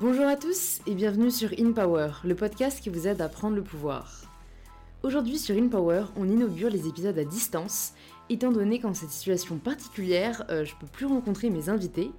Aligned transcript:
Bonjour 0.00 0.26
à 0.26 0.36
tous 0.36 0.80
et 0.86 0.94
bienvenue 0.94 1.30
sur 1.30 1.50
In 1.58 1.72
Power, 1.72 2.12
le 2.24 2.34
podcast 2.34 2.80
qui 2.80 2.88
vous 2.88 3.06
aide 3.06 3.20
à 3.20 3.28
prendre 3.28 3.56
le 3.56 3.62
pouvoir. 3.62 4.22
Aujourd'hui 5.02 5.38
sur 5.38 5.56
In 5.56 5.68
Power, 5.68 6.04
on 6.16 6.28
inaugure 6.28 6.70
les 6.70 6.88
épisodes 6.88 7.18
à 7.18 7.24
distance, 7.24 7.92
étant 8.28 8.50
donné 8.50 8.80
qu'en 8.80 8.94
cette 8.94 9.10
situation 9.10 9.58
particulière, 9.58 10.44
euh, 10.50 10.64
je 10.64 10.74
peux 10.76 10.86
plus 10.86 11.06
rencontrer 11.06 11.50
mes 11.50 11.68
invités. 11.68 12.10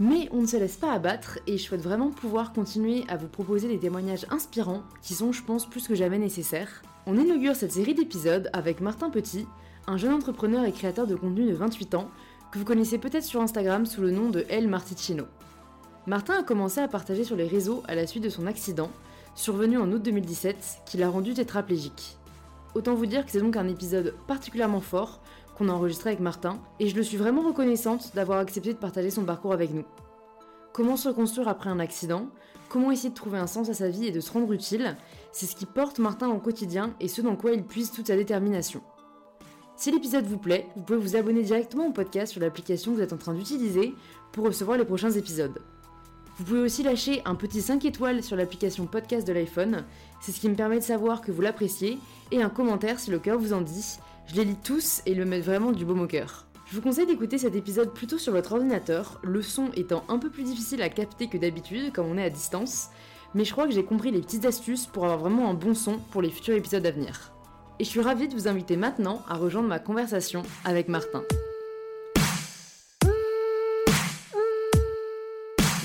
Mais 0.00 0.28
on 0.30 0.42
ne 0.42 0.46
se 0.46 0.56
laisse 0.56 0.76
pas 0.76 0.92
abattre 0.92 1.40
et 1.48 1.58
je 1.58 1.62
souhaite 1.64 1.82
vraiment 1.82 2.10
pouvoir 2.10 2.52
continuer 2.52 3.02
à 3.08 3.16
vous 3.16 3.26
proposer 3.26 3.66
des 3.66 3.80
témoignages 3.80 4.26
inspirants 4.30 4.84
qui 5.02 5.14
sont, 5.14 5.32
je 5.32 5.42
pense, 5.42 5.68
plus 5.68 5.88
que 5.88 5.96
jamais 5.96 6.18
nécessaires. 6.18 6.82
On 7.10 7.16
inaugure 7.16 7.56
cette 7.56 7.72
série 7.72 7.94
d'épisodes 7.94 8.50
avec 8.52 8.82
Martin 8.82 9.08
Petit, 9.08 9.46
un 9.86 9.96
jeune 9.96 10.12
entrepreneur 10.12 10.66
et 10.66 10.72
créateur 10.72 11.06
de 11.06 11.14
contenu 11.14 11.46
de 11.46 11.54
28 11.54 11.94
ans 11.94 12.10
que 12.52 12.58
vous 12.58 12.66
connaissez 12.66 12.98
peut-être 12.98 13.24
sur 13.24 13.40
Instagram 13.40 13.86
sous 13.86 14.02
le 14.02 14.10
nom 14.10 14.28
de 14.28 14.44
El 14.50 14.68
Marticino. 14.68 15.24
Martin 16.06 16.34
a 16.34 16.42
commencé 16.42 16.82
à 16.82 16.86
partager 16.86 17.24
sur 17.24 17.34
les 17.34 17.46
réseaux 17.46 17.82
à 17.88 17.94
la 17.94 18.06
suite 18.06 18.24
de 18.24 18.28
son 18.28 18.46
accident, 18.46 18.90
survenu 19.34 19.78
en 19.78 19.90
août 19.90 20.02
2017, 20.02 20.82
qui 20.84 20.98
l'a 20.98 21.08
rendu 21.08 21.32
tétraplégique. 21.32 22.18
Autant 22.74 22.94
vous 22.94 23.06
dire 23.06 23.24
que 23.24 23.32
c'est 23.32 23.40
donc 23.40 23.56
un 23.56 23.68
épisode 23.68 24.14
particulièrement 24.26 24.82
fort 24.82 25.22
qu'on 25.56 25.70
a 25.70 25.72
enregistré 25.72 26.10
avec 26.10 26.20
Martin, 26.20 26.58
et 26.78 26.88
je 26.88 26.94
le 26.94 27.02
suis 27.02 27.16
vraiment 27.16 27.40
reconnaissante 27.40 28.14
d'avoir 28.16 28.38
accepté 28.38 28.74
de 28.74 28.78
partager 28.78 29.08
son 29.08 29.24
parcours 29.24 29.54
avec 29.54 29.72
nous. 29.72 29.86
Comment 30.72 30.96
se 30.96 31.08
reconstruire 31.08 31.48
après 31.48 31.70
un 31.70 31.80
accident, 31.80 32.28
comment 32.68 32.90
essayer 32.90 33.10
de 33.10 33.14
trouver 33.14 33.38
un 33.38 33.46
sens 33.46 33.68
à 33.68 33.74
sa 33.74 33.88
vie 33.88 34.06
et 34.06 34.12
de 34.12 34.20
se 34.20 34.30
rendre 34.30 34.52
utile, 34.52 34.96
c'est 35.32 35.46
ce 35.46 35.56
qui 35.56 35.66
porte 35.66 35.98
Martin 35.98 36.28
au 36.28 36.38
quotidien 36.38 36.94
et 37.00 37.08
ce 37.08 37.22
dans 37.22 37.36
quoi 37.36 37.52
il 37.52 37.64
puise 37.64 37.90
toute 37.90 38.08
sa 38.08 38.16
détermination. 38.16 38.82
Si 39.76 39.92
l'épisode 39.92 40.26
vous 40.26 40.38
plaît, 40.38 40.66
vous 40.74 40.82
pouvez 40.82 40.98
vous 40.98 41.16
abonner 41.16 41.42
directement 41.42 41.86
au 41.86 41.92
podcast 41.92 42.32
sur 42.32 42.40
l'application 42.40 42.90
que 42.90 42.96
vous 42.96 43.02
êtes 43.02 43.12
en 43.12 43.16
train 43.16 43.34
d'utiliser 43.34 43.94
pour 44.32 44.44
recevoir 44.44 44.76
les 44.76 44.84
prochains 44.84 45.12
épisodes. 45.12 45.60
Vous 46.36 46.44
pouvez 46.44 46.60
aussi 46.60 46.82
lâcher 46.82 47.22
un 47.24 47.34
petit 47.34 47.62
5 47.62 47.84
étoiles 47.84 48.22
sur 48.22 48.36
l'application 48.36 48.86
podcast 48.86 49.26
de 49.26 49.32
l'iPhone, 49.32 49.84
c'est 50.20 50.32
ce 50.32 50.40
qui 50.40 50.48
me 50.48 50.54
permet 50.54 50.78
de 50.78 50.84
savoir 50.84 51.20
que 51.20 51.32
vous 51.32 51.42
l'appréciez, 51.42 51.98
et 52.30 52.42
un 52.42 52.50
commentaire 52.50 53.00
si 53.00 53.10
le 53.10 53.18
cœur 53.18 53.38
vous 53.38 53.52
en 53.52 53.60
dit. 53.60 53.98
Je 54.26 54.34
les 54.34 54.44
lis 54.44 54.58
tous 54.62 55.00
et 55.06 55.12
ils 55.12 55.18
me 55.18 55.24
mettent 55.24 55.44
vraiment 55.44 55.72
du 55.72 55.84
baume 55.84 56.00
au 56.00 56.06
cœur. 56.06 56.47
Je 56.70 56.76
vous 56.76 56.82
conseille 56.82 57.06
d'écouter 57.06 57.38
cet 57.38 57.54
épisode 57.56 57.94
plutôt 57.94 58.18
sur 58.18 58.34
votre 58.34 58.52
ordinateur, 58.52 59.18
le 59.24 59.40
son 59.40 59.70
étant 59.74 60.04
un 60.08 60.18
peu 60.18 60.28
plus 60.28 60.42
difficile 60.42 60.82
à 60.82 60.90
capter 60.90 61.26
que 61.26 61.38
d'habitude 61.38 61.92
comme 61.92 62.08
on 62.08 62.18
est 62.18 62.24
à 62.24 62.28
distance, 62.28 62.88
mais 63.34 63.46
je 63.46 63.52
crois 63.52 63.66
que 63.66 63.72
j'ai 63.72 63.84
compris 63.84 64.10
les 64.10 64.20
petites 64.20 64.44
astuces 64.44 64.84
pour 64.84 65.04
avoir 65.04 65.18
vraiment 65.18 65.48
un 65.48 65.54
bon 65.54 65.74
son 65.74 65.96
pour 66.10 66.20
les 66.20 66.28
futurs 66.28 66.56
épisodes 66.56 66.84
à 66.84 66.90
venir. 66.90 67.32
Et 67.78 67.84
je 67.84 67.88
suis 67.88 68.02
ravie 68.02 68.28
de 68.28 68.34
vous 68.34 68.48
inviter 68.48 68.76
maintenant 68.76 69.22
à 69.28 69.38
rejoindre 69.38 69.68
ma 69.68 69.78
conversation 69.78 70.42
avec 70.66 70.88
Martin. 70.88 71.22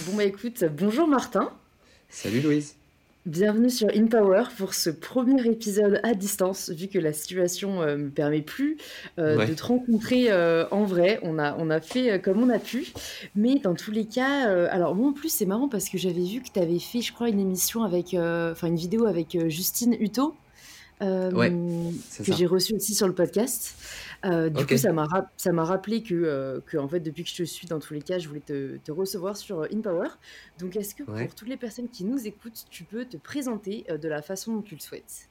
Bon 0.05 0.17
bah 0.17 0.25
écoute, 0.25 0.65
bonjour 0.65 1.07
Martin. 1.07 1.49
Salut 2.09 2.41
Louise. 2.41 2.75
Bienvenue 3.25 3.69
sur 3.69 3.87
InPower 3.87 4.43
pour 4.57 4.73
ce 4.73 4.89
premier 4.89 5.47
épisode 5.47 6.01
à 6.03 6.13
distance, 6.13 6.69
vu 6.69 6.89
que 6.89 6.99
la 6.99 7.13
situation 7.13 7.79
ne 7.79 7.85
euh, 7.85 7.97
me 7.97 8.09
permet 8.09 8.41
plus 8.41 8.75
euh, 9.17 9.45
de 9.45 9.53
te 9.53 9.63
rencontrer 9.63 10.29
euh, 10.29 10.65
en 10.71 10.83
vrai. 10.83 11.21
On 11.23 11.39
a, 11.39 11.55
on 11.57 11.69
a 11.69 11.79
fait 11.79 12.21
comme 12.21 12.43
on 12.43 12.49
a 12.49 12.59
pu. 12.59 12.87
Mais 13.37 13.59
dans 13.59 13.75
tous 13.75 13.91
les 13.91 14.03
cas, 14.03 14.49
alors 14.67 14.93
moi 14.93 15.07
en 15.07 15.13
plus 15.13 15.29
c'est 15.29 15.45
marrant 15.45 15.69
parce 15.69 15.87
que 15.87 15.97
j'avais 15.97 16.25
vu 16.25 16.41
que 16.41 16.49
tu 16.53 16.59
avais 16.59 16.79
fait, 16.79 16.99
je 16.99 17.13
crois, 17.13 17.29
une 17.29 17.39
émission 17.39 17.83
avec, 17.83 18.07
enfin 18.07 18.67
une 18.67 18.75
vidéo 18.75 19.05
avec 19.05 19.37
Justine 19.47 19.95
Hutto. 19.97 20.35
Que 21.03 22.33
j'ai 22.33 22.45
reçu 22.45 22.75
aussi 22.75 22.95
sur 22.95 23.07
le 23.07 23.13
podcast. 23.13 23.75
Euh, 24.25 24.49
du 24.49 24.65
coup, 24.65 24.77
ça 24.77 24.93
m'a, 24.93 25.07
ça 25.35 25.51
m'a 25.51 25.65
rappelé 25.65 26.01
que, 26.01 26.13
euh, 26.13 26.59
que, 26.65 26.77
en 26.77 26.87
fait, 26.87 26.99
depuis 26.99 27.23
que 27.23 27.29
je 27.29 27.35
te 27.35 27.43
suis, 27.43 27.67
dans 27.67 27.79
tous 27.79 27.93
les 27.93 28.01
cas, 28.01 28.19
je 28.19 28.27
voulais 28.27 28.41
te, 28.45 28.77
te 28.77 28.91
recevoir 28.91 29.35
sur 29.35 29.61
euh, 29.61 29.67
InPower. 29.73 30.07
Donc, 30.59 30.75
est-ce 30.75 30.95
que 30.95 31.03
pour 31.03 31.35
toutes 31.35 31.49
les 31.49 31.57
personnes 31.57 31.89
qui 31.89 32.05
nous 32.05 32.25
écoutent, 32.25 32.65
tu 32.69 32.83
peux 32.83 33.05
te 33.05 33.17
présenter 33.17 33.85
de 33.89 34.07
la 34.07 34.21
façon 34.21 34.53
dont 34.53 34.61
tu 34.61 34.75
le 34.75 34.79
souhaites? 34.79 35.27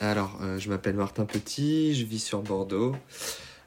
Alors, 0.00 0.40
je 0.58 0.68
m'appelle 0.68 0.94
Martin 0.94 1.24
Petit, 1.24 1.94
je 1.96 2.04
vis 2.04 2.20
sur 2.20 2.42
Bordeaux. 2.42 2.94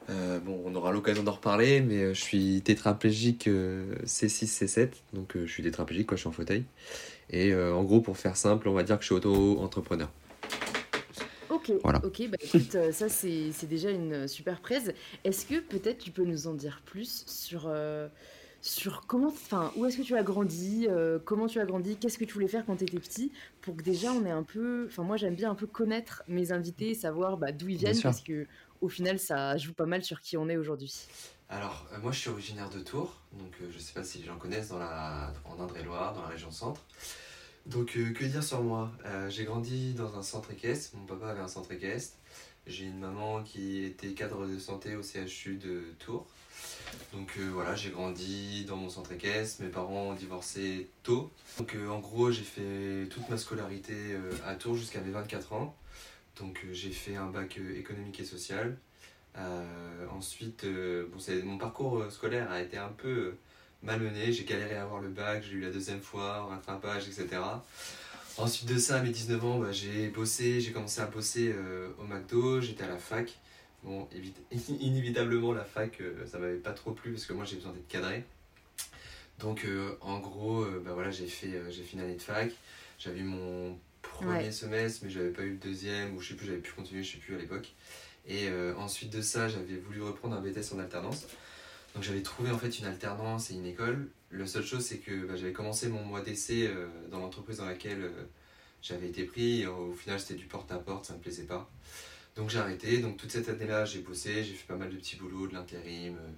bon, 0.08 0.62
on 0.64 0.74
aura 0.74 0.90
l'occasion 0.90 1.22
d'en 1.22 1.32
reparler, 1.32 1.82
mais 1.82 2.14
je 2.14 2.20
suis 2.20 2.62
tétraplégique 2.62 3.48
C6, 3.48 4.46
C7, 4.46 4.88
donc 5.12 5.32
je 5.34 5.46
suis 5.46 5.62
tétraplégique 5.62 6.06
quand 6.06 6.16
je 6.16 6.20
suis 6.20 6.28
en 6.28 6.32
fauteuil. 6.32 6.64
Et 7.28 7.54
en 7.54 7.84
gros, 7.84 8.00
pour 8.00 8.16
faire 8.16 8.36
simple, 8.38 8.68
on 8.68 8.72
va 8.72 8.82
dire 8.82 8.96
que 8.96 9.02
je 9.02 9.08
suis 9.08 9.14
auto-entrepreneur. 9.14 10.08
Ok, 11.68 11.72
ok, 12.02 12.28
bah 12.28 12.36
écoute, 12.40 12.74
euh, 12.74 12.90
ça 12.90 13.08
c'est 13.08 13.66
déjà 13.66 13.90
une 13.90 14.26
super 14.26 14.60
presse. 14.60 14.90
Est-ce 15.22 15.46
que 15.46 15.60
peut-être 15.60 15.98
tu 15.98 16.10
peux 16.10 16.24
nous 16.24 16.48
en 16.48 16.54
dire 16.54 16.82
plus 16.84 17.24
sur, 17.28 17.66
euh, 17.68 18.08
sur 18.60 19.06
comment, 19.06 19.28
enfin, 19.28 19.72
où 19.76 19.86
est-ce 19.86 19.98
que 19.98 20.02
tu 20.02 20.16
as 20.16 20.24
grandi, 20.24 20.88
euh, 20.88 21.20
comment 21.24 21.46
tu 21.46 21.60
as 21.60 21.64
grandi, 21.64 21.96
qu'est-ce 21.96 22.18
que 22.18 22.24
tu 22.24 22.34
voulais 22.34 22.48
faire 22.48 22.66
quand 22.66 22.76
tu 22.76 22.84
étais 22.84 22.98
petit, 22.98 23.30
pour 23.60 23.76
que 23.76 23.82
déjà 23.82 24.12
on 24.12 24.24
ait 24.24 24.30
un 24.30 24.42
peu, 24.42 24.86
enfin 24.88 25.04
moi 25.04 25.16
j'aime 25.16 25.36
bien 25.36 25.52
un 25.52 25.54
peu 25.54 25.68
connaître 25.68 26.24
mes 26.26 26.50
invités, 26.50 26.94
savoir 26.94 27.36
bah, 27.36 27.52
d'où 27.52 27.68
ils 27.68 27.76
viennent, 27.76 28.00
parce 28.02 28.22
que 28.22 28.46
au 28.80 28.88
final 28.88 29.20
ça 29.20 29.56
joue 29.56 29.72
pas 29.72 29.86
mal 29.86 30.02
sur 30.02 30.20
qui 30.20 30.36
on 30.36 30.48
est 30.48 30.56
aujourd'hui. 30.56 31.06
Alors 31.48 31.86
moi 32.02 32.10
je 32.10 32.18
suis 32.18 32.30
originaire 32.30 32.70
de 32.70 32.80
Tours, 32.80 33.20
donc 33.34 33.54
je 33.70 33.78
sais 33.78 33.92
pas 33.92 34.02
si 34.02 34.18
les 34.18 34.24
gens 34.24 34.36
connaissent 34.36 34.70
dans 34.70 34.78
la, 34.78 35.32
en 35.44 35.62
Indre-et-Loire, 35.62 36.12
dans 36.14 36.22
la 36.22 36.28
région 36.28 36.50
centre. 36.50 36.80
Donc, 37.66 37.96
euh, 37.96 38.12
que 38.12 38.24
dire 38.24 38.42
sur 38.42 38.62
moi? 38.62 38.90
Euh, 39.06 39.30
J'ai 39.30 39.44
grandi 39.44 39.94
dans 39.94 40.16
un 40.16 40.22
centre 40.22 40.50
équestre. 40.50 40.96
Mon 40.96 41.06
papa 41.06 41.28
avait 41.28 41.40
un 41.40 41.48
centre 41.48 41.70
équestre. 41.70 42.16
J'ai 42.66 42.86
une 42.86 42.98
maman 42.98 43.42
qui 43.42 43.84
était 43.84 44.14
cadre 44.14 44.46
de 44.46 44.58
santé 44.58 44.96
au 44.96 45.02
CHU 45.02 45.56
de 45.56 45.82
Tours. 45.98 46.26
Donc 47.12 47.30
euh, 47.38 47.50
voilà, 47.52 47.74
j'ai 47.74 47.90
grandi 47.90 48.64
dans 48.64 48.76
mon 48.76 48.88
centre 48.88 49.12
équestre. 49.12 49.62
Mes 49.62 49.68
parents 49.68 50.10
ont 50.10 50.14
divorcé 50.14 50.90
tôt. 51.04 51.30
Donc 51.58 51.76
en 51.88 52.00
gros, 52.00 52.30
j'ai 52.32 52.42
fait 52.42 53.08
toute 53.08 53.28
ma 53.28 53.36
scolarité 53.36 54.16
à 54.44 54.54
Tours 54.54 54.76
jusqu'à 54.76 55.00
mes 55.00 55.10
24 55.10 55.52
ans. 55.52 55.76
Donc 56.40 56.64
j'ai 56.72 56.90
fait 56.90 57.16
un 57.16 57.26
bac 57.26 57.58
économique 57.76 58.20
et 58.20 58.24
social. 58.24 58.76
ensuite, 60.12 60.66
bon, 60.66 61.18
mon 61.44 61.58
parcours 61.58 62.10
scolaire 62.10 62.50
a 62.50 62.60
été 62.60 62.76
un 62.76 62.88
peu 62.90 63.34
malmené, 63.82 64.32
j'ai 64.32 64.44
galéré 64.44 64.76
à 64.76 64.82
avoir 64.82 65.00
le 65.00 65.08
bac, 65.08 65.42
j'ai 65.48 65.56
eu 65.56 65.60
la 65.60 65.70
deuxième 65.70 66.00
fois, 66.00 66.46
rattrapage, 66.46 67.08
etc. 67.08 67.40
Ensuite 68.38 68.68
de 68.68 68.78
ça, 68.78 68.96
à 68.96 69.02
mes 69.02 69.10
19 69.10 69.44
ans, 69.44 69.58
bah, 69.58 69.72
j'ai 69.72 70.08
bossé, 70.08 70.60
j'ai 70.60 70.72
commencé 70.72 71.00
à 71.00 71.06
bosser 71.06 71.52
euh, 71.54 71.88
au 71.98 72.04
McDo, 72.04 72.60
j'étais 72.60 72.84
à 72.84 72.88
la 72.88 72.96
fac. 72.96 73.38
Bon, 73.82 74.08
inévitablement, 74.80 75.52
la 75.52 75.64
fac, 75.64 76.00
euh, 76.00 76.26
ça 76.26 76.38
m'avait 76.38 76.56
pas 76.56 76.72
trop 76.72 76.92
plu 76.92 77.12
parce 77.12 77.26
que 77.26 77.32
moi 77.32 77.44
j'ai 77.44 77.56
besoin 77.56 77.72
d'être 77.72 77.88
cadré. 77.88 78.24
Donc 79.38 79.64
euh, 79.64 79.96
en 80.00 80.18
gros, 80.20 80.64
bah, 80.84 80.92
voilà, 80.94 81.10
j'ai 81.10 81.26
fait, 81.26 81.50
j'ai 81.70 81.82
fait 81.82 81.94
une 81.94 82.02
année 82.02 82.16
de 82.16 82.22
fac. 82.22 82.52
J'avais 82.98 83.20
eu 83.20 83.24
mon 83.24 83.78
premier 84.00 84.52
semestre, 84.52 85.00
mais 85.04 85.10
j'avais 85.10 85.30
pas 85.30 85.42
eu 85.42 85.50
le 85.50 85.56
deuxième, 85.56 86.14
ou 86.16 86.20
je 86.20 86.28
sais 86.28 86.34
plus, 86.34 86.46
j'avais 86.46 86.58
pu 86.58 86.72
continuer, 86.72 87.02
je 87.02 87.12
sais 87.12 87.18
plus 87.18 87.34
à 87.34 87.38
l'époque. 87.38 87.72
Et 88.28 88.48
ensuite 88.76 89.10
de 89.10 89.20
ça, 89.20 89.48
j'avais 89.48 89.76
voulu 89.76 90.00
reprendre 90.00 90.36
un 90.36 90.40
BTS 90.40 90.72
en 90.74 90.78
alternance. 90.78 91.26
Donc 91.94 92.02
j'avais 92.02 92.22
trouvé 92.22 92.50
en 92.50 92.58
fait 92.58 92.78
une 92.78 92.86
alternance 92.86 93.50
et 93.50 93.54
une 93.54 93.66
école. 93.66 94.08
La 94.30 94.46
seule 94.46 94.64
chose 94.64 94.84
c'est 94.84 94.98
que 94.98 95.26
bah, 95.26 95.36
j'avais 95.36 95.52
commencé 95.52 95.88
mon 95.88 96.02
mois 96.02 96.22
d'essai 96.22 96.66
euh, 96.66 96.86
dans 97.10 97.18
l'entreprise 97.18 97.58
dans 97.58 97.66
laquelle 97.66 98.02
euh, 98.02 98.24
j'avais 98.80 99.08
été 99.08 99.24
pris. 99.24 99.66
au 99.66 99.92
final 99.92 100.18
c'était 100.18 100.34
du 100.34 100.46
porte-à-porte, 100.46 101.04
ça 101.04 101.14
me 101.14 101.18
plaisait 101.18 101.44
pas. 101.44 101.70
Donc 102.34 102.48
j'ai 102.48 102.58
arrêté. 102.58 102.98
Donc 102.98 103.18
toute 103.18 103.30
cette 103.30 103.48
année-là 103.48 103.84
j'ai 103.84 104.00
bossé, 104.00 104.42
j'ai 104.42 104.54
fait 104.54 104.66
pas 104.66 104.76
mal 104.76 104.90
de 104.90 104.96
petits 104.96 105.16
boulots, 105.16 105.46
de 105.46 105.52
l'intérim. 105.54 106.16
Euh, 106.16 106.30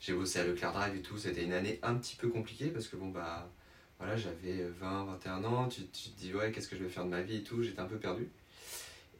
j'ai 0.00 0.14
bossé 0.14 0.40
à 0.40 0.44
Leclerc 0.44 0.72
Drive 0.72 0.96
et 0.96 1.02
tout. 1.02 1.18
C'était 1.18 1.44
une 1.44 1.52
année 1.52 1.78
un 1.82 1.94
petit 1.96 2.16
peu 2.16 2.28
compliquée 2.28 2.68
parce 2.68 2.88
que 2.88 2.96
bon 2.96 3.08
bah 3.08 3.50
voilà 3.98 4.16
j'avais 4.16 4.64
20, 4.80 5.04
21 5.04 5.44
ans. 5.44 5.68
Tu, 5.68 5.82
tu 5.88 6.10
te 6.10 6.18
dis 6.18 6.32
ouais 6.34 6.50
qu'est-ce 6.50 6.68
que 6.68 6.76
je 6.76 6.84
vais 6.84 6.90
faire 6.90 7.04
de 7.04 7.10
ma 7.10 7.20
vie 7.20 7.36
et 7.36 7.42
tout. 7.42 7.62
J'étais 7.62 7.80
un 7.80 7.86
peu 7.86 7.98
perdu. 7.98 8.28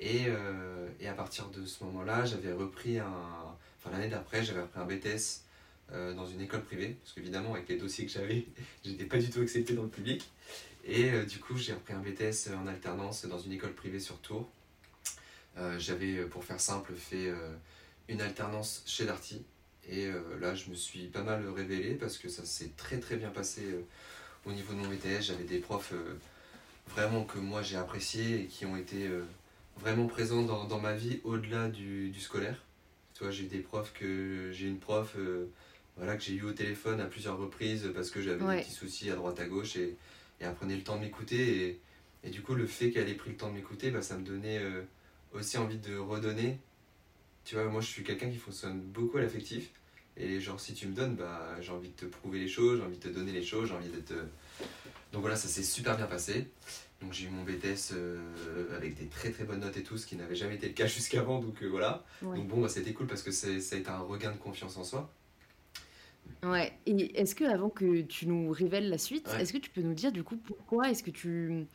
Et, 0.00 0.24
et 1.00 1.08
à 1.08 1.14
partir 1.14 1.48
de 1.50 1.64
ce 1.64 1.84
moment-là 1.84 2.24
j'avais 2.24 2.52
repris 2.52 2.98
un... 2.98 3.06
Enfin 3.78 3.96
l'année 3.96 4.08
d'après 4.08 4.42
j'avais 4.42 4.62
repris 4.62 4.80
un 4.80 4.86
BTS 4.86 5.43
euh, 5.92 6.14
dans 6.14 6.26
une 6.26 6.40
école 6.40 6.62
privée, 6.62 6.96
parce 7.02 7.12
qu'évidemment, 7.12 7.52
avec 7.52 7.68
les 7.68 7.76
dossiers 7.76 8.06
que 8.06 8.10
j'avais, 8.10 8.46
j'étais 8.84 9.04
pas 9.04 9.18
du 9.18 9.28
tout 9.28 9.40
accepté 9.40 9.74
dans 9.74 9.82
le 9.82 9.90
public. 9.90 10.28
Et 10.86 11.10
euh, 11.10 11.24
du 11.24 11.38
coup, 11.38 11.56
j'ai 11.58 11.74
repris 11.74 11.92
un 11.92 12.00
BTS 12.00 12.54
en 12.56 12.66
alternance 12.66 13.26
dans 13.26 13.38
une 13.38 13.52
école 13.52 13.74
privée 13.74 14.00
sur 14.00 14.18
Tours. 14.18 14.50
Euh, 15.58 15.78
j'avais, 15.78 16.24
pour 16.24 16.42
faire 16.42 16.58
simple, 16.58 16.94
fait 16.94 17.30
une 18.08 18.20
alternance 18.22 18.82
chez 18.86 19.04
Darty. 19.04 19.44
Et 19.88 20.08
là, 20.40 20.54
je 20.54 20.70
me 20.70 20.74
suis 20.74 21.08
pas 21.08 21.22
mal 21.22 21.46
révélé 21.50 21.94
parce 21.94 22.16
que 22.16 22.30
ça 22.30 22.44
s'est 22.46 22.70
très 22.76 22.98
très 22.98 23.16
bien 23.16 23.28
passé 23.28 23.62
au 24.46 24.52
niveau 24.52 24.72
de 24.72 24.78
mon 24.78 24.88
BTS. 24.88 25.20
J'avais 25.20 25.44
des 25.44 25.58
profs 25.58 25.92
vraiment 26.88 27.24
que 27.24 27.38
moi 27.38 27.62
j'ai 27.62 27.76
appréciés 27.76 28.40
et 28.40 28.46
qui 28.46 28.64
ont 28.64 28.76
été 28.76 29.10
vraiment 29.76 30.06
présents 30.06 30.42
dans, 30.42 30.64
dans 30.64 30.80
ma 30.80 30.94
vie 30.94 31.20
au-delà 31.24 31.68
du, 31.68 32.08
du, 32.08 32.20
scolaire. 32.20 32.64
Tu 33.12 33.22
vois, 33.22 33.30
j'ai 33.30 33.44
des 33.44 33.58
profs 33.58 33.92
que 33.92 34.50
j'ai 34.52 34.66
une 34.66 34.78
prof 34.78 35.16
voilà, 35.96 36.16
que 36.16 36.22
j'ai 36.22 36.34
eu 36.34 36.42
au 36.42 36.52
téléphone 36.52 37.00
à 37.00 37.06
plusieurs 37.06 37.38
reprises 37.38 37.90
parce 37.94 38.10
que 38.10 38.20
j'avais 38.20 38.44
des 38.44 38.62
petits 38.62 38.72
soucis 38.72 39.10
à 39.10 39.14
droite 39.14 39.38
à 39.40 39.46
gauche 39.46 39.76
et, 39.76 39.96
et 40.40 40.44
elle 40.44 40.54
prenait 40.54 40.76
le 40.76 40.82
temps 40.82 40.96
de 40.96 41.02
m'écouter. 41.02 41.66
Et, 41.66 41.80
et, 42.24 42.30
du 42.30 42.42
coup, 42.42 42.54
le 42.54 42.66
fait 42.66 42.90
qu'elle 42.90 43.08
ait 43.08 43.14
pris 43.14 43.30
le 43.30 43.36
temps 43.36 43.50
de 43.50 43.54
m'écouter, 43.54 43.90
bah, 43.90 44.02
ça 44.02 44.16
me 44.16 44.24
donnait 44.24 44.58
euh, 44.58 44.82
aussi 45.32 45.58
envie 45.58 45.78
de 45.78 45.96
redonner 45.96 46.58
Tu 47.44 47.54
vois, 47.54 47.64
moi 47.66 47.80
je 47.80 47.86
suis 47.86 48.02
quelqu'un 48.02 48.30
qui 48.30 48.38
fonctionne 48.38 48.80
beaucoup 48.80 49.18
à 49.18 49.22
l'affectif. 49.22 49.70
Et 50.16 50.40
genre, 50.40 50.60
si 50.60 50.74
tu 50.74 50.86
me 50.86 50.94
donnes, 50.94 51.16
bah, 51.16 51.56
j'ai 51.60 51.72
envie 51.72 51.88
de 51.88 51.94
te 51.94 52.06
prouver 52.06 52.38
les 52.38 52.48
choses, 52.48 52.78
j'ai 52.78 52.84
envie 52.84 52.98
de 52.98 53.02
te 53.02 53.08
donner 53.08 53.32
les 53.32 53.42
choses, 53.42 53.68
j'ai 53.68 53.74
envie 53.74 53.90
de 53.90 54.00
te. 54.00 54.14
Donc 55.12 55.20
voilà, 55.20 55.36
ça 55.36 55.48
s'est 55.48 55.62
super 55.62 55.96
bien 55.96 56.06
passé. 56.06 56.48
Donc 57.00 57.12
j'ai 57.12 57.26
eu 57.26 57.30
mon 57.30 57.42
BTS 57.42 57.92
euh, 57.92 58.76
avec 58.76 58.94
des 58.94 59.06
très 59.06 59.30
très 59.30 59.44
bonnes 59.44 59.60
notes 59.60 59.76
et 59.76 59.82
tout, 59.82 59.98
ce 59.98 60.06
qui 60.06 60.16
n'avait 60.16 60.36
jamais 60.36 60.54
été 60.54 60.68
le 60.68 60.72
cas 60.72 60.86
jusqu'avant. 60.88 61.40
Donc 61.40 61.62
euh, 61.62 61.66
voilà. 61.66 62.04
Donc 62.22 62.48
bon, 62.48 62.60
bah, 62.60 62.68
c'était 62.68 62.92
cool 62.92 63.06
parce 63.06 63.22
que 63.22 63.30
ça 63.30 63.48
a 63.48 63.78
été 63.78 63.88
un 63.88 63.98
regain 63.98 64.32
de 64.32 64.38
confiance 64.38 64.76
en 64.76 64.84
soi. 64.84 65.12
Ouais. 66.42 66.72
Et 66.86 67.18
est-ce 67.18 67.34
que 67.34 67.44
avant 67.44 67.70
que 67.70 68.02
tu 68.02 68.26
nous 68.26 68.50
révèles 68.50 68.90
la 68.90 68.98
suite, 68.98 69.28
est-ce 69.38 69.52
que 69.52 69.58
tu 69.58 69.70
peux 69.70 69.80
nous 69.80 69.94
dire 69.94 70.12
du 70.12 70.22
coup 70.22 70.36
pourquoi 70.36 70.90
est-ce 70.90 71.02
que 71.02 71.10
tu 71.10 71.66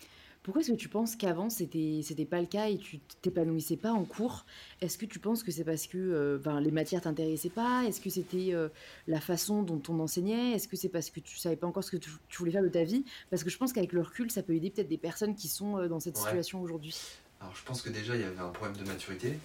pourquoi 0.43 0.61
est-ce 0.61 0.71
que 0.71 0.77
tu 0.77 0.89
penses 0.89 1.15
qu'avant 1.15 1.49
c'était 1.49 1.99
c'était 2.03 2.25
pas 2.25 2.39
le 2.39 2.47
cas 2.47 2.69
et 2.69 2.77
tu 2.77 2.99
t'épanouissais 3.21 3.77
pas 3.77 3.91
en 3.91 4.05
cours? 4.05 4.45
Est-ce 4.81 4.97
que 4.97 5.05
tu 5.05 5.19
penses 5.19 5.43
que 5.43 5.51
c'est 5.51 5.63
parce 5.63 5.87
que 5.87 5.97
euh, 5.97 6.59
les 6.59 6.71
matières 6.71 7.01
t'intéressaient 7.01 7.49
pas? 7.49 7.83
Est-ce 7.85 7.99
que 7.99 8.09
c'était 8.09 8.53
euh, 8.53 8.69
la 9.07 9.19
façon 9.19 9.63
dont 9.63 9.81
on 9.89 9.99
enseignait? 9.99 10.53
Est-ce 10.53 10.67
que 10.67 10.77
c'est 10.77 10.89
parce 10.89 11.09
que 11.09 11.19
tu 11.19 11.37
savais 11.37 11.57
pas 11.57 11.67
encore 11.67 11.83
ce 11.83 11.91
que 11.91 11.97
tu, 11.97 12.09
voulais 12.37 12.51
faire 12.51 12.63
de 12.63 12.69
ta 12.69 12.83
vie? 12.83 13.03
Parce 13.29 13.43
que 13.43 13.49
je 13.49 13.57
pense 13.57 13.73
qu'avec 13.73 13.91
le 13.91 14.01
recul, 14.01 14.31
ça 14.31 14.41
peut 14.41 14.53
aider 14.53 14.69
peut-être 14.69 14.87
des 14.87 14.97
personnes 14.97 15.35
qui 15.35 15.49
sont 15.49 15.77
euh, 15.77 15.87
dans 15.87 15.99
cette 15.99 16.17
situation 16.17 16.61
aujourd'hui. 16.61 16.97
Alors 17.41 17.55
je 17.55 17.63
pense 17.63 17.81
que 17.81 17.89
déjà 17.89 18.15
il 18.15 18.21
y 18.21 18.25
avait 18.25 18.39
un 18.39 18.49
problème 18.49 18.77
de 18.77 18.87
maturité, 18.87 19.37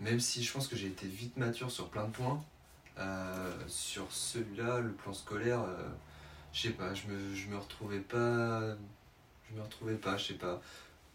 même 0.00 0.20
si 0.20 0.42
je 0.42 0.52
pense 0.52 0.66
que 0.66 0.76
j'ai 0.76 0.88
été 0.88 1.06
vite 1.06 1.36
mature 1.36 1.70
sur 1.70 1.88
plein 1.88 2.06
de 2.06 2.12
points. 2.12 2.42
Sur 3.66 4.10
celui-là, 4.10 4.80
le 4.80 4.92
plan 4.92 5.12
scolaire, 5.12 5.64
je 6.52 6.62
sais 6.62 6.70
pas, 6.70 6.94
je 6.94 7.06
me, 7.06 7.34
je 7.34 7.48
me 7.48 7.56
retrouvais 7.56 8.00
pas 8.00 8.76
je 9.52 9.58
me 9.58 9.62
retrouvais 9.62 9.94
pas, 9.94 10.16
je 10.16 10.28
sais 10.28 10.34
pas. 10.34 10.60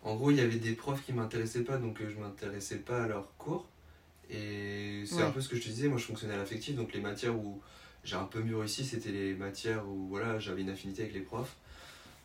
En 0.03 0.15
gros, 0.15 0.31
il 0.31 0.38
y 0.38 0.41
avait 0.41 0.57
des 0.57 0.74
profs 0.74 1.03
qui 1.03 1.13
m'intéressaient 1.13 1.63
pas, 1.63 1.77
donc 1.77 2.00
euh, 2.01 2.09
je 2.09 2.19
m'intéressais 2.19 2.77
pas 2.77 3.03
à 3.03 3.07
leurs 3.07 3.35
cours. 3.38 3.68
Et 4.29 5.03
c'est 5.06 5.21
un 5.21 5.31
peu 5.31 5.39
ce 5.39 5.47
que 5.47 5.56
je 5.56 5.62
te 5.62 5.69
disais, 5.69 5.88
moi 5.88 5.97
je 5.97 6.06
fonctionnais 6.06 6.33
à 6.33 6.38
l'affectif, 6.38 6.75
donc 6.75 6.94
les 6.94 7.00
matières 7.00 7.38
où 7.38 7.62
j'ai 8.03 8.18
un 8.18 8.25
peu 8.25 8.41
mieux 8.41 8.57
réussi, 8.57 8.85
c'était 8.85 9.12
les 9.12 9.33
matières 9.33 9.88
où 9.88 10.07
voilà, 10.07 10.38
j'avais 10.38 10.62
une 10.62 10.69
affinité 10.69 11.03
avec 11.03 11.13
les 11.13 11.21
profs. 11.21 11.56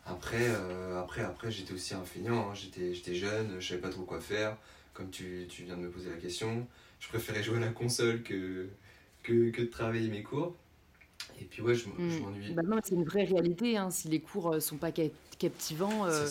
Après, 0.05 0.49
euh, 0.49 1.01
après, 1.01 1.21
après 1.21 1.49
j'étais 1.49 1.73
aussi 1.73 1.93
un 1.93 2.03
feignant, 2.03 2.49
hein. 2.49 2.53
j'étais, 2.53 2.93
j'étais 2.93 3.15
jeune, 3.15 3.55
je 3.59 3.69
savais 3.69 3.79
pas 3.79 3.89
trop 3.89 4.03
quoi 4.03 4.19
faire, 4.19 4.57
comme 4.93 5.09
tu, 5.11 5.47
tu, 5.49 5.63
viens 5.63 5.77
de 5.77 5.81
me 5.81 5.89
poser 5.89 6.09
la 6.09 6.17
question. 6.17 6.67
Je 6.99 7.07
préférais 7.07 7.41
jouer 7.41 7.57
à 7.57 7.61
la 7.61 7.69
console 7.69 8.21
que, 8.21 8.67
que, 9.23 9.49
que 9.49 9.61
de 9.61 9.67
travailler 9.67 10.09
mes 10.09 10.23
cours. 10.23 10.55
Et 11.41 11.45
puis 11.45 11.61
ouais, 11.61 11.75
je, 11.75 11.87
mm. 11.89 12.19
m'ennuie. 12.21 12.53
Bah 12.53 12.63
c'est 12.83 12.95
une 12.95 13.03
vraie 13.03 13.23
réalité. 13.23 13.77
Hein. 13.77 13.89
Si 13.91 14.07
les 14.07 14.19
cours 14.19 14.53
euh, 14.53 14.59
sont 14.59 14.77
pas 14.77 14.91
captivants, 14.91 16.05
euh, 16.05 16.27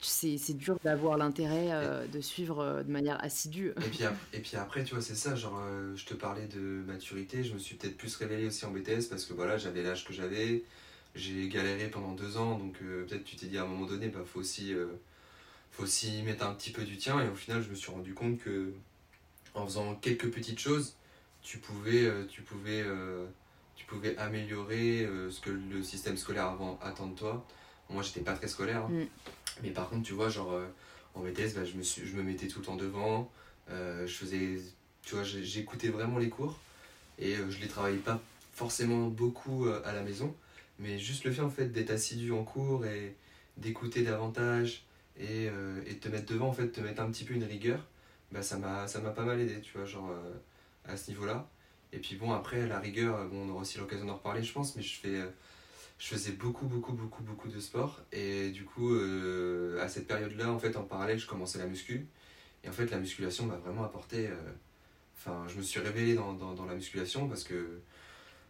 c'est 0.00 0.56
dur 0.56 0.78
d'avoir 0.84 1.18
l'intérêt 1.18 1.68
euh, 1.70 2.06
de 2.06 2.20
suivre 2.20 2.82
de 2.86 2.90
manière 2.90 3.22
assidue. 3.22 3.70
Et 3.70 3.88
puis, 3.90 4.04
après, 4.04 4.38
et 4.38 4.40
puis 4.40 4.56
après, 4.56 4.84
tu 4.84 4.94
vois, 4.94 5.02
c'est 5.02 5.16
ça. 5.16 5.34
Genre, 5.34 5.60
je 5.94 6.04
te 6.04 6.14
parlais 6.14 6.46
de 6.46 6.82
maturité. 6.86 7.44
Je 7.44 7.54
me 7.54 7.58
suis 7.58 7.76
peut-être 7.76 7.96
plus 7.96 8.14
révélé 8.16 8.46
aussi 8.46 8.64
en 8.64 8.70
BTS 8.70 9.08
parce 9.10 9.24
que 9.24 9.34
voilà, 9.34 9.58
j'avais 9.58 9.82
l'âge 9.82 10.04
que 10.04 10.12
j'avais. 10.12 10.62
J'ai 11.14 11.48
galéré 11.48 11.88
pendant 11.88 12.12
deux 12.12 12.36
ans. 12.36 12.58
Donc 12.58 12.78
peut-être 12.78 13.24
tu 13.24 13.36
t'es 13.36 13.46
dit 13.46 13.58
à 13.58 13.62
un 13.62 13.66
moment 13.66 13.86
donné, 13.86 14.08
bah 14.08 14.20
faut 14.24 14.40
aussi, 14.40 14.72
faut 15.72 15.84
aussi 15.84 16.22
mettre 16.22 16.46
un 16.46 16.54
petit 16.54 16.70
peu 16.70 16.84
du 16.84 16.96
tien. 16.96 17.20
Et 17.20 17.28
au 17.28 17.34
final, 17.34 17.62
je 17.62 17.70
me 17.70 17.74
suis 17.74 17.90
rendu 17.90 18.14
compte 18.14 18.38
que 18.38 18.72
en 19.54 19.64
faisant 19.66 19.94
quelques 19.94 20.30
petites 20.30 20.58
choses, 20.58 20.94
tu 21.44 21.58
pouvais, 21.58 22.10
tu 22.28 22.42
pouvais 22.42 22.82
tu 23.76 23.86
pouvais 23.86 24.16
améliorer 24.16 25.04
euh, 25.04 25.30
ce 25.30 25.40
que 25.40 25.50
le 25.50 25.82
système 25.82 26.16
scolaire 26.16 26.46
avant 26.46 26.78
attend 26.82 27.06
de 27.06 27.16
toi. 27.16 27.46
Moi, 27.90 28.02
j'étais 28.02 28.20
pas 28.20 28.34
très 28.34 28.48
scolaire. 28.48 28.84
Hein. 28.84 28.90
Mm. 28.90 29.06
Mais 29.62 29.70
par 29.70 29.88
contre, 29.88 30.04
tu 30.04 30.14
vois, 30.14 30.28
genre, 30.28 30.52
euh, 30.52 30.66
en 31.14 31.20
BTS, 31.20 31.54
bah, 31.54 31.64
je, 31.64 31.76
me 31.76 31.82
suis, 31.82 32.06
je 32.06 32.16
me 32.16 32.22
mettais 32.22 32.48
tout 32.48 32.60
le 32.60 32.64
temps 32.64 32.76
devant. 32.76 33.30
Euh, 33.70 34.06
je 34.06 34.14
faisais, 34.14 34.58
tu 35.02 35.14
vois, 35.14 35.24
j'écoutais 35.24 35.88
vraiment 35.88 36.18
les 36.18 36.28
cours. 36.28 36.58
Et 37.18 37.36
je 37.36 37.60
les 37.60 37.68
travaillais 37.68 37.98
pas 37.98 38.20
forcément 38.54 39.06
beaucoup 39.06 39.68
à 39.84 39.92
la 39.92 40.02
maison. 40.02 40.34
Mais 40.80 40.98
juste 40.98 41.22
le 41.22 41.30
fait, 41.30 41.42
en 41.42 41.50
fait, 41.50 41.66
d'être 41.66 41.90
assidu 41.90 42.32
en 42.32 42.42
cours 42.42 42.84
et 42.86 43.14
d'écouter 43.56 44.02
davantage 44.02 44.84
et, 45.16 45.44
et 45.44 45.94
de 45.94 46.00
te 46.00 46.08
mettre 46.08 46.26
devant, 46.32 46.48
en 46.48 46.52
fait, 46.52 46.70
te 46.70 46.80
mettre 46.80 47.00
un 47.00 47.08
petit 47.12 47.22
peu 47.22 47.34
une 47.34 47.44
rigueur, 47.44 47.86
bah, 48.32 48.42
ça 48.42 48.58
m'a 48.58 48.86
pas 48.86 49.22
mal 49.22 49.38
aidé, 49.40 49.60
tu 49.60 49.78
vois, 49.78 49.86
genre, 49.86 50.10
à 50.86 50.96
ce 50.96 51.10
niveau-là. 51.10 51.48
Et 51.94 51.98
puis 51.98 52.16
bon, 52.16 52.32
après, 52.32 52.66
la 52.66 52.80
rigueur, 52.80 53.28
bon, 53.28 53.46
on 53.46 53.50
aura 53.50 53.60
aussi 53.60 53.78
l'occasion 53.78 54.06
d'en 54.06 54.14
reparler, 54.14 54.42
je 54.42 54.52
pense, 54.52 54.74
mais 54.74 54.82
je, 54.82 54.96
fais, 54.96 55.20
euh, 55.20 55.28
je 55.98 56.08
faisais 56.08 56.32
beaucoup, 56.32 56.66
beaucoup, 56.66 56.92
beaucoup, 56.92 57.22
beaucoup 57.22 57.48
de 57.48 57.60
sport. 57.60 58.02
Et 58.12 58.50
du 58.50 58.64
coup, 58.64 58.92
euh, 58.92 59.80
à 59.80 59.88
cette 59.88 60.08
période-là, 60.08 60.50
en 60.50 60.58
fait, 60.58 60.76
en 60.76 60.82
parallèle, 60.82 61.18
je 61.18 61.26
commençais 61.26 61.58
la 61.58 61.66
muscu. 61.66 62.08
Et 62.64 62.68
en 62.68 62.72
fait, 62.72 62.90
la 62.90 62.98
musculation 62.98 63.46
m'a 63.46 63.56
vraiment 63.56 63.84
apporté. 63.84 64.26
Euh, 64.26 64.34
enfin, 65.16 65.44
je 65.48 65.56
me 65.56 65.62
suis 65.62 65.78
révélé 65.80 66.14
dans, 66.14 66.32
dans, 66.32 66.64
la 66.66 66.74
musculation 66.74 67.28
parce 67.28 67.44
que 67.44 67.80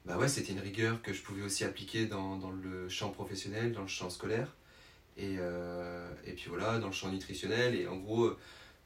bah 0.07 0.17
ouais, 0.19 0.29
c'était 0.29 0.53
une 0.53 0.61
rigueur 0.61 1.03
que 1.03 1.13
je 1.13 1.23
pouvais 1.23 1.43
aussi 1.43 1.65
appliquer 1.65 2.07
dans, 2.07 2.37
dans 2.37 2.51
le 2.51 2.89
champ 2.89 3.11
professionnel, 3.11 3.73
dans 3.73 3.83
le 3.83 3.89
champ 3.89 4.11
scolaire. 4.11 4.55
Et, 5.17 5.35
et 6.27 6.33
puis 6.33 6.47
voilà, 6.49 6.79
dans 6.79 6.89
le 6.89 6.93
champ 6.93 7.11
nutritionnel. 7.11 7.75
Et 7.75 7.87
en 7.87 7.97
gros, 7.97 8.33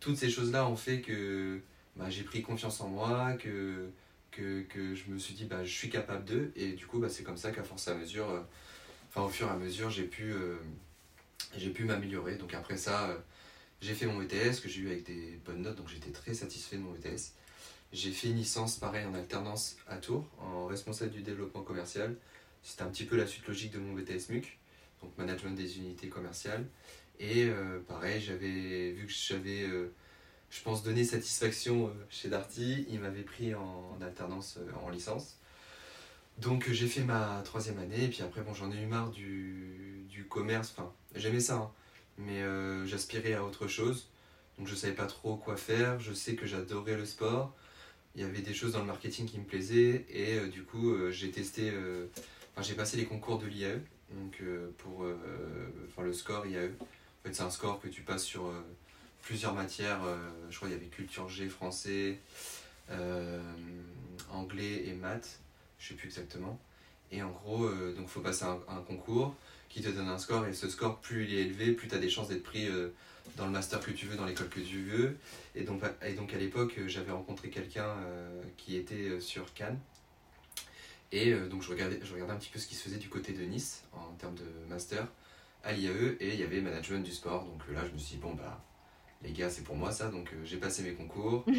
toutes 0.01 0.17
ces 0.17 0.31
choses-là 0.31 0.69
ont 0.69 0.77
fait 0.77 1.01
que 1.01 1.61
bah, 1.99 2.09
j'ai 2.09 2.23
pris 2.23 2.43
confiance 2.43 2.81
en 2.81 2.89
moi, 2.89 3.33
que 3.35 3.91
que, 4.31 4.63
que, 4.63 4.95
je 4.95 5.11
me 5.11 5.19
suis 5.19 5.35
dit 5.35 5.45
bah, 5.45 5.65
je 5.65 5.73
suis 5.73 5.91
capable 5.91 6.25
d'eux. 6.25 6.53
Et 6.57 6.73
du 6.73 6.87
coup 6.87 6.99
bah, 6.99 7.09
c'est 7.09 7.25
comme 7.25 7.37
ça 7.37 7.51
qu'à 7.51 7.65
force 7.65 7.89
à 7.89 7.95
mesure 7.95 8.31
euh, 8.31 8.41
enfin 9.09 9.23
au 9.23 9.29
fur 9.29 9.49
et 9.49 9.51
à 9.51 9.57
mesure 9.57 9.91
j'ai 9.91 10.05
pu 10.05 10.33
euh, 10.33 10.57
pu 11.75 11.85
m'améliorer. 11.85 12.37
Donc 12.37 12.55
après 12.55 12.77
ça 12.77 13.11
euh, 13.11 13.17
j'ai 13.81 13.95
fait 13.95 14.07
mon 14.07 14.23
ETS 14.23 14.61
que 14.63 14.69
j'ai 14.69 14.83
eu 14.83 14.87
avec 14.89 15.05
des 15.05 15.39
bonnes 15.45 15.63
notes 15.63 15.77
donc 15.77 15.89
j'étais 15.89 16.11
très 16.11 16.35
satisfait 16.35 16.77
de 16.77 16.83
mon 16.83 16.95
ETS 16.95 17.33
j'ai 17.93 18.11
fait 18.11 18.29
une 18.29 18.37
licence 18.37 18.77
pareil 18.77 19.07
en 19.07 19.15
alternance 19.15 19.77
à 19.89 19.97
Tours 19.97 20.27
en 20.41 20.67
responsable 20.67 21.11
du 21.11 21.23
développement 21.23 21.63
commercial. 21.63 22.17
C'était 22.63 22.83
un 22.83 22.91
petit 22.91 23.05
peu 23.05 23.17
la 23.17 23.27
suite 23.27 23.47
logique 23.47 23.73
de 23.73 23.79
mon 23.79 23.95
BTS 23.95 24.31
MUC 24.31 24.59
donc 25.01 25.17
management 25.17 25.55
des 25.55 25.79
unités 25.79 26.09
commerciales. 26.09 26.67
Et 27.19 27.51
pareil 27.89 28.21
j'avais 28.21 28.93
vu 28.93 29.07
que 29.07 29.13
j'avais 29.13 29.67
je 30.51 30.63
pense, 30.63 30.83
donner 30.83 31.05
satisfaction 31.05 31.89
euh, 31.89 31.91
chez 32.11 32.29
Darty. 32.29 32.87
Il 32.89 33.01
m'avait 33.01 33.23
pris 33.23 33.55
en, 33.55 33.99
alternance 34.01 34.59
euh, 34.59 34.87
en 34.87 34.91
licence. 34.91 35.37
Donc 36.39 36.69
euh, 36.69 36.73
j'ai 36.73 36.87
fait 36.87 37.03
ma 37.03 37.43
troisième 37.45 37.79
année, 37.79 38.05
et 38.05 38.09
puis 38.09 38.23
après, 38.23 38.41
bon, 38.43 38.55
j'en 38.55 38.71
ai 38.73 38.81
eu 38.81 38.87
marre 38.87 39.11
du, 39.11 40.07
du 40.09 40.25
commerce. 40.27 40.73
Enfin, 40.77 40.93
j'aimais 41.15 41.41
ça, 41.41 41.57
hein. 41.57 41.71
mais 42.17 42.43
j'aspirais 42.87 43.35
à 43.35 43.45
autre 43.45 43.67
chose. 43.67 44.09
Donc 44.59 44.67
je 44.67 44.75
savais 44.75 44.95
pas 44.95 45.07
trop 45.07 45.37
quoi 45.37 45.57
faire. 45.57 46.01
Je 46.01 46.13
sais 46.13 46.35
que 46.35 46.47
j'adorais 46.47 46.97
le 46.97 47.07
sport. 47.07 47.55
Il 48.15 48.23
y 48.23 48.25
avait 48.25 48.41
des 48.41 48.55
choses 48.55 48.73
dans 48.73 48.81
le 48.81 48.87
marketing 48.87 49.27
qui 49.27 49.39
me 49.39 49.45
plaisaient, 49.45 50.07
et 50.11 50.41
du 50.49 50.65
coup, 50.65 50.95
j'ai 51.11 51.31
testé. 51.31 51.73
Enfin, 52.53 52.63
j'ai 52.63 52.75
passé 52.75 52.97
les 52.97 53.05
concours 53.05 53.39
de 53.39 53.47
l'IAE, 53.47 53.81
donc 54.13 54.43
pour 54.79 55.05
enfin, 55.89 56.03
le 56.03 56.13
score 56.13 56.47
IAE. 56.47 56.71
En 56.81 57.29
fait, 57.29 57.35
c'est 57.35 57.43
un 57.43 57.51
score 57.51 57.81
que 57.81 57.89
tu 57.89 58.03
passes 58.03 58.25
sur 58.25 58.53
plusieurs 59.29 59.53
matières. 59.53 60.03
Euh, 60.05 60.17
je 60.49 60.57
crois 60.57 60.69
qu'il 60.69 60.79
y 60.79 60.81
avait 60.81 60.89
culture 60.89 61.29
G, 61.29 61.51
français, 61.51 62.19
euh, 62.91 63.43
anglais 64.31 64.87
et 64.87 64.95
maths. 64.95 65.41
Je 65.79 65.89
sais 65.89 65.95
plus 65.95 66.07
exactement. 66.07 66.59
Et 67.13 67.23
en 67.23 67.29
gros, 67.29 67.67
euh, 67.67 67.95
donc 67.95 68.09
faut 68.09 68.23
passer 68.23 68.45
un, 68.45 68.59
un, 68.69 68.81
concours 68.81 69.35
qui 69.69 69.83
te 69.83 69.91
donne 69.91 70.09
un 70.09 70.17
score 70.17 70.47
et 70.47 70.55
ce 70.55 70.71
score, 70.71 70.99
plus 71.01 71.25
il 71.25 71.35
est 71.35 71.43
élevé, 71.43 71.73
plus 71.73 71.89
tu 71.89 71.95
as 71.95 71.99
des 71.99 72.09
chances 72.09 72.29
d'être 72.29 72.43
pris 72.43 72.69
dans 73.37 73.45
le 73.45 73.53
master 73.53 73.81
que 73.81 73.91
tu 73.91 74.07
veux, 74.07 74.17
dans 74.17 74.25
l'école 74.25 74.49
que 74.49 74.61
tu 74.61 74.83
veux. 74.85 75.19
Et 75.55 75.63
donc, 75.63 75.83
et 76.03 76.15
donc 76.15 76.33
à 76.33 76.39
l'époque, 76.39 76.81
j'avais 76.87 77.13
rencontré 77.13 77.51
quelqu'un 77.51 77.95
qui 78.57 78.77
était 78.77 79.21
sur 79.21 79.53
Cannes. 79.53 79.79
Et 81.13 81.35
donc 81.35 81.63
je 81.63 81.69
regardais, 81.69 82.01
je 82.03 82.15
regardais 82.15 82.33
un 82.33 82.39
petit 82.39 82.49
peu 82.49 82.59
ce 82.59 82.67
qui 82.67 82.75
se 82.75 82.83
faisait 82.83 82.97
du 82.97 83.11
côté 83.11 83.33
de 83.33 83.43
Nice 83.45 83.83
en 83.93 84.15
termes 84.15 84.37
de 84.37 84.71
master 84.71 85.07
à 85.65 85.73
l'IAE 85.73 86.17
et 86.19 86.33
il 86.33 86.41
y 86.41 86.45
avait 86.45 86.63
management 86.63 87.05
du 87.05 87.13
sport. 87.13 87.45
Donc 87.45 87.61
là, 87.71 87.83
je 87.87 87.93
me 87.93 87.99
suis 87.99 88.17
dit, 88.17 88.23
bon, 88.23 88.33
bah, 88.33 88.59
les 89.23 89.33
gars, 89.33 89.51
c'est 89.51 89.63
pour 89.63 89.77
moi 89.77 89.91
ça, 89.91 90.09
donc 90.09 90.33
euh, 90.33 90.37
j'ai 90.45 90.59
passé 90.59 90.83
mes 90.83 90.93
concours. 90.93 91.45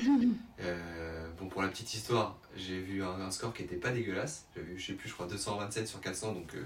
Euh, 0.62 1.30
bon, 1.40 1.48
pour 1.48 1.62
la 1.62 1.70
petite 1.70 1.94
histoire, 1.94 2.38
j'ai 2.58 2.82
vu 2.82 3.02
un, 3.02 3.32
score 3.32 3.54
qui 3.54 3.64
était 3.64 3.78
pas 3.78 3.92
dégueulasse. 3.92 4.46
J'ai 4.54 4.62
vu, 4.62 4.78
je 4.78 4.88
sais 4.88 4.94
plus, 4.94 5.08
je 5.08 5.14
crois 5.14 5.26
227 5.26 5.88
sur 5.88 6.02
400, 6.02 6.34
donc 6.34 6.54
euh, 6.54 6.66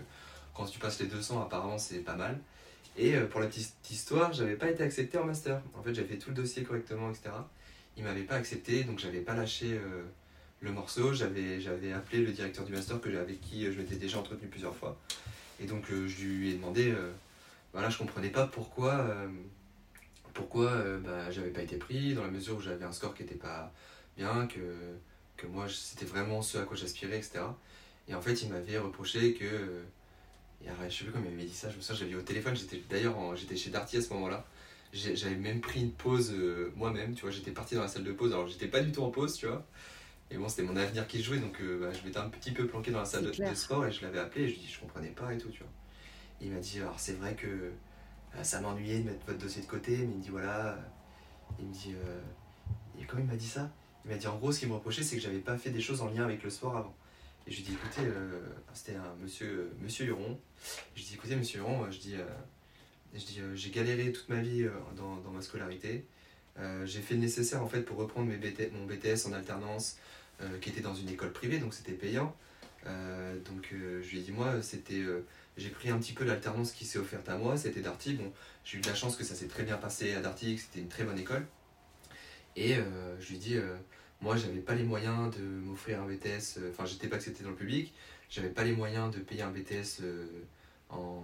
quand 0.56 0.66
tu 0.66 0.80
passes 0.80 1.00
les 1.00 1.06
200, 1.06 1.44
apparemment, 1.44 1.78
c'est 1.78 2.00
pas 2.00 2.16
mal. 2.16 2.40
Et 2.98 3.16
pour 3.30 3.40
la 3.40 3.46
petite 3.46 3.90
histoire, 3.92 4.34
j'avais 4.34 4.56
pas 4.56 4.68
été 4.68 4.82
accepté 4.82 5.20
en 5.20 5.26
master. 5.26 5.62
En 5.76 5.84
fait, 5.84 5.94
j'avais 5.94 6.08
fait 6.08 6.18
tout 6.18 6.30
le 6.30 6.36
dossier 6.36 6.64
correctement, 6.64 7.12
etc. 7.12 7.30
Il 7.98 8.04
m'avait 8.04 8.24
pas 8.24 8.36
accepté, 8.36 8.84
donc 8.84 8.98
j'avais 8.98 9.22
pas 9.22 9.36
lâché 9.36 9.80
le 10.60 10.72
morceau. 10.72 11.14
J'avais, 11.14 11.62
j'avais 11.62 11.92
appelé 11.92 12.24
le 12.24 12.32
directeur 12.32 12.66
du 12.66 12.72
master 12.72 13.00
que, 13.00 13.10
avec 13.18 13.42
qui 13.42 13.72
je 13.72 13.80
m'étais 13.80 13.96
déjà 13.96 14.20
entretenu 14.20 14.48
plusieurs 14.48 14.76
fois. 14.76 14.98
Et 15.60 15.66
donc, 15.66 15.86
je 15.90 16.26
lui 16.26 16.52
ai 16.52 16.54
demandé, 16.54 16.94
voilà, 17.74 17.90
je 17.90 17.98
comprenais 17.98 18.30
pas 18.30 18.46
pourquoi 18.46 19.08
pourquoi 20.34 20.72
euh, 20.72 21.00
bah, 21.00 21.32
j'avais 21.32 21.50
pas 21.50 21.62
été 21.62 21.78
pris, 21.78 22.14
dans 22.14 22.24
la 22.24 22.32
mesure 22.32 22.58
où 22.58 22.62
j'avais 22.62 22.86
un 22.86 22.92
score 22.92 23.14
qui 23.14 23.24
était 23.24 23.36
pas 23.36 23.72
bien, 24.18 24.48
que, 24.48 24.60
que 25.38 25.48
moi 25.48 25.68
c'était 25.70 26.06
vraiment 26.06 26.42
ce 26.42 26.58
à 26.58 26.64
quoi 26.64 26.76
j'aspirais, 26.76 27.18
etc. 27.18 27.42
Et 28.08 28.16
en 28.16 28.22
fait, 28.22 28.42
il 28.42 28.50
m'avait 28.50 28.78
reproché 28.78 29.34
que. 29.34 29.84
Et 30.66 30.90
je 30.90 30.96
sais 30.96 31.04
plus 31.04 31.12
comment 31.12 31.26
il 31.26 31.36
m'avait 31.36 31.48
dit 31.48 31.54
ça, 31.54 31.70
je 31.70 31.76
me 31.76 31.82
souviens, 31.82 32.06
j'avais 32.06 32.16
au 32.16 32.22
téléphone, 32.22 32.56
j'étais 32.56 32.82
d'ailleurs 32.90 33.36
j'étais 33.36 33.58
chez 33.58 33.70
Darty 33.70 33.98
à 33.98 34.02
ce 34.02 34.14
moment-là. 34.14 34.46
j'avais 34.94 35.36
même 35.36 35.60
pris 35.60 35.82
une 35.82 35.92
pause 35.92 36.32
euh, 36.34 36.72
moi-même, 36.78 37.16
tu 37.16 37.24
vois, 37.24 37.32
j'étais 37.32 37.52
parti 37.52 37.76
dans 37.76 37.82
la 37.82 37.90
salle 37.90 38.06
de 38.06 38.14
pause, 38.14 38.32
alors 38.32 38.48
j'étais 38.48 38.68
pas 38.68 38.80
du 38.80 38.92
tout 38.92 39.04
en 39.04 39.10
pause, 39.10 39.36
tu 39.36 39.48
vois. 39.48 39.66
Et 40.32 40.38
bon, 40.38 40.48
c'était 40.48 40.64
mon 40.64 40.78
avenir 40.78 41.06
qui 41.06 41.22
jouait, 41.22 41.38
donc 41.38 41.60
euh, 41.62 41.80
bah, 41.82 41.92
je 41.92 42.06
m'étais 42.06 42.18
un 42.18 42.30
petit 42.30 42.52
peu 42.52 42.66
planqué 42.66 42.92
dans 42.92 43.00
la 43.00 43.06
salle 43.06 43.26
de, 43.26 43.56
sport 43.56 43.86
et 43.86 43.92
je 43.92 44.04
l'avais 44.04 44.20
appelé 44.20 44.46
et 44.46 44.48
je 44.48 44.54
lui 44.54 44.62
dis, 44.62 44.72
je 44.72 44.80
comprenais 44.80 45.10
pas 45.10 45.34
et 45.34 45.38
tout, 45.38 45.50
tu 45.50 45.60
vois. 45.60 45.72
il 46.42 46.52
m'a 46.52 46.60
dit, 46.60 46.80
alors 46.80 47.00
c'est 47.00 47.14
vrai 47.14 47.36
que 47.36 47.48
euh, 47.48 47.72
ça 48.42 48.60
m'ennuyait 48.62 49.00
de 49.00 49.10
mettre 49.10 49.26
votre 49.26 49.40
dossier 49.40 49.62
de 49.62 49.68
côté, 49.68 49.98
mais 49.98 50.14
il 50.14 50.18
me 50.18 50.24
dit, 50.24 50.30
voilà, 50.30 50.78
il 51.60 51.66
me 51.66 51.74
dit, 51.74 51.96
et 53.00 53.06
comment 53.06 53.22
il 53.22 53.28
m'a 53.28 53.36
dit 53.36 53.48
ça? 53.48 53.70
Il 54.06 54.12
m'a 54.12 54.18
dit, 54.18 54.28
en 54.28 54.38
gros, 54.38 54.52
ce 54.52 54.60
qu'il 54.60 54.70
me 54.70 54.74
reprochait, 54.74 55.04
c'est 55.04 55.16
que 55.16 55.22
j'avais 55.22 55.40
pas 55.40 55.58
fait 55.58 55.70
des 55.70 55.82
choses 55.82 56.02
en 56.02 56.10
lien 56.10 56.24
avec 56.24 56.44
le 56.44 56.50
sport 56.50 56.76
avant. 56.76 56.96
Et 57.46 57.52
je 57.52 57.58
lui 57.58 57.64
dis, 57.64 57.74
écoutez, 57.74 58.10
c'était 58.74 58.96
un 58.96 59.16
monsieur, 59.22 59.72
monsieur 59.82 60.08
Huron. 60.08 60.40
Je 60.96 61.00
lui 61.00 61.08
dis, 61.08 61.14
écoutez, 61.14 61.36
monsieur 61.36 61.60
Huron, 61.60 61.90
je 61.92 62.00
dis, 62.00 62.16
je 63.14 63.26
dis, 63.26 63.40
euh, 63.40 63.56
j'ai 63.56 63.70
galéré 63.70 64.12
toute 64.12 64.28
ma 64.30 64.42
vie 64.42 64.64
euh, 64.64 64.72
dans, 64.98 65.18
dans, 65.18 65.30
ma 65.30 65.42
scolarité. 65.42 66.06
Euh, 66.60 66.86
j'ai 66.86 67.02
fait 67.02 67.16
le 67.16 67.22
nécessaire 67.22 67.64
en 67.64 67.68
fait 67.68 67.82
pour 67.82 67.98
reprendre 67.98 68.32
mon 68.32 68.86
BTS 68.86 69.28
en 69.28 69.34
alternance 69.34 69.98
qui 70.60 70.70
était 70.70 70.82
dans 70.82 70.96
une 70.96 71.08
école 71.08 71.32
privée, 71.32 71.58
donc 71.58 71.74
c'était 71.74 71.94
payant. 71.94 72.36
Donc 73.46 73.70
je 73.72 74.10
lui 74.10 74.20
ai 74.20 74.22
dit, 74.22 74.32
moi, 74.32 74.62
c'était 74.62 75.02
j'ai 75.58 75.70
pris 75.70 75.90
un 75.90 75.98
petit 76.00 76.14
peu 76.14 76.24
l'alternance 76.24 76.72
qui 76.72 76.86
s'est 76.86 77.00
offerte 77.00 77.30
à 77.30 77.38
moi, 77.38 77.58
c'était 77.58 77.82
Darty. 77.82 78.14
Bon, 78.14 78.32
j'ai 78.66 78.78
eu 78.78 78.82
de 78.82 78.88
la 78.88 78.96
chance 78.96 79.16
que 79.16 79.24
ça 79.24 79.36
s'est 79.36 79.48
très 79.48 79.64
bien 79.64 79.78
passé 79.78 80.14
à 80.14 80.22
Darty, 80.22 80.56
que 80.56 80.62
c'était 80.62 80.80
une 80.80 80.90
très 80.90 81.04
bonne 81.04 81.20
école. 81.20 81.46
Et 82.56 82.76
je 83.20 83.28
lui 83.30 83.36
ai 83.36 83.40
dit, 83.40 83.58
moi, 84.22 84.36
j'avais 84.36 84.60
pas 84.60 84.76
les 84.76 84.84
moyens 84.84 85.36
de 85.36 85.44
m'offrir 85.44 86.02
un 86.02 86.08
BTS, 86.08 86.60
enfin, 86.70 86.86
j'étais 86.86 87.08
pas 87.08 87.18
accepté 87.18 87.44
dans 87.44 87.52
le 87.52 87.56
public, 87.56 87.94
j'avais 88.30 88.50
pas 88.50 88.64
les 88.64 88.74
moyens 88.74 89.14
de 89.14 89.20
payer 89.20 89.44
un 89.44 89.52
BTS 89.52 90.02
en, 90.90 91.24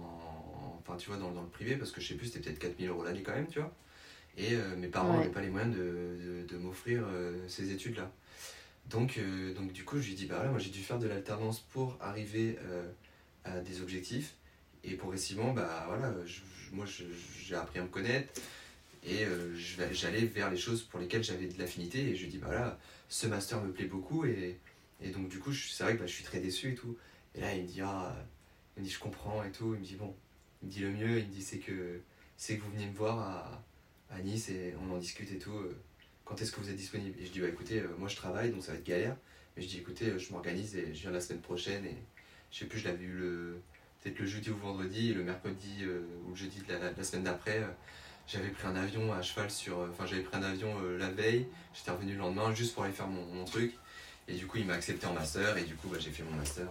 enfin 0.80 0.96
tu 0.96 1.08
vois, 1.08 1.18
dans, 1.18 1.30
dans, 1.30 1.42
le 1.42 1.48
privé, 1.48 1.76
parce 1.76 1.92
que 1.92 2.00
je 2.00 2.08
sais 2.08 2.14
plus, 2.14 2.26
c'était 2.26 2.40
peut-être 2.40 2.58
4000 2.58 2.88
euros 2.88 3.04
l'année 3.04 3.22
quand 3.22 3.34
même, 3.34 3.48
tu 3.48 3.58
vois. 3.58 3.72
Et 4.36 4.54
euh, 4.54 4.76
mes 4.76 4.88
parents 4.88 5.16
n'avaient 5.16 5.28
pas 5.28 5.40
les 5.40 5.50
moyens 5.50 5.74
de, 5.74 6.46
de, 6.48 6.56
m'offrir 6.56 7.02
euh, 7.06 7.36
ces 7.48 7.72
études-là. 7.72 8.10
Donc, 8.90 9.18
euh, 9.18 9.54
donc 9.54 9.72
du 9.72 9.84
coup, 9.84 10.00
je 10.00 10.08
lui 10.08 10.14
dis, 10.14 10.26
bah 10.26 10.36
voilà, 10.36 10.50
moi 10.50 10.58
j'ai 10.58 10.70
dû 10.70 10.80
faire 10.80 10.98
de 10.98 11.06
l'alternance 11.06 11.60
pour 11.60 11.96
arriver 12.00 12.58
à 13.44 13.60
des 13.60 13.80
objectifs. 13.80 14.34
Et 14.84 14.94
progressivement, 14.94 15.52
bah 15.52 15.84
voilà, 15.88 16.12
moi 16.72 16.86
j'ai 16.86 17.54
appris 17.54 17.78
à 17.78 17.82
me 17.82 17.88
connaître 17.88 18.40
et 19.04 19.24
j'allais 19.92 20.26
vers 20.26 20.50
les 20.50 20.56
choses 20.56 20.82
pour 20.82 21.00
lesquelles 21.00 21.24
j'avais 21.24 21.46
de 21.46 21.58
l'affinité. 21.58 22.00
Et 22.00 22.16
je 22.16 22.24
lui 22.24 22.30
dis, 22.30 22.38
bah 22.38 22.48
voilà, 22.48 22.78
ce 23.08 23.26
master 23.26 23.62
me 23.62 23.72
plaît 23.72 23.86
beaucoup. 23.86 24.24
Et, 24.24 24.58
et 25.00 25.10
donc 25.10 25.28
du 25.28 25.38
coup, 25.38 25.52
c'est 25.52 25.84
vrai 25.84 25.94
que 25.94 26.00
bah, 26.00 26.06
je 26.06 26.12
suis 26.12 26.24
très 26.24 26.40
déçu 26.40 26.72
et 26.72 26.74
tout. 26.74 26.96
Et 27.34 27.40
là, 27.40 27.54
il 27.54 27.62
me 27.62 27.68
dit, 27.68 27.80
ah, 27.82 28.14
il 28.76 28.82
me 28.82 28.86
dit, 28.86 28.92
je 28.92 28.98
comprends 28.98 29.44
et 29.44 29.52
tout. 29.52 29.74
Il 29.74 29.80
me 29.80 29.84
dit, 29.84 29.96
bon, 29.96 30.14
il 30.62 30.66
me 30.66 30.72
dit 30.72 30.80
le 30.80 30.90
mieux, 30.90 31.18
il 31.18 31.26
me 31.26 31.32
dit 31.32 31.42
c'est 31.42 31.58
que, 31.58 32.00
que 32.38 32.60
vous 32.60 32.70
venez 32.72 32.86
me 32.86 32.94
voir 32.94 33.18
à, 33.18 34.20
Nice 34.22 34.48
et 34.48 34.74
on 34.82 34.92
en 34.92 34.98
discute 34.98 35.30
et 35.32 35.38
tout. 35.38 35.56
Euh, 36.30 36.34
quand 36.34 36.40
est-ce 36.42 36.52
que 36.52 36.60
vous 36.60 36.70
êtes 36.70 36.76
disponible 36.76 37.16
Et 37.20 37.26
je 37.26 37.32
dis, 37.32 37.40
bah 37.40 37.48
écoutez, 37.48 37.80
euh, 37.80 37.88
moi 37.98 38.08
je 38.08 38.16
travaille 38.16 38.50
donc 38.50 38.62
ça 38.62 38.72
va 38.72 38.78
être 38.78 38.84
galère. 38.84 39.16
Mais 39.56 39.62
je 39.62 39.68
dis, 39.68 39.78
écoutez, 39.78 40.06
euh, 40.06 40.18
je 40.18 40.32
m'organise 40.32 40.76
et 40.76 40.94
je 40.94 41.00
viens 41.02 41.10
la 41.10 41.20
semaine 41.20 41.40
prochaine. 41.40 41.84
Et 41.84 41.96
je 42.52 42.58
sais 42.60 42.64
plus, 42.66 42.78
je 42.78 42.88
l'avais 42.88 43.04
eu 43.04 43.12
le, 43.12 43.60
peut-être 44.02 44.18
le 44.18 44.26
jeudi 44.26 44.50
ou 44.50 44.56
vendredi. 44.56 45.10
Et 45.10 45.14
le 45.14 45.24
mercredi 45.24 45.84
ou 46.26 46.30
le 46.30 46.36
jeudi 46.36 46.60
de 46.66 46.72
la, 46.72 47.04
semaine 47.04 47.24
d'après, 47.24 47.62
j'avais 48.26 48.48
pris 48.48 48.66
un 48.66 48.76
avion 48.76 49.12
à 49.12 49.22
cheval 49.22 49.50
sur. 49.50 49.78
Enfin, 49.90 50.06
j'avais 50.06 50.22
pris 50.22 50.36
un 50.36 50.42
avion 50.42 50.80
la 50.98 51.10
veille. 51.10 51.46
J'étais 51.74 51.90
revenu 51.90 52.12
le 52.12 52.18
lendemain 52.18 52.54
juste 52.54 52.74
pour 52.74 52.84
aller 52.84 52.92
faire 52.92 53.08
mon, 53.08 53.24
mon 53.26 53.44
truc. 53.44 53.74
Et 54.28 54.34
du 54.34 54.46
coup, 54.46 54.58
il 54.58 54.66
m'a 54.66 54.74
accepté 54.74 55.06
en 55.06 55.12
master. 55.12 55.56
Et 55.58 55.64
du 55.64 55.74
coup, 55.74 55.88
bah, 55.88 55.98
j'ai 56.00 56.10
fait 56.10 56.22
mon 56.22 56.36
master 56.36 56.66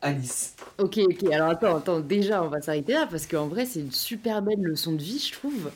Alice. 0.00 0.56
Ok, 0.78 0.98
ok. 0.98 1.30
Alors 1.32 1.50
attends, 1.50 1.76
attends. 1.76 2.00
Déjà, 2.00 2.42
on 2.42 2.48
va 2.48 2.60
s'arrêter 2.60 2.94
là 2.94 3.06
parce 3.08 3.26
qu'en 3.26 3.46
vrai, 3.46 3.66
c'est 3.66 3.80
une 3.80 3.92
super 3.92 4.42
belle 4.42 4.60
leçon 4.60 4.92
de 4.92 5.02
vie, 5.02 5.18
je 5.18 5.32
trouve. 5.32 5.70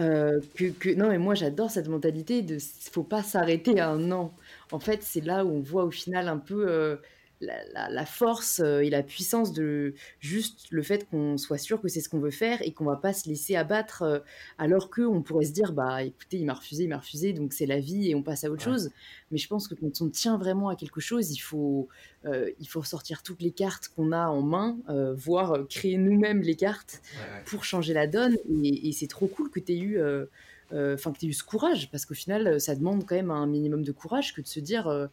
Euh, 0.00 0.40
que, 0.56 0.94
non, 0.94 1.08
mais 1.08 1.18
moi, 1.18 1.34
j'adore 1.34 1.70
cette 1.70 1.88
mentalité 1.88 2.42
de 2.42 2.58
faut 2.90 3.04
pas 3.04 3.22
s'arrêter 3.22 3.78
à 3.80 3.90
un 3.90 4.10
an. 4.10 4.36
En 4.72 4.80
fait, 4.80 5.02
c'est 5.04 5.20
là 5.20 5.44
où 5.44 5.50
on 5.50 5.60
voit 5.60 5.84
au 5.84 5.90
final 5.92 6.26
un 6.28 6.38
peu 6.38 6.68
euh, 6.68 6.96
la, 7.40 8.06
force 8.06 8.60
euh, 8.60 8.80
et 8.80 8.90
la 8.90 9.02
puissance 9.02 9.52
de 9.52 9.94
juste 10.20 10.66
le 10.70 10.82
fait 10.82 11.08
qu'on 11.08 11.36
soit 11.36 11.58
sûr 11.58 11.80
que 11.80 11.88
c'est 11.88 12.00
ce 12.00 12.08
qu'on 12.08 12.18
veut 12.18 12.30
faire 12.30 12.62
et 12.62 12.72
qu'on 12.72 12.84
va 12.84 12.96
pas 12.96 13.12
se 13.12 13.28
laisser 13.28 13.56
abattre 13.56 14.02
euh, 14.02 14.18
alors 14.58 14.90
que 14.90 15.02
on 15.02 15.22
pourrait 15.22 15.44
se 15.44 15.52
dire 15.52 15.72
bah 15.72 16.02
écoutez 16.02 16.38
il 16.38 16.46
m'a 16.46 16.54
refusé 16.54 16.84
il 16.84 16.88
m'a 16.88 16.98
refusé 16.98 17.32
donc 17.32 17.52
c'est 17.52 17.66
la 17.66 17.80
vie 17.80 18.10
et 18.10 18.14
on 18.14 18.22
passe 18.22 18.44
à 18.44 18.50
autre 18.50 18.62
chose. 18.62 18.90
Mais 19.30 19.38
je 19.38 19.48
pense 19.48 19.68
que 19.68 19.74
quand 19.74 20.00
on 20.00 20.08
tient 20.08 20.38
vraiment 20.38 20.68
à 20.68 20.76
quelque 20.76 21.00
chose 21.00 21.32
il 21.32 21.38
faut 21.38 21.88
euh, 22.24 22.50
il 22.60 22.68
faut 22.68 22.82
sortir 22.82 23.22
toutes 23.22 23.42
les 23.42 23.52
cartes 23.52 23.88
qu'on 23.94 24.12
a 24.12 24.28
en 24.28 24.42
main 24.42 24.78
voire 25.16 25.66
créer 25.68 25.96
nous-mêmes 25.96 26.40
les 26.40 26.56
cartes 26.56 27.02
pour 27.46 27.64
changer 27.64 27.94
la 27.94 28.06
donne. 28.06 28.36
Et, 28.62 28.88
et 28.88 28.92
c'est 28.92 29.06
trop 29.06 29.26
cool 29.26 29.50
que 29.50 29.60
tu 29.60 29.72
aies 29.72 29.78
eu 29.78 29.98
euh, 29.98 30.26
enfin 30.72 31.12
que 31.12 31.18
tu 31.18 31.26
aies 31.26 31.28
eu 31.28 31.34
ce 31.34 31.44
courage, 31.44 31.90
parce 31.90 32.06
qu'au 32.06 32.14
final, 32.14 32.46
euh, 32.46 32.58
ça 32.58 32.74
demande 32.74 33.04
quand 33.06 33.14
même 33.14 33.30
un 33.30 33.46
minimum 33.46 33.82
de 33.82 33.92
courage 33.92 34.34
que 34.34 34.40
de 34.40 34.46
se 34.46 34.60
dire 34.60 34.88
euh, 34.88 35.08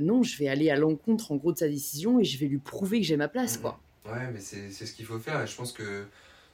non, 0.00 0.22
je 0.22 0.38
vais 0.38 0.48
aller 0.48 0.70
à 0.70 0.76
l'encontre 0.76 1.32
en 1.32 1.36
gros 1.36 1.52
de 1.52 1.58
sa 1.58 1.68
décision 1.68 2.18
et 2.20 2.24
je 2.24 2.38
vais 2.38 2.46
lui 2.46 2.58
prouver 2.58 3.00
que 3.00 3.06
j'ai 3.06 3.16
ma 3.16 3.28
place, 3.28 3.58
quoi. 3.58 3.78
Mmh. 4.04 4.10
Ouais, 4.10 4.30
mais 4.32 4.40
c'est 4.40 4.70
ce 4.70 4.92
qu'il 4.92 5.04
faut 5.04 5.18
faire 5.18 5.42
et 5.42 5.46
je 5.46 5.56
pense 5.56 5.72
que 5.72 6.04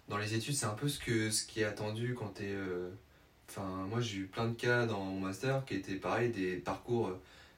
dans 0.09 0.17
les 0.17 0.35
études, 0.35 0.55
c'est 0.55 0.67
un 0.67 0.75
peu 0.75 0.89
ce, 0.89 0.99
que, 0.99 1.31
ce 1.31 1.47
qui 1.47 1.61
est 1.61 1.65
attendu 1.65 2.15
quand 2.15 2.35
tu 2.37 2.45
es. 2.45 2.57
Enfin, 3.49 3.87
moi 3.91 4.01
j'ai 4.01 4.19
eu 4.19 4.27
plein 4.27 4.49
de 4.49 4.55
cas 4.55 4.87
dans 4.87 5.05
mon 5.05 5.21
master 5.21 5.65
qui 5.67 5.75
étaient 5.75 5.97
pareil, 5.97 6.31
des 6.31 6.57
parcours 6.57 7.13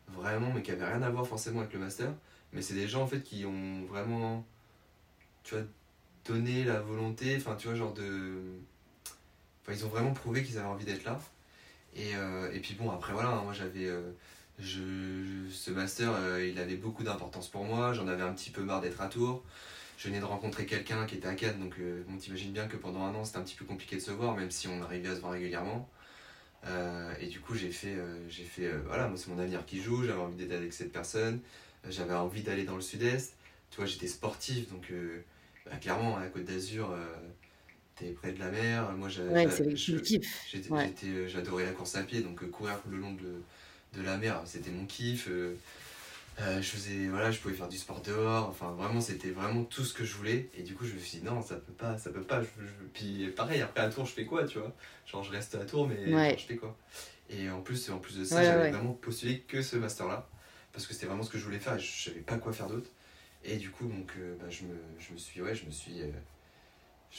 vraiment, 0.09 0.53
mais 0.53 0.63
qui 0.63 0.73
n'avaient 0.73 0.93
rien 0.93 1.03
à 1.03 1.11
voir 1.11 1.27
forcément 1.27 1.61
avec 1.61 1.73
le 1.73 1.79
master. 1.79 2.13
Mais 2.53 2.63
c'est 2.63 2.75
des 2.75 2.89
gens 2.89 3.03
en 3.03 3.07
fait 3.07 3.23
qui 3.23 3.45
ont 3.47 3.85
vraiment, 3.87 4.45
tu 5.45 5.55
vois, 5.55 5.65
donné 6.25 6.65
la 6.65 6.81
volonté, 6.81 7.37
enfin, 7.37 7.57
tu 7.57 7.69
vois, 7.69 7.77
genre 7.77 7.95
de 7.95 8.41
ils 9.73 9.85
ont 9.85 9.89
vraiment 9.89 10.13
prouvé 10.13 10.43
qu'ils 10.43 10.59
avaient 10.59 10.67
envie 10.67 10.85
d'être 10.85 11.05
là. 11.05 11.19
Et, 11.97 12.15
euh, 12.17 12.53
et, 12.53 12.61
puis 12.61 12.75
bon, 12.75 12.91
après 12.91 13.13
voilà, 13.13 13.31
hein, 13.31 13.43
moi 13.45 13.53
j'avais. 13.53 13.87
Euh, 13.87 14.13
je, 14.59 14.81
ce 15.51 15.71
master, 15.71 16.13
euh, 16.15 16.47
il 16.47 16.59
avait 16.61 16.77
beaucoup 16.77 17.03
d'importance 17.03 17.49
pour 17.49 17.65
moi. 17.65 17.93
J'en 17.93 18.09
avais 18.09 18.23
un 18.23 18.33
petit 18.33 18.51
peu 18.51 18.63
marre 18.63 18.81
d'être 18.81 19.01
à 19.01 19.09
Tours. 19.09 19.43
Je 19.97 20.09
venais 20.09 20.21
de 20.21 20.25
rencontrer 20.25 20.67
quelqu'un 20.67 21.07
qui 21.07 21.17
était 21.17 21.29
à 21.29 21.35
Cannes, 21.35 21.61
donc 21.61 21.77
t'imagines 22.19 22.53
bien 22.53 22.67
que 22.67 22.77
pendant 22.77 23.05
un 23.05 23.15
an 23.15 23.25
c'était 23.25 23.39
un 23.39 23.43
petit 23.43 23.55
peu 23.55 23.65
compliqué 23.65 23.97
de 23.97 24.01
se 24.01 24.11
voir, 24.11 24.35
même 24.37 24.51
si 24.51 24.67
on 24.67 24.83
arrivait 24.83 25.09
à 25.09 25.15
se 25.15 25.21
voir 25.21 25.33
régulièrement. 25.33 25.89
et 27.21 27.27
du 27.29 27.39
coup, 27.41 27.55
j'ai 27.55 27.71
fait, 27.71 27.97
fait 28.29 28.73
voilà, 28.87 29.07
moi 29.07 29.17
c'est 29.17 29.29
mon 29.29 29.39
avenir 29.39 29.65
qui 29.65 29.81
joue, 29.81 30.05
j'avais 30.05 30.21
envie 30.21 30.37
d'être 30.37 30.53
avec 30.53 30.73
cette 30.73 30.93
personne, 30.93 31.41
j'avais 31.89 32.15
envie 32.15 32.43
d'aller 32.43 32.65
dans 32.65 32.75
le 32.75 32.83
sud-est. 32.83 33.35
Tu 33.71 33.77
vois, 33.77 33.87
j'étais 33.87 34.09
sportif, 34.09 34.69
donc 34.69 34.93
bah, 35.65 35.77
clairement, 35.77 36.17
à 36.17 36.21
la 36.21 36.27
Côte 36.27 36.45
d'Azur, 36.45 36.93
t'es 37.97 38.07
près 38.13 38.33
de 38.33 38.39
la 38.39 38.51
mer. 38.51 38.93
Moi, 38.97 39.09
ouais, 39.31 39.47
euh, 41.05 41.29
j'adorais 41.29 41.65
la 41.65 41.73
course 41.73 41.95
à 41.97 42.03
pied, 42.03 42.21
donc 42.21 42.43
euh, 42.43 42.47
courir 42.47 42.79
le 42.91 42.97
long 42.99 43.13
de, 43.13 43.43
de 43.99 44.03
la 44.03 44.17
mer, 44.17 44.43
c'était 44.45 44.71
mon 44.71 44.87
kiff. 44.87 45.29
Euh, 45.29 46.61
je 46.61 46.69
faisais, 46.69 47.07
voilà, 47.09 47.31
je 47.31 47.39
pouvais 47.39 47.55
faire 47.55 47.69
du 47.69 47.79
sport 47.79 48.01
dehors. 48.03 48.49
Enfin, 48.49 48.73
vraiment, 48.73 49.01
c'était 49.01 49.31
vraiment 49.31 49.63
tout 49.65 49.85
ce 49.85 49.95
que 49.95 50.05
je 50.05 50.15
voulais. 50.15 50.49
Et 50.59 50.63
du 50.63 50.75
coup, 50.75 50.85
je 50.85 50.95
me 50.95 50.99
suis 50.99 51.19
dit 51.19 51.25
non, 51.25 51.41
ça 51.43 51.55
peut 51.57 51.73
pas, 51.73 51.97
ça 51.99 52.11
peut 52.11 52.23
pas. 52.23 52.43
Puis 52.93 53.29
pareil, 53.37 53.61
après 53.63 53.81
à 53.83 53.89
Tours, 53.89 54.07
je 54.07 54.13
fais 54.13 54.25
quoi, 54.25 54.45
tu 54.45 54.59
vois? 54.59 54.75
Genre, 55.07 55.23
je 55.23 55.31
reste 55.31 55.55
à 55.55 55.65
Tours, 55.65 55.89
mais 55.89 55.97
je 56.37 56.45
fais 56.45 56.57
quoi? 56.57 56.77
Et 57.31 57.49
en 57.51 57.61
plus, 57.63 57.89
en 57.91 57.99
plus 57.99 58.19
de 58.19 58.25
ça, 58.25 58.43
j'avais 58.43 58.71
vraiment 58.71 58.93
postulé 58.95 59.41
que 59.41 59.63
ce 59.63 59.77
master-là 59.77 60.29
parce 60.73 60.87
que 60.87 60.93
c'était 60.93 61.07
vraiment 61.07 61.23
ce 61.23 61.31
que 61.31 61.39
je 61.39 61.45
voulais 61.45 61.61
faire 61.61 61.77
et 61.77 61.81
je 61.81 62.05
savais 62.11 62.21
pas 62.21 62.37
quoi 62.37 62.53
faire 62.53 62.67
d'autre. 62.67 62.91
Et 63.45 63.57
du 63.57 63.71
coup, 63.71 63.87
donc, 63.87 64.13
bah, 64.41 64.47
je, 64.51 64.65
me, 64.65 64.75
je 64.99 65.13
me 65.13 65.19
suis, 65.19 65.41
ouais, 65.41 65.55
je 65.55 65.65
me 65.67 65.71
suis 65.71 66.01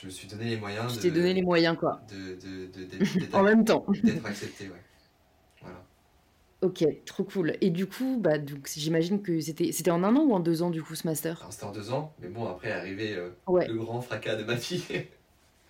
je 0.02 0.06
me 0.08 0.12
suis 0.12 0.28
donné 0.28 0.46
les 0.46 0.58
moyens. 0.58 0.94
Tu 0.94 1.00
t'es 1.00 1.12
donné 1.12 1.34
les 1.34 1.42
moyens, 1.42 1.78
quoi. 1.78 2.02
De, 2.10 2.36
de, 2.36 3.34
en 3.36 3.44
même 3.44 3.64
temps. 3.64 3.86
D'être 4.04 4.25
accepté, 4.25 4.66
ouais. 4.66 4.82
Voilà. 5.62 5.84
Ok, 6.62 6.86
trop 7.06 7.24
cool. 7.24 7.56
Et 7.62 7.70
du 7.70 7.86
coup, 7.86 8.18
bah, 8.20 8.34
j'imagine 8.75 9.22
que 9.22 9.40
c'était, 9.40 9.72
c'était 9.72 9.92
en 9.92 10.04
un 10.04 10.16
an 10.16 10.24
ou 10.24 10.34
en 10.34 10.40
deux 10.40 10.64
ans, 10.64 10.70
du 10.70 10.84
coup, 10.84 10.96
ce 10.96 11.08
master? 11.08 11.46
C'était 11.50 11.64
en 11.64 11.72
deux 11.72 11.92
ans, 11.92 12.14
mais 12.20 12.28
bon, 12.28 12.48
après 12.48 12.72
arrivé 12.72 13.16
euh, 13.16 13.30
le 13.48 13.75
grand 13.75 14.02
fracas 14.02 14.36
de 14.36 14.44
ma 14.44 14.58
fille. 14.58 15.08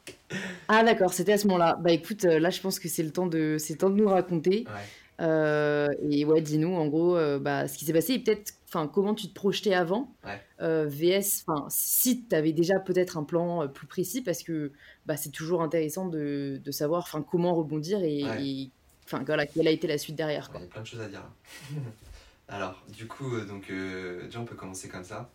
ah, 0.68 0.84
d'accord, 0.84 1.14
c'était 1.14 1.34
à 1.34 1.38
ce 1.38 1.48
moment-là. 1.48 1.78
Bah 1.82 1.92
écoute, 1.92 2.26
euh, 2.26 2.40
là, 2.40 2.50
je 2.50 2.62
pense 2.62 2.80
que 2.80 2.88
c'est 2.88 3.04
le 3.04 3.12
temps 3.12 3.28
de, 3.28 3.58
c'est 3.60 3.74
le 3.74 3.80
temps 3.80 3.90
de 3.90 3.96
nous 3.96 4.08
raconter. 4.08 4.66
Ouais. 4.68 4.82
Euh, 5.22 5.88
et 6.10 6.26
ouais, 6.26 6.42
dis-nous 6.42 6.74
en 6.76 6.88
gros 6.88 7.16
euh, 7.16 7.40
bah, 7.40 7.68
ce 7.68 7.78
qui 7.78 7.86
s'est 7.86 7.94
passé 7.94 8.14
et 8.14 8.20
peut-être 8.20 8.54
comment 8.92 9.14
tu 9.14 9.28
te 9.28 9.34
projetais 9.34 9.74
avant. 9.74 10.16
Euh, 10.62 10.88
VS, 10.88 11.46
si 11.70 12.26
tu 12.26 12.36
avais 12.36 12.54
déjà 12.54 12.80
peut-être 12.80 13.18
un 13.18 13.24
plan 13.24 13.68
plus 13.68 13.88
précis 13.88 14.22
parce 14.22 14.44
que 14.44 14.72
bah, 15.06 15.18
c'est 15.18 15.32
toujours 15.32 15.62
intéressant 15.62 16.08
de, 16.08 16.62
de 16.64 16.72
savoir 16.72 17.10
comment 17.30 17.56
rebondir 17.56 18.04
et, 18.04 18.70
enfin 19.06 19.24
voilà, 19.26 19.46
quelle 19.46 19.68
a 19.68 19.72
été 19.72 19.88
la 19.88 19.98
suite 19.98 20.16
derrière. 20.16 20.52
Il 20.56 20.62
y 20.62 20.64
a 20.64 20.68
plein 20.68 20.82
de 20.82 20.88
choses 20.88 21.02
à 21.02 21.08
dire 21.08 21.24
Alors, 22.48 22.84
du 22.90 23.08
coup, 23.08 23.40
donc, 23.42 23.72
déjà 23.72 24.40
on 24.40 24.46
peut 24.46 24.56
commencer 24.56 24.88
comme 24.88 25.04
ça. 25.04 25.32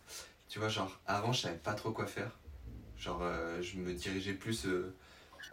Tu 0.47 0.59
vois, 0.59 0.69
genre 0.69 0.99
avant 1.07 1.33
je 1.33 1.41
savais 1.41 1.57
pas 1.57 1.73
trop 1.73 1.91
quoi 1.91 2.05
faire. 2.05 2.39
Genre, 2.97 3.21
je 3.61 3.77
me 3.77 3.93
dirigeais 3.93 4.33
plus 4.33 4.67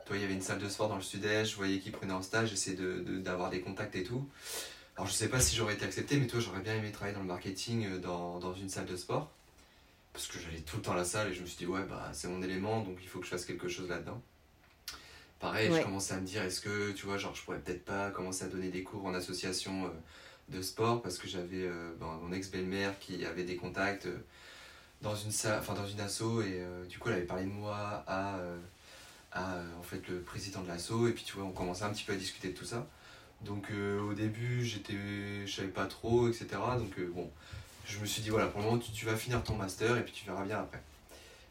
toi, 0.07 0.17
il 0.17 0.23
y 0.23 0.25
avait 0.25 0.35
une 0.35 0.43
salle 0.43 0.59
de 0.59 0.69
sport 0.69 0.89
dans 0.89 0.97
le 0.97 1.03
sud-est, 1.03 1.51
je 1.51 1.57
voyais 1.57 1.79
qu'ils 1.79 1.93
prenaient 1.93 2.15
en 2.15 2.23
stage, 2.23 2.49
j'essayais 2.51 2.77
d'avoir 3.21 3.51
de, 3.51 3.57
des 3.57 3.61
contacts 3.61 3.95
et 3.97 4.03
tout. 4.03 4.27
Alors, 4.99 5.07
je 5.07 5.13
sais 5.13 5.29
pas 5.29 5.39
si 5.39 5.55
j'aurais 5.55 5.75
été 5.75 5.85
accepté, 5.85 6.17
mais 6.17 6.27
toi, 6.27 6.41
j'aurais 6.41 6.59
bien 6.59 6.75
aimé 6.75 6.91
travailler 6.91 7.15
dans 7.15 7.23
le 7.23 7.29
marketing 7.29 7.87
euh, 7.87 7.99
dans, 7.99 8.41
dans 8.41 8.53
une 8.53 8.69
salle 8.69 8.87
de 8.87 8.97
sport. 8.97 9.31
Parce 10.13 10.27
que 10.27 10.41
j'allais 10.41 10.59
tout 10.59 10.79
le 10.79 10.83
temps 10.83 10.91
à 10.91 10.97
la 10.97 11.05
salle 11.05 11.29
et 11.31 11.35
je 11.35 11.41
me 11.41 11.47
suis 11.47 11.57
dit, 11.57 11.67
ouais, 11.67 11.85
bah, 11.89 12.11
c'est 12.13 12.27
mon 12.27 12.43
élément, 12.43 12.83
donc 12.83 12.99
il 13.01 13.09
faut 13.09 13.21
que 13.21 13.25
je 13.25 13.31
fasse 13.31 13.45
quelque 13.45 13.69
chose 13.69 13.89
là-dedans. 13.89 14.21
Pareil, 15.39 15.71
Ouais. 15.71 15.79
je 15.79 15.85
commençais 15.85 16.15
à 16.15 16.17
me 16.17 16.27
dire, 16.27 16.43
est-ce 16.43 16.61
que, 16.61 16.91
tu 16.91 17.07
vois, 17.07 17.17
genre, 17.17 17.33
je 17.33 17.43
pourrais 17.43 17.61
peut-être 17.61 17.85
pas 17.85 18.11
commencer 18.11 18.43
à 18.45 18.49
donner 18.49 18.71
des 18.71 18.83
cours 18.83 19.07
en 19.07 19.15
association 19.15 19.87
euh, 19.87 19.91
de 20.49 20.61
sport 20.63 21.01
parce 21.01 21.17
que 21.19 21.29
j'avais 21.29 21.63
euh, 21.63 21.93
ben, 22.01 22.19
mon 22.21 22.33
ex-belle-mère 22.33 22.99
qui 22.99 23.25
avait 23.25 23.45
des 23.45 23.55
contacts 23.55 24.07
euh, 24.07 24.19
dans 25.01 25.15
une 25.15 25.31
salle, 25.31 25.61
enfin 25.61 25.75
dans 25.75 25.87
une 25.87 26.01
asso 26.01 26.43
et 26.43 26.61
du 26.89 26.99
coup 26.99 27.09
elle 27.11 27.17
avait 27.17 27.25
parlé 27.27 27.45
de 27.45 27.51
moi 27.51 28.03
à, 28.09 28.41
à 29.31 29.59
en 29.79 29.83
fait 29.85 30.09
le 30.09 30.23
président 30.23 30.61
de 30.63 30.67
l'asso 30.67 31.07
et 31.07 31.13
puis 31.13 31.23
tu 31.23 31.35
vois 31.35 31.45
on 31.45 31.53
commençait 31.53 31.85
un 31.85 31.91
petit 31.91 32.03
peu 32.03 32.15
à 32.15 32.17
discuter 32.17 32.49
de 32.49 32.59
tout 32.59 32.65
ça. 32.65 32.85
Donc 33.43 33.71
euh, 33.71 34.01
au 34.01 34.15
début 34.15 34.65
j'étais, 34.65 34.95
je 35.47 35.53
savais 35.53 35.69
pas 35.69 35.87
trop 35.87 36.29
etc. 36.29 36.47
Donc 36.79 36.99
euh, 36.99 37.11
bon, 37.15 37.31
je 37.87 37.99
me 37.99 38.07
suis 38.07 38.23
dit 38.23 38.31
voilà 38.31 38.47
pour 38.47 38.61
le 38.61 38.67
moment 38.67 38.79
tu, 38.79 39.07
vas 39.07 39.17
finir 39.17 39.43
ton 39.43 39.55
master 39.55 39.97
et 39.97 40.03
puis 40.03 40.13
tu 40.13 40.27
verras 40.27 40.45
bien 40.45 40.59
après. 40.59 40.83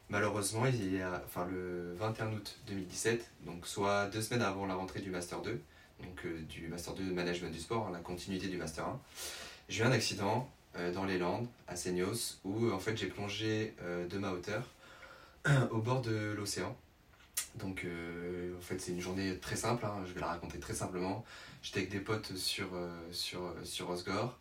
Malheureusement, 0.10 0.66
il 0.66 0.96
y 0.96 1.04
enfin, 1.04 1.46
le 1.52 1.94
21 2.00 2.32
août 2.32 2.58
2017, 2.68 3.30
donc 3.46 3.68
soit 3.68 4.08
deux 4.08 4.22
semaines 4.22 4.42
avant 4.42 4.66
la 4.66 4.76
rentrée 4.76 5.02
du 5.02 5.10
Master 5.10 5.42
2, 5.42 5.62
donc 6.02 6.26
euh, 6.26 6.40
du 6.44 6.70
Master 6.70 6.94
2 6.94 7.04
de 7.04 7.12
Management 7.12 7.52
du 7.52 7.60
Sport, 7.60 7.88
hein, 7.88 7.92
la 7.92 8.00
continuité 8.00 8.48
du 8.48 8.56
Master 8.56 8.86
1, 8.86 9.00
j'ai 9.68 9.84
eu 9.84 9.86
un 9.86 9.92
accident 9.92 10.50
dans 10.94 11.06
les 11.06 11.18
Landes, 11.18 11.48
à 11.68 11.76
Seignos, 11.76 12.38
où 12.44 12.72
en 12.72 12.78
fait 12.78 12.96
j'ai 12.96 13.08
plongé 13.08 13.74
de 14.08 14.18
ma 14.20 14.32
hauteur 14.32 14.64
au 15.72 15.80
bord 15.80 16.04
de 16.04 16.36
l'océan. 16.38 16.78
Donc 17.56 17.84
en 17.84 18.62
fait 18.62 18.80
c'est 18.80 18.92
une 18.92 19.02
journée 19.02 19.40
très 19.40 19.56
simple, 19.56 19.84
hein, 19.86 20.04
je 20.06 20.14
vais 20.14 20.22
la 20.22 20.28
raconter 20.28 20.60
très 20.60 20.76
simplement. 20.76 21.26
J'étais 21.62 21.80
avec 21.80 21.92
des 21.92 22.00
potes 22.00 22.36
sur, 22.36 22.68
euh, 22.74 22.90
sur, 23.12 23.54
sur 23.64 23.90
Osgore 23.90 24.38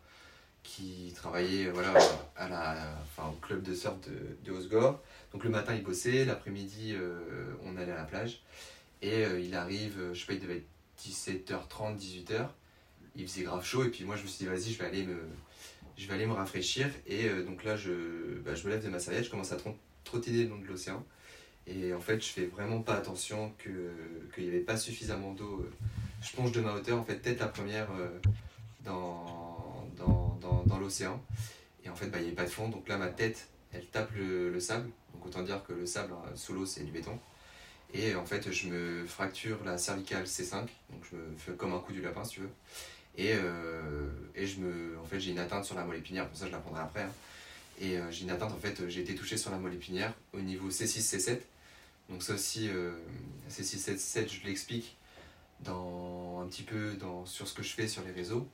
qui 0.62 1.12
travaillaient 1.14 1.70
voilà, 1.70 1.94
à 2.36 2.48
la, 2.48 2.98
enfin, 3.02 3.28
au 3.28 3.36
club 3.36 3.62
de 3.62 3.74
surf 3.74 3.96
de, 4.00 4.36
de 4.44 4.56
Osgore. 4.56 5.00
Donc 5.32 5.44
le 5.44 5.50
matin 5.50 5.74
ils 5.74 5.82
bossaient, 5.82 6.24
l'après-midi 6.24 6.94
euh, 6.94 7.54
on 7.64 7.76
allait 7.76 7.92
à 7.92 7.96
la 7.96 8.04
plage. 8.04 8.40
Et 9.02 9.24
euh, 9.24 9.40
il 9.40 9.54
arrive, 9.54 9.98
euh, 9.98 10.14
je 10.14 10.20
sais 10.20 10.26
pas, 10.26 10.32
il 10.32 10.40
devait 10.40 10.56
être 10.56 10.68
17h30, 11.00 11.98
18h. 11.98 12.48
Il 13.14 13.26
faisait 13.28 13.42
grave 13.42 13.64
chaud 13.64 13.84
et 13.84 13.88
puis 13.88 14.04
moi 14.04 14.16
je 14.16 14.22
me 14.22 14.28
suis 14.28 14.44
dit 14.44 14.50
vas-y 14.50 14.72
je 14.72 14.78
vais 14.78 14.86
aller 14.86 15.04
me, 15.04 15.18
je 15.96 16.06
vais 16.06 16.14
aller 16.14 16.26
me 16.26 16.32
rafraîchir. 16.32 16.88
Et 17.06 17.26
euh, 17.26 17.44
donc 17.44 17.64
là 17.64 17.76
je, 17.76 18.38
bah, 18.44 18.54
je 18.54 18.64
me 18.66 18.70
lève 18.70 18.84
de 18.84 18.88
ma 18.90 18.98
serviette, 18.98 19.24
je 19.24 19.30
commence 19.30 19.52
à 19.52 19.58
trottiner 20.04 20.44
le 20.44 20.50
long 20.50 20.58
de 20.58 20.66
l'océan. 20.66 21.04
Et 21.66 21.94
en 21.94 22.00
fait 22.00 22.20
je 22.20 22.28
fais 22.28 22.46
vraiment 22.46 22.80
pas 22.80 22.94
attention 22.94 23.52
que, 23.58 23.90
qu'il 24.34 24.44
n'y 24.44 24.50
avait 24.50 24.60
pas 24.60 24.76
suffisamment 24.76 25.32
d'eau. 25.32 25.68
Je 26.22 26.32
plonge 26.32 26.52
de 26.52 26.60
ma 26.60 26.72
hauteur, 26.72 26.98
en 26.98 27.04
fait 27.04 27.18
tête 27.18 27.38
la 27.40 27.48
première 27.48 27.88
euh, 27.92 28.18
dans, 28.84 29.86
dans, 29.96 30.38
dans, 30.66 30.78
l'océan. 30.78 31.20
Et 31.84 31.88
en 31.88 31.94
fait 31.94 32.06
bah, 32.06 32.18
il 32.18 32.22
n'y 32.22 32.26
avait 32.28 32.36
pas 32.36 32.44
de 32.44 32.50
fond, 32.50 32.68
donc 32.68 32.88
là 32.88 32.96
ma 32.96 33.08
tête 33.08 33.48
elle 33.72 33.86
tape 33.86 34.10
le, 34.14 34.50
le 34.50 34.60
sable. 34.60 34.88
Donc 35.14 35.26
autant 35.26 35.42
dire 35.42 35.62
que 35.64 35.72
le 35.72 35.86
sable 35.86 36.12
hein, 36.12 36.30
sous 36.34 36.52
l'eau 36.52 36.66
c'est 36.66 36.84
du 36.84 36.92
béton. 36.92 37.18
Et 37.94 38.14
en 38.16 38.26
fait, 38.26 38.50
je 38.50 38.66
me 38.68 39.06
fracture 39.06 39.58
la 39.64 39.78
cervicale 39.78 40.24
C5, 40.24 40.52
donc 40.90 41.04
je 41.10 41.16
me 41.16 41.36
fais 41.38 41.52
comme 41.52 41.72
un 41.72 41.78
coup 41.78 41.92
du 41.92 42.02
lapin, 42.02 42.24
si 42.24 42.32
tu 42.34 42.40
veux. 42.40 42.50
Et, 43.16 43.32
euh, 43.32 44.10
et 44.34 44.46
je 44.46 44.58
me, 44.58 44.98
en 44.98 45.04
fait, 45.04 45.20
j'ai 45.20 45.30
une 45.30 45.38
atteinte 45.38 45.64
sur 45.64 45.76
la 45.76 45.84
moelle 45.84 45.98
épinière, 46.00 46.28
pour 46.28 46.36
ça 46.36 46.46
je 46.46 46.52
la 46.52 46.58
prendrai 46.58 46.82
après. 46.82 47.02
hein. 47.02 47.12
Et 47.80 47.96
euh, 47.96 48.10
j'ai 48.10 48.24
une 48.24 48.30
atteinte, 48.30 48.52
en 48.52 48.58
fait, 48.58 48.88
j'ai 48.88 49.00
été 49.02 49.14
touché 49.14 49.36
sur 49.36 49.50
la 49.50 49.58
moelle 49.58 49.74
épinière 49.74 50.12
au 50.34 50.40
niveau 50.40 50.68
C6, 50.68 50.98
C7. 51.00 51.38
Donc 52.10 52.22
ça 52.22 52.34
aussi, 52.34 52.68
euh, 52.68 52.90
C6, 53.50 53.94
C7, 53.94 54.28
je 54.28 54.46
l'explique 54.46 54.96
dans, 55.60 56.40
un 56.42 56.46
petit 56.46 56.62
peu 56.62 56.94
dans, 56.94 57.26
sur 57.26 57.48
ce 57.48 57.54
que 57.54 57.62
je 57.62 57.72
fais 57.72 57.88
sur 57.88 58.02
les 58.04 58.12
réseaux. 58.12 58.48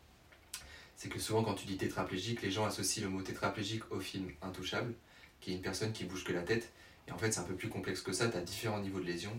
C'est 0.96 1.08
que 1.08 1.18
souvent, 1.18 1.42
quand 1.42 1.54
tu 1.54 1.66
dis 1.66 1.76
tétraplégique, 1.76 2.42
les 2.42 2.50
gens 2.50 2.64
associent 2.64 3.02
le 3.02 3.10
mot 3.10 3.22
tétraplégique 3.22 3.82
au 3.90 3.98
film 3.98 4.30
Intouchable, 4.40 4.94
qui 5.40 5.52
est 5.52 5.54
une 5.54 5.62
personne 5.62 5.92
qui 5.92 6.04
bouge 6.04 6.24
que 6.24 6.32
la 6.32 6.42
tête. 6.42 6.70
Et 7.08 7.12
en 7.12 7.18
fait, 7.18 7.32
c'est 7.32 7.40
un 7.40 7.44
peu 7.44 7.56
plus 7.56 7.68
complexe 7.68 8.00
que 8.00 8.12
ça, 8.12 8.28
tu 8.28 8.36
as 8.36 8.40
différents 8.40 8.80
niveaux 8.80 9.00
de 9.00 9.06
lésions. 9.06 9.38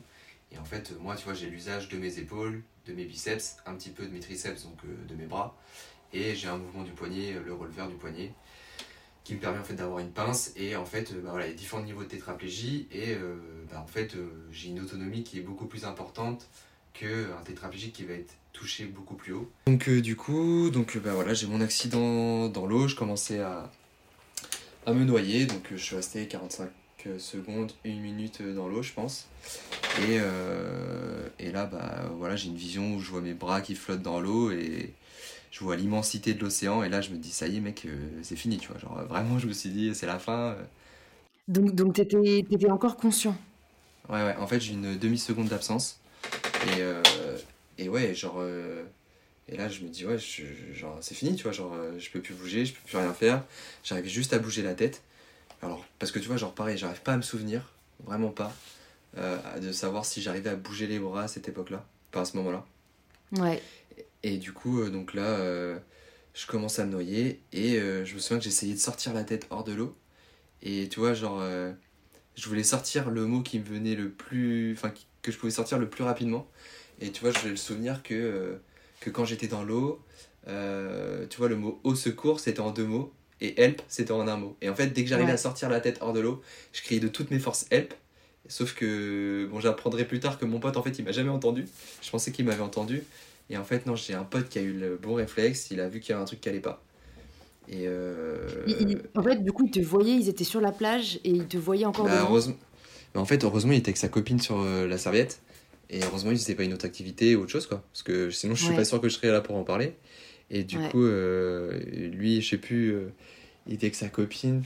Et 0.51 0.57
en 0.57 0.65
fait, 0.65 0.93
moi, 0.99 1.15
tu 1.15 1.23
vois, 1.23 1.33
j'ai 1.33 1.49
l'usage 1.49 1.89
de 1.89 1.97
mes 1.97 2.19
épaules, 2.19 2.61
de 2.85 2.93
mes 2.93 3.05
biceps, 3.05 3.57
un 3.65 3.75
petit 3.75 3.89
peu 3.89 4.05
de 4.05 4.11
mes 4.11 4.19
triceps, 4.19 4.63
donc 4.63 4.77
euh, 4.85 5.05
de 5.07 5.15
mes 5.15 5.25
bras. 5.25 5.57
Et 6.11 6.35
j'ai 6.35 6.47
un 6.47 6.57
mouvement 6.57 6.83
du 6.83 6.91
poignet, 6.91 7.33
euh, 7.33 7.43
le 7.43 7.53
releveur 7.53 7.87
du 7.87 7.95
poignet, 7.95 8.33
qui 9.23 9.33
me 9.33 9.39
permet 9.39 9.57
en 9.57 9.63
fait 9.63 9.73
d'avoir 9.73 9.99
une 9.99 10.11
pince. 10.11 10.53
Et 10.55 10.75
en 10.75 10.85
fait, 10.85 11.11
euh, 11.11 11.21
bah, 11.21 11.31
voilà, 11.31 11.47
il 11.47 11.51
y 11.51 11.53
a 11.53 11.57
différents 11.57 11.81
niveaux 11.81 12.03
de 12.03 12.09
tétraplégie. 12.09 12.87
Et 12.91 13.15
bah, 13.71 13.81
en 13.81 13.87
fait, 13.87 14.15
j'ai 14.51 14.69
une 14.69 14.79
autonomie 14.81 15.23
qui 15.23 15.39
est 15.39 15.43
beaucoup 15.43 15.65
plus 15.65 15.85
importante 15.85 16.49
qu'un 16.93 17.41
tétraplégique 17.45 17.93
qui 17.93 18.03
va 18.03 18.13
être 18.13 18.33
touché 18.53 18.85
beaucoup 18.85 19.15
plus 19.15 19.33
haut. 19.33 19.49
Donc 19.67 19.89
euh, 19.89 20.01
du 20.01 20.15
coup, 20.15 20.69
donc, 20.69 20.95
euh, 20.95 20.99
bah, 20.99 21.13
voilà, 21.13 21.33
j'ai 21.33 21.47
mon 21.47 21.61
accident 21.61 22.47
dans 22.49 22.65
l'eau, 22.65 22.87
je 22.87 22.95
commençais 22.95 23.39
à, 23.39 23.71
à 24.85 24.93
me 24.93 25.03
noyer, 25.03 25.45
donc 25.45 25.71
euh, 25.71 25.77
je 25.77 25.83
suis 25.83 25.95
resté 25.95 26.27
45 26.27 26.69
secondes, 27.17 27.71
une 27.83 27.99
minute 27.99 28.41
dans 28.41 28.67
l'eau, 28.67 28.81
je 28.81 28.93
pense. 28.93 29.27
Et, 30.07 30.19
euh, 30.19 31.27
et 31.39 31.51
là, 31.51 31.65
bah, 31.65 32.09
voilà, 32.17 32.35
j'ai 32.35 32.47
une 32.47 32.55
vision 32.55 32.95
où 32.95 32.99
je 32.99 33.09
vois 33.11 33.21
mes 33.21 33.33
bras 33.33 33.61
qui 33.61 33.75
flottent 33.75 34.01
dans 34.01 34.21
l'eau 34.21 34.51
et 34.51 34.93
je 35.51 35.59
vois 35.59 35.75
l'immensité 35.75 36.33
de 36.33 36.39
l'océan. 36.41 36.83
Et 36.83 36.89
là, 36.89 37.01
je 37.01 37.09
me 37.09 37.17
dis, 37.17 37.31
ça 37.31 37.47
y 37.47 37.57
est, 37.57 37.59
mec, 37.59 37.85
euh, 37.85 38.09
c'est 38.21 38.35
fini, 38.37 38.57
tu 38.57 38.69
vois. 38.69 38.79
Genre, 38.79 39.03
vraiment, 39.09 39.37
je 39.37 39.47
me 39.47 39.53
suis 39.53 39.69
dit, 39.69 39.93
c'est 39.93 40.05
la 40.05 40.19
fin. 40.19 40.55
Donc, 41.47 41.75
donc 41.75 41.95
t'étais, 41.95 42.45
t'étais 42.49 42.71
encore 42.71 42.95
conscient? 42.95 43.35
Ouais, 44.09 44.23
ouais, 44.23 44.35
en 44.37 44.47
fait, 44.47 44.59
j'ai 44.61 44.73
une 44.73 44.97
demi-seconde 44.97 45.49
d'absence. 45.49 45.99
Et, 46.67 46.81
euh, 46.81 47.01
et 47.77 47.89
ouais, 47.89 48.13
genre. 48.15 48.37
euh, 48.39 48.83
et 49.49 49.57
là, 49.57 49.67
je 49.67 49.81
me 49.81 49.89
dis, 49.89 50.05
ouais, 50.05 50.17
je- 50.17 50.73
genre, 50.73 50.97
c'est 51.01 51.15
fini, 51.15 51.35
tu 51.35 51.43
vois. 51.43 51.51
Genre, 51.51 51.73
euh, 51.73 51.99
je 51.99 52.09
peux 52.09 52.21
plus 52.21 52.33
bouger, 52.33 52.65
je 52.65 52.73
peux 52.73 52.79
plus 52.87 52.97
rien 52.97 53.13
faire. 53.13 53.43
J'arrive 53.83 54.05
juste 54.07 54.31
à 54.33 54.39
bouger 54.39 54.61
la 54.61 54.73
tête. 54.73 55.01
Alors, 55.61 55.85
parce 55.99 56.11
que 56.11 56.19
tu 56.19 56.27
vois, 56.27 56.37
genre, 56.37 56.53
pareil, 56.53 56.77
j'arrive 56.77 57.01
pas 57.01 57.13
à 57.13 57.17
me 57.17 57.21
souvenir, 57.21 57.69
vraiment 58.05 58.29
pas, 58.31 58.53
euh, 59.17 59.37
de 59.59 59.71
savoir 59.71 60.05
si 60.05 60.21
j'arrivais 60.21 60.49
à 60.51 60.55
bouger 60.55 60.87
les 60.87 60.99
bras 60.99 61.23
à 61.23 61.27
cette 61.27 61.47
époque-là, 61.49 61.85
pas 62.11 62.21
à 62.21 62.25
ce 62.25 62.37
moment-là. 62.37 62.65
Ouais. 63.33 63.61
Et 64.23 64.37
du 64.37 64.53
coup, 64.53 64.89
donc 64.89 65.13
là, 65.13 65.37
je 66.33 66.47
commence 66.47 66.79
à 66.79 66.85
me 66.85 66.91
noyer 66.91 67.41
et 67.51 67.77
je 67.79 68.13
me 68.13 68.19
souviens 68.19 68.37
que 68.37 68.43
j'essayais 68.45 68.73
de 68.73 68.79
sortir 68.79 69.13
la 69.13 69.23
tête 69.23 69.47
hors 69.49 69.63
de 69.63 69.73
l'eau. 69.73 69.95
Et 70.61 70.87
tu 70.89 70.99
vois, 71.01 71.13
genre, 71.13 71.41
je 72.35 72.49
voulais 72.49 72.63
sortir 72.63 73.09
le 73.09 73.25
mot 73.25 73.41
qui 73.41 73.59
me 73.59 73.65
venait 73.65 73.95
le 73.95 74.09
plus. 74.09 74.73
Enfin, 74.73 74.89
qui- 74.89 75.05
que 75.23 75.31
je 75.31 75.39
pouvais 75.39 75.51
sortir 75.51 75.79
le 75.79 75.89
plus 75.89 76.03
rapidement. 76.03 76.47
Et 77.01 77.11
tu 77.11 77.21
vois, 77.21 77.31
j'ai 77.41 77.49
le 77.49 77.55
souvenir 77.57 78.03
que, 78.03 78.13
euh, 78.13 78.57
que 79.01 79.09
quand 79.09 79.25
j'étais 79.25 79.47
dans 79.47 79.63
l'eau, 79.63 80.01
euh, 80.47 81.25
tu 81.29 81.37
vois, 81.39 81.49
le 81.49 81.55
mot 81.57 81.79
au 81.83 81.95
secours, 81.95 82.39
c'était 82.39 82.59
en 82.61 82.71
deux 82.71 82.85
mots. 82.85 83.11
Et 83.41 83.61
help, 83.61 83.81
c'était 83.89 84.11
en 84.13 84.27
un 84.27 84.37
mot. 84.37 84.55
Et 84.61 84.69
en 84.69 84.75
fait, 84.75 84.87
dès 84.87 85.03
que 85.03 85.09
j'arrivais 85.09 85.29
Ouais. 85.29 85.33
à 85.33 85.37
sortir 85.37 85.69
la 85.69 85.81
tête 85.81 85.97
hors 86.01 86.13
de 86.13 86.19
l'eau, 86.21 86.41
je 86.73 86.81
criais 86.83 87.01
de 87.01 87.07
toutes 87.09 87.31
mes 87.31 87.39
forces 87.39 87.65
help. 87.71 87.93
Sauf 88.47 88.75
que, 88.75 89.47
bon, 89.51 89.59
j'apprendrai 89.59 90.05
plus 90.05 90.19
tard 90.19 90.37
que 90.37 90.45
mon 90.45 90.59
pote, 90.59 90.77
en 90.77 90.83
fait, 90.83 90.99
il 90.99 91.05
m'a 91.05 91.11
jamais 91.11 91.29
entendu. 91.29 91.65
Je 92.01 92.09
pensais 92.11 92.31
qu'il 92.31 92.45
m'avait 92.45 92.61
entendu. 92.61 93.03
Et 93.49 93.57
en 93.57 93.63
fait, 93.65 93.85
non, 93.85 93.95
j'ai 93.95 94.13
un 94.13 94.23
pote 94.23 94.49
qui 94.49 94.59
a 94.59 94.61
eu 94.61 94.73
le 94.73 94.97
bon 94.97 95.15
réflexe, 95.15 95.71
il 95.71 95.79
a 95.81 95.89
vu 95.89 95.99
qu'il 95.99 96.11
y 96.11 96.13
avait 96.13 96.21
un 96.21 96.25
truc 96.25 96.41
qui 96.41 96.49
allait 96.49 96.59
pas. 96.61 96.83
Et 97.69 97.85
euh, 97.87 98.63
Il- 98.67 98.91
il- 98.91 99.01
en 99.15 99.23
fait, 99.23 99.37
du 99.43 99.51
coup, 99.51 99.65
ils 99.65 99.71
te 99.71 99.79
voyaient, 99.79 100.15
ils 100.15 100.29
étaient 100.29 100.43
sur 100.43 100.61
la 100.61 100.71
plage 100.71 101.19
et 101.23 101.29
ils 101.29 101.47
te 101.47 101.57
voyaient 101.57 101.85
encore 101.85 102.05
bah, 102.05 102.21
heureusement... 102.21 102.55
Mais 103.13 103.21
en 103.21 103.25
fait, 103.25 103.43
heureusement, 103.43 103.71
il 103.73 103.77
était 103.79 103.89
avec 103.89 103.97
sa 103.97 104.09
copine 104.09 104.39
sur 104.39 104.59
euh, 104.61 104.87
la 104.87 104.97
serviette. 104.97 105.41
Et 105.89 106.01
heureusement, 106.03 106.31
il 106.31 106.37
faisait 106.37 106.55
pas 106.55 106.63
une 106.63 106.73
autre 106.73 106.85
activité 106.85 107.35
ou 107.35 107.41
autre 107.41 107.51
chose, 107.51 107.67
quoi. 107.67 107.83
Parce 107.91 108.03
que 108.03 108.31
sinon, 108.31 108.55
je 108.55 108.61
suis 108.63 108.71
Ouais. 108.71 108.75
pas 108.77 108.85
sûr 108.85 108.99
que 108.99 109.09
je 109.09 109.13
serais 109.15 109.31
là 109.31 109.41
pour 109.41 109.55
en 109.55 109.63
parler. 109.63 109.95
Et 110.49 110.63
du 110.63 110.77
Ouais. 110.79 110.89
coup, 110.89 111.03
euh, 111.03 111.77
lui, 112.09 112.41
je 112.41 112.49
sais 112.51 112.57
plus, 112.57 112.91
euh, 112.93 113.13
il 113.67 113.73
était 113.75 113.85
avec 113.87 113.95
sa 113.95 114.09
copine. 114.09 114.63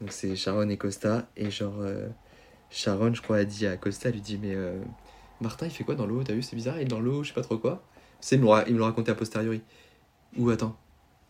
Donc, 0.00 0.12
c'est 0.12 0.36
Sharon 0.36 0.68
et 0.68 0.76
Costa. 0.76 1.28
Et 1.36 1.50
genre, 1.50 1.80
euh, 1.80 2.06
Sharon, 2.70 3.12
je 3.14 3.22
crois, 3.22 3.38
a 3.38 3.44
dit 3.44 3.66
à 3.66 3.76
Costa, 3.76 4.08
elle 4.10 4.14
lui 4.16 4.20
dit, 4.20 4.38
mais 4.40 4.54
Martin, 5.40 5.66
il 5.66 5.72
fait 5.72 5.84
quoi 5.84 5.94
dans 5.96 6.06
l'eau? 6.06 6.22
T'as 6.22 6.34
vu, 6.34 6.42
c'est 6.42 6.54
bizarre, 6.56 6.78
il 6.78 6.82
est 6.82 6.84
dans 6.84 7.00
l'eau, 7.00 7.24
je 7.24 7.28
sais 7.28 7.34
pas 7.34 7.42
trop 7.42 7.58
quoi. 7.58 7.82
C'est, 8.20 8.36
il 8.36 8.42
me 8.42 8.46
l'a 8.46 8.64
il 8.68 8.74
me 8.74 8.78
l'a 8.80 8.86
raconté 8.86 9.10
a 9.10 9.14
posteriori. 9.14 9.62
Ou 10.36 10.50
attends. 10.50 10.76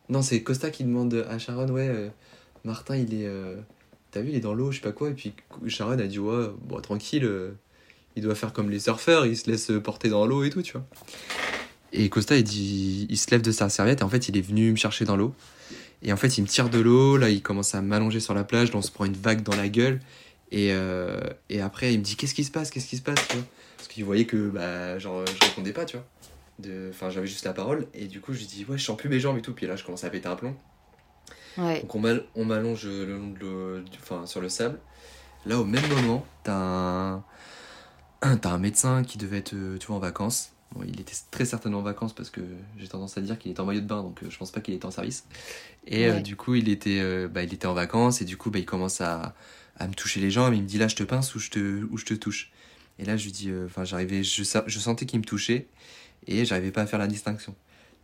Non, 0.08 0.22
c'est 0.22 0.42
Costa 0.42 0.70
qui 0.70 0.84
demande 0.84 1.14
à 1.28 1.38
Sharon, 1.38 1.68
ouais, 1.70 2.10
Martin, 2.64 2.96
il 2.96 3.14
est. 3.14 3.28
T'as 4.10 4.22
vu, 4.22 4.30
il 4.30 4.34
est 4.36 4.40
dans 4.40 4.54
l'eau, 4.54 4.72
je 4.72 4.76
sais 4.76 4.82
pas 4.82 4.92
quoi. 4.92 5.10
Et 5.10 5.14
puis 5.14 5.32
Sharon 5.68 5.92
a 5.92 6.06
dit, 6.06 6.18
ouais, 6.18 6.46
bon, 6.62 6.80
tranquille, 6.80 7.24
euh, 7.24 7.52
il 8.16 8.22
doit 8.22 8.34
faire 8.34 8.52
comme 8.52 8.70
les 8.70 8.80
surfeurs, 8.80 9.26
il 9.26 9.36
se 9.36 9.48
laisse 9.48 9.70
porter 9.82 10.08
dans 10.08 10.26
l'eau 10.26 10.42
et 10.42 10.50
tout, 10.50 10.62
tu 10.62 10.72
vois. 10.72 10.84
Et 11.92 12.08
Costa, 12.08 12.36
il 12.36 12.44
dit, 12.44 13.06
il 13.08 13.18
se 13.18 13.30
lève 13.30 13.42
de 13.42 13.52
sa 13.52 13.68
serviette, 13.68 14.00
et 14.00 14.02
en 14.02 14.08
fait, 14.08 14.28
il 14.28 14.36
est 14.36 14.40
venu 14.40 14.70
me 14.72 14.76
chercher 14.76 15.04
dans 15.04 15.16
l'eau. 15.16 15.34
Et 16.02 16.12
en 16.12 16.16
fait, 16.16 16.38
il 16.38 16.42
me 16.42 16.46
tire 16.46 16.70
de 16.70 16.78
l'eau, 16.78 17.16
là, 17.16 17.30
il 17.30 17.42
commence 17.42 17.74
à 17.74 17.82
m'allonger 17.82 18.20
sur 18.20 18.34
la 18.34 18.44
plage, 18.44 18.74
on 18.74 18.82
se 18.82 18.90
prend 18.90 19.04
une 19.04 19.14
vague 19.14 19.42
dans 19.42 19.54
la 19.54 19.68
gueule. 19.68 20.00
Et, 20.50 20.72
euh, 20.72 21.20
et 21.48 21.60
après, 21.60 21.94
il 21.94 22.00
me 22.00 22.04
dit, 22.04 22.16
qu'est-ce 22.16 22.34
qui 22.34 22.44
se 22.44 22.50
passe, 22.50 22.70
qu'est-ce 22.70 22.88
qui 22.88 22.96
se 22.96 23.02
passe, 23.02 23.26
tu 23.28 23.36
vois. 23.36 23.46
Parce 23.76 23.88
qu'il 23.88 24.04
voyait 24.04 24.24
que, 24.24 24.48
bah, 24.48 24.98
genre, 24.98 25.24
je 25.26 25.46
répondais 25.46 25.72
pas, 25.72 25.84
tu 25.84 25.96
vois. 25.96 26.06
Enfin, 26.90 27.10
j'avais 27.10 27.26
juste 27.26 27.44
la 27.44 27.52
parole, 27.52 27.86
et 27.94 28.06
du 28.06 28.20
coup, 28.20 28.32
je 28.32 28.38
lui 28.38 28.46
dis, 28.46 28.64
ouais, 28.68 28.76
je 28.76 28.84
sens 28.84 28.96
plus 28.96 29.08
mes 29.08 29.20
jambes 29.20 29.38
et 29.38 29.42
tout. 29.42 29.52
Puis 29.52 29.66
là, 29.66 29.76
je 29.76 29.84
commence 29.84 30.04
à 30.04 30.10
péter 30.10 30.26
un 30.26 30.36
plomb. 30.36 30.56
Ouais. 31.58 31.80
Donc 31.82 31.94
on 31.94 32.00
m'all- 32.00 32.24
on 32.34 32.44
m'allonge 32.44 32.86
le 32.86 33.16
long 33.16 33.28
de 33.38 33.84
enfin, 34.02 34.26
sur 34.26 34.40
le 34.40 34.48
sable. 34.48 34.78
Là, 35.46 35.58
au 35.58 35.64
même 35.64 35.86
moment, 35.88 36.26
t'as 36.44 36.54
un... 36.54 37.24
t'as 38.20 38.50
un 38.50 38.58
médecin 38.58 39.02
qui 39.02 39.18
devait 39.18 39.38
être, 39.38 39.54
euh, 39.54 39.78
tu 39.78 39.86
vois, 39.86 39.96
en 39.96 40.00
vacances. 40.00 40.50
Bon, 40.72 40.82
il 40.86 41.00
était 41.00 41.14
très 41.30 41.44
certainement 41.44 41.78
en 41.80 41.82
vacances 41.82 42.12
parce 42.12 42.30
que 42.30 42.42
j'ai 42.78 42.86
tendance 42.86 43.18
à 43.18 43.20
dire 43.20 43.38
qu'il 43.38 43.50
était 43.50 43.60
en 43.60 43.64
maillot 43.64 43.80
de 43.80 43.86
bain, 43.86 44.02
donc 44.02 44.22
euh, 44.22 44.30
je 44.30 44.38
pense 44.38 44.52
pas 44.52 44.60
qu'il 44.60 44.74
était 44.74 44.86
en 44.86 44.90
service. 44.92 45.24
Et 45.86 46.06
euh, 46.06 46.20
du 46.20 46.36
coup, 46.36 46.54
il 46.54 46.68
était, 46.68 47.00
euh, 47.00 47.28
bah, 47.28 47.42
il 47.42 47.52
était 47.52 47.66
en 47.66 47.74
vacances 47.74 48.20
et 48.22 48.24
du 48.24 48.36
coup, 48.36 48.50
bah, 48.50 48.58
il 48.60 48.66
commence 48.66 49.00
à, 49.00 49.34
à 49.78 49.88
me 49.88 49.94
toucher 49.94 50.20
les 50.20 50.30
jambes. 50.30 50.54
Il 50.54 50.62
me 50.62 50.68
dit 50.68 50.78
là, 50.78 50.86
je 50.88 50.96
te 50.96 51.02
pince 51.02 51.34
ou 51.34 51.38
je 51.40 51.50
te, 51.50 51.84
ou 51.90 51.96
je 51.96 52.04
te 52.04 52.14
touche. 52.14 52.52
Et 52.98 53.04
là, 53.04 53.16
je 53.16 53.24
lui 53.24 53.32
dis, 53.32 53.50
enfin, 53.64 53.84
j'arrivais, 53.84 54.22
je, 54.22 54.42
je 54.66 54.78
sentais 54.78 55.06
qu'il 55.06 55.18
me 55.20 55.24
touchait 55.24 55.66
et 56.26 56.44
j'arrivais 56.44 56.70
pas 56.70 56.82
à 56.82 56.86
faire 56.86 56.98
la 56.98 57.06
distinction. 57.08 57.54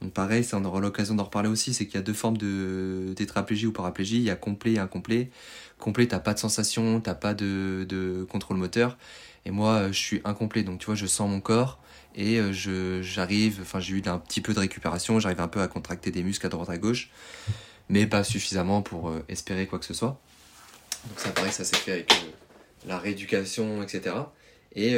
Donc 0.02 0.12
pareil, 0.12 0.44
ça 0.44 0.58
on 0.58 0.64
aura 0.64 0.80
l'occasion 0.80 1.14
d'en 1.14 1.24
reparler 1.24 1.48
aussi, 1.48 1.72
c'est 1.72 1.86
qu'il 1.86 1.94
y 1.94 1.98
a 1.98 2.02
deux 2.02 2.12
formes 2.12 2.36
de 2.36 3.14
tétraplégie 3.16 3.66
ou 3.66 3.72
paraplégie, 3.72 4.16
il 4.16 4.24
y 4.24 4.30
a 4.30 4.36
complet 4.36 4.72
et 4.72 4.78
incomplet. 4.78 5.30
Complet, 5.78 6.06
t'as 6.06 6.20
pas 6.20 6.34
de 6.34 6.38
sensation, 6.38 7.00
t'as 7.00 7.14
pas 7.14 7.34
de, 7.34 8.26
contrôle 8.30 8.56
moteur. 8.58 8.98
Et 9.46 9.50
moi, 9.50 9.88
je 9.92 9.98
suis 9.98 10.20
incomplet, 10.24 10.64
donc 10.64 10.80
tu 10.80 10.86
vois, 10.86 10.94
je 10.96 11.06
sens 11.06 11.30
mon 11.30 11.40
corps 11.40 11.80
et 12.16 12.40
euh, 12.40 13.02
j'arrive, 13.02 13.58
enfin 13.60 13.78
j'ai 13.78 13.94
eu 13.94 14.02
un 14.06 14.18
petit 14.18 14.40
peu 14.40 14.54
de 14.54 14.58
récupération, 14.58 15.20
j'arrive 15.20 15.40
un 15.40 15.48
peu 15.48 15.60
à 15.60 15.68
contracter 15.68 16.10
des 16.10 16.22
muscles 16.22 16.46
à 16.46 16.48
droite 16.48 16.70
à 16.70 16.78
gauche, 16.78 17.10
mais 17.90 18.06
pas 18.06 18.24
suffisamment 18.24 18.82
pour 18.82 19.10
euh, 19.10 19.22
espérer 19.28 19.66
quoi 19.66 19.78
que 19.78 19.84
ce 19.84 19.94
soit. 19.94 20.18
Donc 21.08 21.20
ça 21.20 21.30
pareil, 21.30 21.52
ça 21.52 21.64
s'est 21.64 21.76
fait 21.76 21.92
avec 21.92 22.12
euh, 22.12 22.30
la 22.86 22.98
rééducation, 22.98 23.82
etc. 23.82 24.16
Et, 24.74 24.96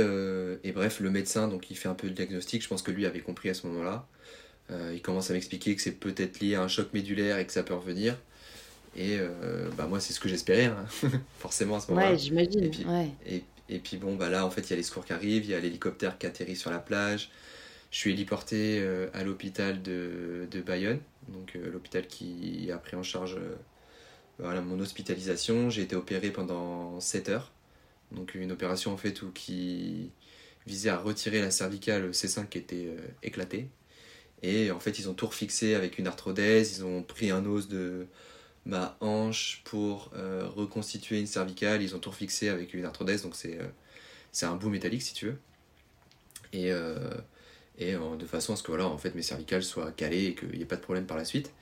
et, 0.64 0.72
bref, 0.72 0.98
le 0.98 1.08
médecin, 1.08 1.46
donc 1.46 1.70
il 1.70 1.76
fait 1.76 1.88
un 1.88 1.94
peu 1.94 2.08
de 2.08 2.12
diagnostic, 2.12 2.64
je 2.64 2.68
pense 2.68 2.82
que 2.82 2.90
lui 2.90 3.06
avait 3.06 3.20
compris 3.20 3.48
à 3.48 3.54
ce 3.54 3.64
moment-là. 3.68 4.08
Euh, 4.70 4.92
il 4.94 5.00
commence 5.00 5.30
à 5.30 5.32
m'expliquer 5.32 5.74
que 5.74 5.82
c'est 5.82 5.92
peut-être 5.92 6.40
lié 6.40 6.54
à 6.54 6.62
un 6.62 6.68
choc 6.68 6.92
médulaire 6.92 7.38
et 7.38 7.46
que 7.46 7.52
ça 7.52 7.62
peut 7.62 7.74
revenir. 7.74 8.16
Et 8.96 9.16
euh, 9.18 9.68
bah 9.76 9.86
moi, 9.86 10.00
c'est 10.00 10.12
ce 10.12 10.20
que 10.20 10.28
j'espérais, 10.28 10.66
hein. 10.66 10.86
forcément 11.38 11.76
à 11.76 11.80
ce 11.80 11.90
moment-là. 11.90 12.12
Ouais, 12.12 12.18
j'imagine. 12.18 12.64
Et 12.64 12.68
puis, 12.68 12.86
et, 13.26 13.44
et, 13.68 13.78
puis 13.78 13.96
bon, 13.96 14.16
bah 14.16 14.28
là, 14.28 14.44
en 14.44 14.50
fait, 14.50 14.62
il 14.62 14.70
y 14.70 14.72
a 14.72 14.76
les 14.76 14.82
secours 14.82 15.04
qui 15.04 15.12
arrivent, 15.12 15.44
il 15.44 15.50
y 15.50 15.54
a 15.54 15.60
l'hélicoptère 15.60 16.18
qui 16.18 16.26
atterrit 16.26 16.56
sur 16.56 16.70
la 16.70 16.78
plage. 16.78 17.30
Je 17.90 17.98
suis 17.98 18.12
héliporté 18.12 18.80
euh, 18.80 19.08
à 19.14 19.24
l'hôpital 19.24 19.80
de, 19.82 20.46
de, 20.50 20.60
Bayonne, 20.60 21.00
donc 21.28 21.54
l'hôpital 21.54 22.06
qui 22.06 22.70
a 22.70 22.76
pris 22.76 22.96
en 22.96 23.02
charge 23.02 23.38
voilà, 24.38 24.60
mon 24.60 24.78
hospitalisation. 24.80 25.70
J'ai 25.70 25.82
été 25.82 25.96
opéré 25.96 26.30
pendant 26.30 27.00
7 27.00 27.30
heures. 27.30 27.50
Donc 28.12 28.34
une 28.34 28.52
opération 28.52 28.92
en 28.92 28.96
fait 28.96 29.22
où 29.22 29.30
qui 29.30 30.10
visait 30.66 30.90
à 30.90 30.98
retirer 30.98 31.40
la 31.40 31.50
cervicale 31.50 32.10
C5 32.10 32.48
qui 32.48 32.58
était 32.58 32.94
éclatée. 33.22 33.68
Et 34.42 34.70
en 34.70 34.80
fait, 34.80 34.98
ils 34.98 35.08
ont 35.08 35.14
tout 35.14 35.26
refixé 35.26 35.74
avec 35.74 35.98
une 35.98 36.06
arthrodèse, 36.06 36.78
ils 36.78 36.84
ont 36.84 37.02
pris 37.02 37.30
un 37.30 37.44
os 37.44 37.68
de 37.68 38.06
ma 38.66 38.96
hanche 39.00 39.62
pour 39.64 40.10
euh, 40.14 40.46
reconstituer 40.46 41.18
une 41.18 41.26
cervicale, 41.26 41.82
ils 41.82 41.96
ont 41.96 41.98
tout 41.98 42.10
refixé 42.10 42.48
avec 42.48 42.74
une 42.74 42.84
arthrodèse, 42.84 43.22
donc 43.22 43.34
c'est 43.34 43.58
euh, 43.58 44.46
un 44.46 44.56
bout 44.56 44.68
métallique 44.68 45.02
si 45.02 45.14
tu 45.14 45.26
veux. 45.26 45.38
Et, 46.52 46.70
euh, 46.70 47.14
et 47.78 47.94
de 47.94 48.26
façon 48.26 48.52
à 48.52 48.56
ce 48.56 48.62
que 48.62 48.68
voilà, 48.68 48.86
en 48.86 48.98
fait, 48.98 49.14
mes 49.14 49.22
cervicales 49.22 49.62
soient 49.62 49.92
calées 49.92 50.26
et 50.26 50.34
qu'il 50.34 50.50
n'y 50.50 50.62
ait 50.62 50.66
pas 50.66 50.76
de 50.76 50.80
problème 50.80 51.06
par 51.06 51.16
la 51.16 51.24
suite. 51.24 51.52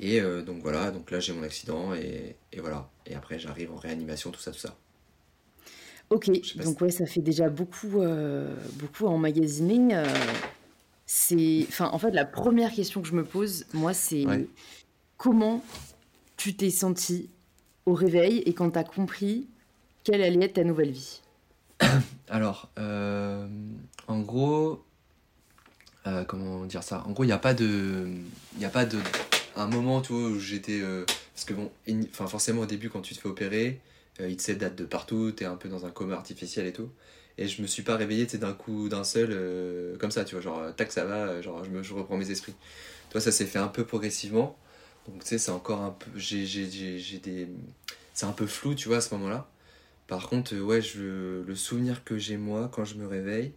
Et 0.00 0.20
donc 0.20 0.62
voilà, 0.62 0.90
donc 0.90 1.10
là 1.10 1.20
j'ai 1.20 1.32
mon 1.32 1.42
accident 1.42 1.94
et, 1.94 2.34
et, 2.52 2.60
voilà. 2.60 2.88
Et 3.06 3.14
après 3.14 3.38
j'arrive 3.38 3.70
en 3.70 3.76
réanimation, 3.76 4.30
tout 4.30 4.40
ça, 4.40 4.50
tout 4.50 4.58
ça. 4.58 4.76
Ok, 6.08 6.30
donc 6.56 6.80
ouais, 6.80 6.90
ça 6.90 7.04
fait 7.04 7.20
déjà 7.20 7.50
beaucoup, 7.50 8.02
beaucoup 8.78 9.06
à 9.06 9.10
emmagasiner 9.10 10.02
c'est. 11.14 11.66
Enfin, 11.68 11.90
en 11.92 11.98
fait, 11.98 12.10
la 12.10 12.24
première 12.24 12.72
question 12.72 13.02
que 13.02 13.08
je 13.08 13.12
me 13.12 13.24
pose, 13.24 13.66
moi, 13.74 13.92
c'est 13.92 14.24
comment 15.18 15.62
tu 16.38 16.54
t'es 16.54 16.70
senti 16.70 17.28
au 17.84 17.92
réveil 17.92 18.38
et 18.46 18.54
quand 18.54 18.70
tu 18.70 18.78
as 18.78 18.84
compris 18.84 19.46
quelle 20.04 20.22
allait 20.22 20.46
être 20.46 20.54
ta 20.54 20.64
nouvelle 20.64 20.90
vie? 20.90 21.20
Alors, 22.28 22.70
euh, 22.78 23.46
en 24.08 24.20
gros, 24.20 24.82
euh, 26.06 26.24
comment 26.24 26.64
dire 26.64 26.82
ça? 26.82 27.04
En 27.06 27.12
gros, 27.12 27.24
il 27.24 27.28
n'y 27.28 27.32
a 27.34 27.38
pas 27.38 27.52
de. 27.52 28.08
Il 28.54 28.58
n'y 28.58 28.64
a 28.64 28.70
pas 28.70 28.86
de. 28.86 28.98
Un 29.54 29.66
moment 29.66 30.00
où 30.08 30.38
j'étais. 30.38 30.80
Euh, 30.80 31.04
parce 31.34 31.44
que 31.44 31.52
bon, 31.52 31.70
enfin, 32.10 32.26
forcément, 32.26 32.62
au 32.62 32.66
début, 32.66 32.88
quand 32.88 33.02
tu 33.02 33.14
te 33.14 33.20
fais 33.20 33.28
opérer, 33.28 33.80
il 34.18 34.36
te 34.38 34.42
sait 34.42 34.54
date 34.54 34.76
de 34.76 34.86
partout, 34.86 35.30
tu 35.36 35.44
es 35.44 35.46
un 35.46 35.56
peu 35.56 35.68
dans 35.68 35.84
un 35.84 35.90
coma 35.90 36.14
artificiel 36.14 36.66
et 36.66 36.72
tout 36.72 36.88
et 37.38 37.48
je 37.48 37.62
me 37.62 37.66
suis 37.66 37.82
pas 37.82 37.96
réveillé 37.96 38.26
d'un 38.26 38.52
coup 38.52 38.88
d'un 38.88 39.04
seul 39.04 39.30
euh, 39.32 39.96
comme 39.96 40.10
ça 40.10 40.24
tu 40.24 40.34
vois 40.34 40.42
genre 40.42 40.58
euh, 40.58 40.72
tac 40.72 40.92
ça 40.92 41.04
va 41.04 41.26
euh, 41.26 41.42
genre 41.42 41.64
je, 41.64 41.82
je 41.82 41.94
reprends 41.94 42.16
mes 42.16 42.30
esprits. 42.30 42.54
Toi 43.10 43.20
ça 43.20 43.32
s'est 43.32 43.46
fait 43.46 43.58
un 43.58 43.68
peu 43.68 43.84
progressivement. 43.84 44.56
Donc 45.08 45.22
tu 45.22 45.28
sais 45.28 45.38
c'est 45.38 45.50
encore 45.50 45.80
un 45.80 45.90
peu 45.90 46.10
j'ai 46.16 46.66
des 47.18 47.48
c'est 48.14 48.26
un 48.26 48.32
peu 48.32 48.46
flou 48.46 48.74
tu 48.74 48.88
vois 48.88 48.98
à 48.98 49.00
ce 49.00 49.14
moment 49.14 49.28
là 49.28 49.48
par 50.06 50.28
contre 50.28 50.54
ouais 50.56 50.82
je, 50.82 51.42
le 51.42 51.54
souvenir 51.54 52.04
que 52.04 52.18
j'ai 52.18 52.36
moi 52.36 52.70
quand 52.72 52.84
je 52.84 52.96
me 52.96 53.06
réveille 53.06 53.52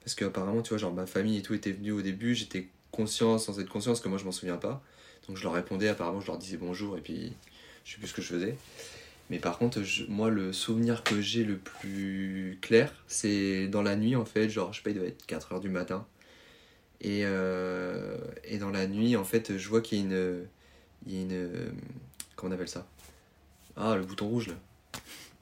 parce 0.00 0.14
que 0.14 0.24
apparemment 0.24 0.62
tu 0.62 0.70
vois 0.70 0.78
genre 0.78 0.92
ma 0.92 1.06
famille 1.06 1.38
et 1.38 1.42
tout 1.42 1.54
était 1.54 1.72
venue 1.72 1.92
au 1.92 2.02
début 2.02 2.34
j'étais 2.34 2.68
conscient 2.90 3.38
sans 3.38 3.60
être 3.60 3.68
conscience 3.68 4.00
que 4.00 4.08
moi 4.08 4.18
je 4.18 4.24
m'en 4.24 4.32
souviens 4.32 4.56
pas. 4.56 4.82
Donc 5.28 5.36
je 5.36 5.42
leur 5.42 5.52
répondais 5.52 5.88
apparemment 5.88 6.20
je 6.20 6.26
leur 6.26 6.38
disais 6.38 6.56
bonjour 6.56 6.98
et 6.98 7.00
puis 7.00 7.32
je 7.84 7.92
sais 7.92 7.98
plus 7.98 8.08
ce 8.08 8.14
que 8.14 8.22
je 8.22 8.28
faisais 8.28 8.56
mais 9.30 9.38
par 9.38 9.58
contre, 9.58 9.80
moi, 10.08 10.30
le 10.30 10.52
souvenir 10.52 11.02
que 11.02 11.20
j'ai 11.20 11.44
le 11.44 11.58
plus 11.58 12.58
clair, 12.62 12.92
c'est 13.08 13.66
dans 13.66 13.82
la 13.82 13.96
nuit, 13.96 14.14
en 14.14 14.24
fait, 14.24 14.48
genre, 14.48 14.72
je 14.72 14.78
sais 14.78 14.82
pas, 14.82 14.90
il 14.90 14.96
doit 14.96 15.06
être 15.06 15.26
4h 15.26 15.60
du 15.60 15.68
matin. 15.68 16.06
Et, 17.00 17.22
euh, 17.24 18.16
et 18.44 18.58
dans 18.58 18.70
la 18.70 18.86
nuit, 18.86 19.16
en 19.16 19.24
fait, 19.24 19.58
je 19.58 19.68
vois 19.68 19.80
qu'il 19.80 19.98
y 19.98 20.00
a 20.00 20.04
une... 20.04 20.46
Il 21.06 21.14
y 21.14 21.18
a 21.18 21.22
une... 21.22 21.72
Comment 22.36 22.52
on 22.52 22.54
appelle 22.54 22.68
ça? 22.68 22.86
Ah, 23.76 23.96
le 23.96 24.04
bouton 24.04 24.28
rouge, 24.28 24.48
là. 24.48 24.54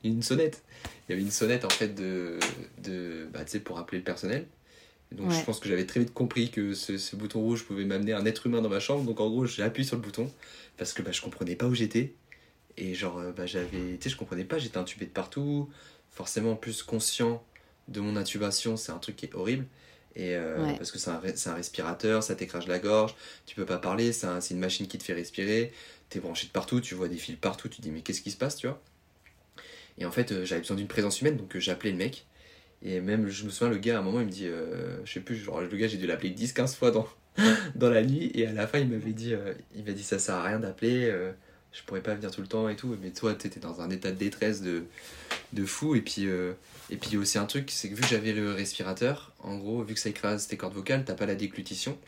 Il 0.03 0.11
y 0.11 0.13
a 0.13 0.17
une 0.17 0.23
sonnette. 0.23 0.63
Il 1.09 1.13
y 1.13 1.15
avait 1.15 1.23
une 1.23 1.31
sonnette, 1.31 1.65
en 1.65 1.71
fait, 1.71 1.95
de... 1.95 2.39
de 2.83 3.29
bah, 3.33 3.45
tu 3.45 3.53
sais, 3.53 3.61
pour 3.61 3.79
appeler 3.79 3.99
le 3.99 4.05
personnel. 4.05 4.47
Donc 5.13 5.31
je 5.31 5.45
pense 5.45 5.61
que 5.61 5.69
j'avais 5.69 5.87
très 5.87 6.01
vite 6.01 6.13
compris 6.13 6.51
que 6.51 6.75
ce, 6.75 6.99
ce 6.99 7.15
bouton 7.15 7.41
rouge 7.41 7.65
pouvait 7.65 7.85
m'amener 7.85 8.13
un 8.13 8.27
être 8.27 8.47
humain 8.47 8.63
dans 8.63 8.69
ma 8.69 8.81
chambre. 8.81 9.05
Donc 9.05 9.21
en 9.21 9.29
gros, 9.29 9.47
j'ai 9.47 9.63
appuyé 9.63 9.87
sur 9.87 9.97
le 9.97 10.03
bouton 10.03 10.29
parce 10.77 10.93
que 10.93 11.03
bah, 11.03 11.13
je 11.13 11.21
comprenais 11.21 11.55
pas 11.55 11.67
où 11.67 11.75
j'étais. 11.75 12.15
Et 12.77 12.95
genre, 12.95 13.19
euh, 13.19 13.33
bah, 13.33 13.47
j'avais. 13.47 13.97
Tu 13.97 13.99
sais, 14.01 14.11
je 14.11 14.17
comprenais 14.17 14.45
pas, 14.45 14.59
j'étais 14.59 14.79
intubé 14.79 15.07
de 15.07 15.11
partout. 15.11 15.71
Forcément, 16.11 16.57
plus 16.57 16.83
conscient 16.83 17.45
de 17.89 18.01
mon 18.01 18.17
intubation, 18.17 18.77
c'est 18.77 18.93
un 18.93 18.99
truc 18.99 19.17
qui 19.17 19.27
est 19.27 19.35
horrible. 19.35 19.67
Et 20.17 20.37
euh, 20.37 20.73
Parce 20.77 20.93
que 20.93 20.99
c'est 20.99 21.11
un, 21.11 21.21
un, 21.47 21.55
respirateur, 21.55 22.23
ça 22.23 22.37
t'écrase 22.37 22.69
la 22.69 22.79
gorge, 22.79 23.17
tu 23.47 23.57
peux 23.57 23.67
pas 23.67 23.79
parler, 23.79 24.13
c'est 24.13 24.29
un, 24.29 24.39
une 24.39 24.61
machine 24.61 24.87
qui 24.87 24.97
te 24.97 25.03
fait 25.03 25.13
respirer, 25.13 25.73
t'es 26.09 26.21
branché 26.21 26.47
de 26.47 26.53
partout, 26.53 26.81
tu 26.81 26.95
vois 26.95 27.09
des 27.09 27.17
fils 27.17 27.37
partout, 27.37 27.69
tu 27.69 27.79
te 27.79 27.83
dis 27.83 27.91
mais 27.91 28.01
qu'est-ce 28.01 28.23
qui 28.23 28.31
se 28.31 28.37
passe, 28.37 28.55
tu 28.55 28.69
vois? 28.69 28.81
Et 29.99 30.05
en 30.05 30.13
fait, 30.13 30.31
euh, 30.31 30.45
j'avais 30.45 30.61
besoin 30.61 30.77
d'une 30.77 30.87
présence 30.87 31.21
humaine, 31.21 31.37
donc 31.37 31.59
j'ai 31.59 31.73
appelé 31.73 31.91
le 31.91 31.97
mec. 31.97 32.27
Et 32.83 33.01
même, 33.01 33.29
je 33.29 33.45
me 33.45 33.51
souviens, 33.51 33.73
le 33.73 33.79
gars, 33.79 33.97
à 33.97 34.01
un 34.01 34.03
moment, 34.03 34.21
il 34.21 34.27
me 34.27 34.31
dit, 34.31 34.47
je 35.05 35.11
sais 35.11 35.21
plus, 35.21 35.37
genre, 35.37 35.63
le 35.63 35.77
gars, 35.77 35.89
j'ai 35.89 35.97
dû 35.97 36.07
l'appeler 36.07 36.31
10-15 36.31 36.77
fois 36.77 36.91
dans, 36.91 37.09
dans 37.75 37.89
la 37.89 38.03
nuit, 38.05 38.31
et 38.35 38.47
à 38.47 38.53
la 38.53 38.67
fin, 38.67 38.79
il 38.79 38.89
m'avait 38.89 39.13
dit, 39.13 39.33
il 39.75 39.85
m'a 39.85 39.93
dit, 39.93 40.03
ça 40.03 40.19
sert 40.19 40.35
à 40.35 40.43
rien 40.43 40.59
d'appeler, 40.61 41.11
je 41.75 41.83
pourrais 41.83 42.03
pas 42.03 42.15
venir 42.15 42.31
tout 42.31 42.41
le 42.41 42.47
temps 42.47 42.69
et 42.69 42.77
tout. 42.77 42.97
Mais 43.03 43.11
toi, 43.11 43.35
tu 43.35 43.47
étais 43.47 43.61
dans 43.61 43.81
un 43.81 43.91
état 43.91 44.11
de 44.11 44.17
détresse 44.17 44.63
de, 44.63 44.85
fou. 45.67 45.95
Et 45.97 46.01
puis, 46.01 46.27
euh, 46.27 46.53
et 46.89 46.97
puis 46.97 47.17
aussi 47.17 47.37
un 47.37 47.47
truc, 47.47 47.71
c'est 47.71 47.91
que 47.91 47.95
vu 47.95 48.03
que 48.03 48.09
j'avais 48.09 48.33
le 48.33 48.53
respirateur, 48.53 49.33
en 49.41 49.57
gros, 49.57 49.83
vu 49.83 49.95
que 49.95 50.01
ça 50.01 50.09
écrase 50.09 50.47
tes 50.47 50.57
cordes 50.57 50.75
vocales, 50.75 51.05
t'as 51.05 51.15
pas 51.15 51.27
la 51.27 51.35
déglutition. 51.35 51.99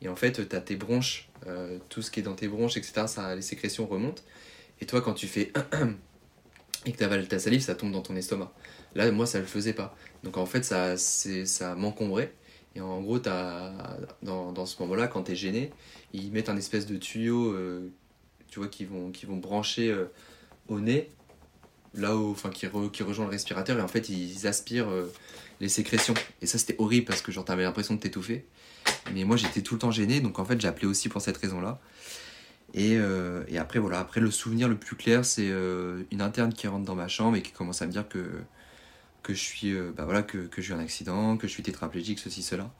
Et 0.00 0.08
en 0.08 0.16
fait, 0.16 0.48
tu 0.48 0.56
as 0.56 0.60
tes 0.60 0.76
bronches, 0.76 1.28
euh, 1.46 1.78
tout 1.90 2.02
ce 2.02 2.10
qui 2.10 2.20
est 2.20 2.22
dans 2.22 2.34
tes 2.34 2.48
bronches, 2.48 2.76
etc., 2.76 3.04
ça, 3.06 3.34
les 3.36 3.42
sécrétions 3.42 3.86
remontent. 3.86 4.22
Et 4.80 4.86
toi, 4.86 5.00
quand 5.02 5.14
tu 5.14 5.28
fais 5.28 5.52
et 6.86 6.92
que 6.92 6.96
tu 6.96 7.04
avales 7.04 7.28
ta 7.28 7.38
salive, 7.38 7.60
ça 7.60 7.74
tombe 7.74 7.92
dans 7.92 8.02
ton 8.02 8.16
estomac. 8.16 8.52
Là, 8.94 9.10
moi, 9.12 9.26
ça 9.26 9.38
le 9.38 9.46
faisait 9.46 9.74
pas. 9.74 9.94
Donc 10.24 10.38
en 10.38 10.46
fait, 10.46 10.64
ça, 10.64 10.96
ça 10.96 11.74
m'encombrait. 11.74 12.32
Et 12.74 12.80
en 12.80 13.00
gros, 13.02 13.18
dans 13.18 14.66
ce 14.66 14.82
moment-là, 14.82 15.06
quand 15.06 15.24
tu 15.24 15.32
es 15.32 15.36
gêné, 15.36 15.70
ils 16.14 16.32
mettent 16.32 16.48
un 16.48 16.56
espèce 16.56 16.86
de 16.86 16.96
tuyau 16.96 17.52
euh, 17.52 17.92
tu 18.52 18.58
vois, 18.58 18.68
qui 18.68 18.84
vont, 18.84 19.10
qui 19.10 19.24
vont 19.24 19.38
brancher 19.38 19.90
euh, 19.90 20.04
au 20.68 20.78
nez, 20.78 21.10
là 21.94 22.14
où, 22.14 22.30
enfin, 22.30 22.50
qui, 22.50 22.66
qui 22.92 23.02
rejoint 23.02 23.24
le 23.24 23.30
respirateur, 23.30 23.78
et 23.78 23.80
en 23.80 23.88
fait, 23.88 24.10
ils 24.10 24.46
aspirent 24.46 24.90
euh, 24.90 25.10
les 25.60 25.70
sécrétions. 25.70 26.12
Et 26.42 26.46
ça, 26.46 26.58
c'était 26.58 26.76
horrible 26.78 27.06
parce 27.06 27.22
que, 27.22 27.32
genre, 27.32 27.46
t'avais 27.46 27.62
l'impression 27.62 27.94
de 27.94 28.00
t'étouffer. 28.00 28.44
Mais 29.14 29.24
moi, 29.24 29.38
j'étais 29.38 29.62
tout 29.62 29.74
le 29.74 29.80
temps 29.80 29.90
gêné, 29.90 30.20
donc 30.20 30.38
en 30.38 30.44
fait, 30.44 30.62
appelé 30.66 30.86
aussi 30.86 31.08
pour 31.08 31.22
cette 31.22 31.38
raison-là. 31.38 31.80
Et, 32.74 32.98
euh, 32.98 33.42
et, 33.48 33.56
après, 33.56 33.78
voilà, 33.78 34.00
après, 34.00 34.20
le 34.20 34.30
souvenir 34.30 34.68
le 34.68 34.76
plus 34.76 34.96
clair, 34.96 35.24
c'est 35.24 35.48
une 36.10 36.20
interne 36.20 36.52
qui 36.52 36.66
rentre 36.66 36.84
dans 36.84 36.94
ma 36.94 37.08
chambre 37.08 37.38
et 37.38 37.42
qui 37.42 37.52
commence 37.52 37.80
à 37.80 37.86
me 37.86 37.92
dire 37.92 38.06
que, 38.06 38.32
que 39.22 39.32
je 39.32 39.40
suis, 39.40 39.74
bah 39.96 40.04
voilà, 40.04 40.22
que, 40.22 40.46
que 40.46 40.60
j'ai 40.60 40.74
eu 40.74 40.76
un 40.76 40.80
accident, 40.80 41.38
que 41.38 41.46
je 41.46 41.52
suis 41.52 41.62
tétraplégique, 41.62 42.18
ceci, 42.18 42.42
cela. 42.42 42.70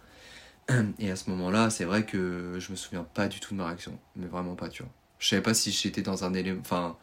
Et 0.98 1.10
à 1.10 1.16
ce 1.16 1.30
moment-là, 1.30 1.70
c'est 1.70 1.84
vrai 1.84 2.04
que 2.04 2.56
je 2.58 2.70
me 2.72 2.76
souviens 2.76 3.04
pas 3.04 3.28
du 3.28 3.40
tout 3.40 3.54
de 3.54 3.58
ma 3.58 3.66
réaction, 3.68 3.98
mais 4.16 4.26
vraiment 4.26 4.54
pas, 4.54 4.68
tu 4.68 4.82
vois. 4.82 4.92
Je 5.22 5.28
savais 5.28 5.42
pas 5.42 5.54
si 5.54 5.70
j'étais 5.70 6.02
dans 6.02 6.24
un 6.24 6.34
élément. 6.34 6.60
Enfin, 6.60 6.98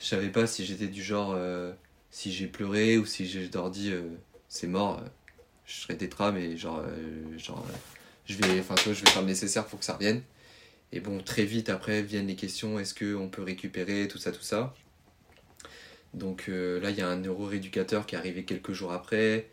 je 0.00 0.06
savais 0.06 0.30
pas 0.30 0.48
si 0.48 0.66
j'étais 0.66 0.88
du 0.88 1.00
genre. 1.00 1.32
Euh, 1.32 1.72
si 2.10 2.32
j'ai 2.32 2.48
pleuré 2.48 2.98
ou 2.98 3.06
si 3.06 3.24
j'ai 3.28 3.46
dit 3.46 3.90
euh, 3.92 4.02
c'est 4.48 4.66
mort, 4.66 4.98
euh, 4.98 5.08
je 5.64 5.74
serais 5.76 5.96
tétra, 5.96 6.32
mais 6.32 6.56
genre. 6.56 6.82
genre 7.38 7.64
je 8.26 8.34
vais, 8.34 8.58
enfin, 8.58 8.74
je 8.84 8.90
vais 8.90 9.10
faire 9.10 9.22
le 9.22 9.28
nécessaire 9.28 9.64
pour 9.66 9.78
que 9.78 9.84
ça 9.84 9.94
revienne. 9.94 10.22
Et 10.90 10.98
bon, 10.98 11.22
très 11.22 11.44
vite 11.44 11.68
après 11.68 12.02
viennent 12.02 12.26
les 12.26 12.34
questions 12.34 12.80
est-ce 12.80 12.94
qu'on 12.94 13.28
peut 13.28 13.42
récupérer, 13.44 14.08
tout 14.08 14.18
ça, 14.18 14.32
tout 14.32 14.42
ça. 14.42 14.74
Donc 16.14 16.48
là, 16.48 16.90
il 16.90 16.98
y 16.98 17.02
a 17.02 17.08
un 17.08 17.16
neurorééducateur 17.16 18.06
qui 18.06 18.16
est 18.16 18.18
arrivé 18.18 18.44
quelques 18.44 18.72
jours 18.72 18.92
après. 18.92 19.46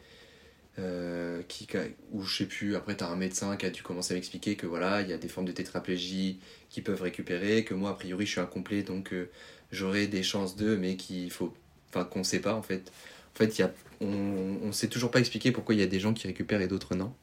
Euh, 0.79 1.43
qui, 1.47 1.67
ou 2.11 2.23
je 2.23 2.37
sais 2.37 2.45
plus, 2.47 2.75
après 2.75 2.97
tu 2.97 3.03
as 3.03 3.07
un 3.07 3.15
médecin 3.15 3.57
qui 3.57 3.67
a 3.67 3.69
dû 3.69 3.83
commencer 3.83 4.13
à 4.13 4.15
m'expliquer 4.15 4.55
que 4.55 4.65
voilà, 4.65 5.03
il 5.03 5.09
y 5.09 5.13
a 5.13 5.19
des 5.19 5.27
formes 5.27 5.45
de 5.45 5.51
tétraplégie 5.51 6.39
qui 6.69 6.81
peuvent 6.81 7.01
récupérer, 7.03 7.63
que 7.63 7.75
moi 7.75 7.91
a 7.91 7.93
priori 7.93 8.25
je 8.25 8.31
suis 8.31 8.41
incomplet 8.41 8.81
donc 8.81 9.13
euh, 9.13 9.29
j'aurai 9.71 10.07
des 10.07 10.23
chances 10.23 10.55
d'eux, 10.55 10.77
mais 10.77 10.95
qu'il 10.95 11.29
faut, 11.31 11.53
enfin 11.89 12.05
qu'on 12.05 12.23
sait 12.23 12.39
pas 12.39 12.55
en 12.55 12.63
fait. 12.63 12.91
En 13.35 13.37
fait, 13.37 13.57
y 13.57 13.63
a, 13.63 13.71
on 14.01 14.67
ne 14.67 14.71
sait 14.71 14.87
toujours 14.87 15.11
pas 15.11 15.19
expliquer 15.19 15.51
pourquoi 15.51 15.75
il 15.75 15.81
y 15.81 15.83
a 15.83 15.87
des 15.87 15.99
gens 15.99 16.13
qui 16.13 16.27
récupèrent 16.27 16.61
et 16.61 16.67
d'autres 16.67 16.95
non. 16.95 17.13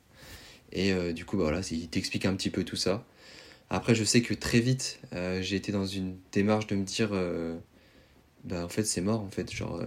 Et 0.73 0.93
euh, 0.93 1.13
du 1.13 1.25
coup, 1.25 1.37
bah, 1.37 1.45
voilà, 1.45 1.61
il 1.71 1.89
t'explique 1.89 2.27
un 2.27 2.35
petit 2.35 2.51
peu 2.51 2.65
tout 2.65 2.77
ça. 2.77 3.05
Après, 3.71 3.95
je 3.95 4.05
sais 4.05 4.23
que 4.23 4.35
très 4.35 4.61
vite, 4.61 5.01
euh, 5.15 5.43
j'ai 5.43 5.57
été 5.57 5.73
dans 5.73 5.87
une 5.87 6.17
démarche 6.33 6.67
de 6.67 6.77
me 6.77 6.85
dire, 6.85 7.11
euh, 7.13 7.57
bah 8.45 8.65
en 8.65 8.69
fait, 8.69 8.85
c'est 8.85 9.01
mort, 9.01 9.21
en 9.23 9.31
fait, 9.31 9.53
genre, 9.53 9.83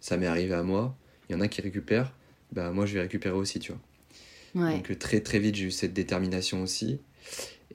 ça 0.00 0.16
m'est 0.16 0.26
arrivé 0.26 0.54
à 0.54 0.62
moi, 0.62 0.96
il 1.28 1.32
y 1.34 1.36
en 1.36 1.40
a 1.40 1.48
qui 1.48 1.60
récupèrent, 1.60 2.12
bah 2.52 2.70
moi, 2.70 2.86
je 2.86 2.94
vais 2.94 3.00
récupérer 3.00 3.36
aussi, 3.36 3.58
tu 3.58 3.72
vois. 3.72 4.70
Donc, 4.70 4.98
très 4.98 5.20
très 5.20 5.38
vite, 5.38 5.54
j'ai 5.54 5.66
eu 5.66 5.70
cette 5.70 5.92
détermination 5.92 6.62
aussi. 6.62 6.98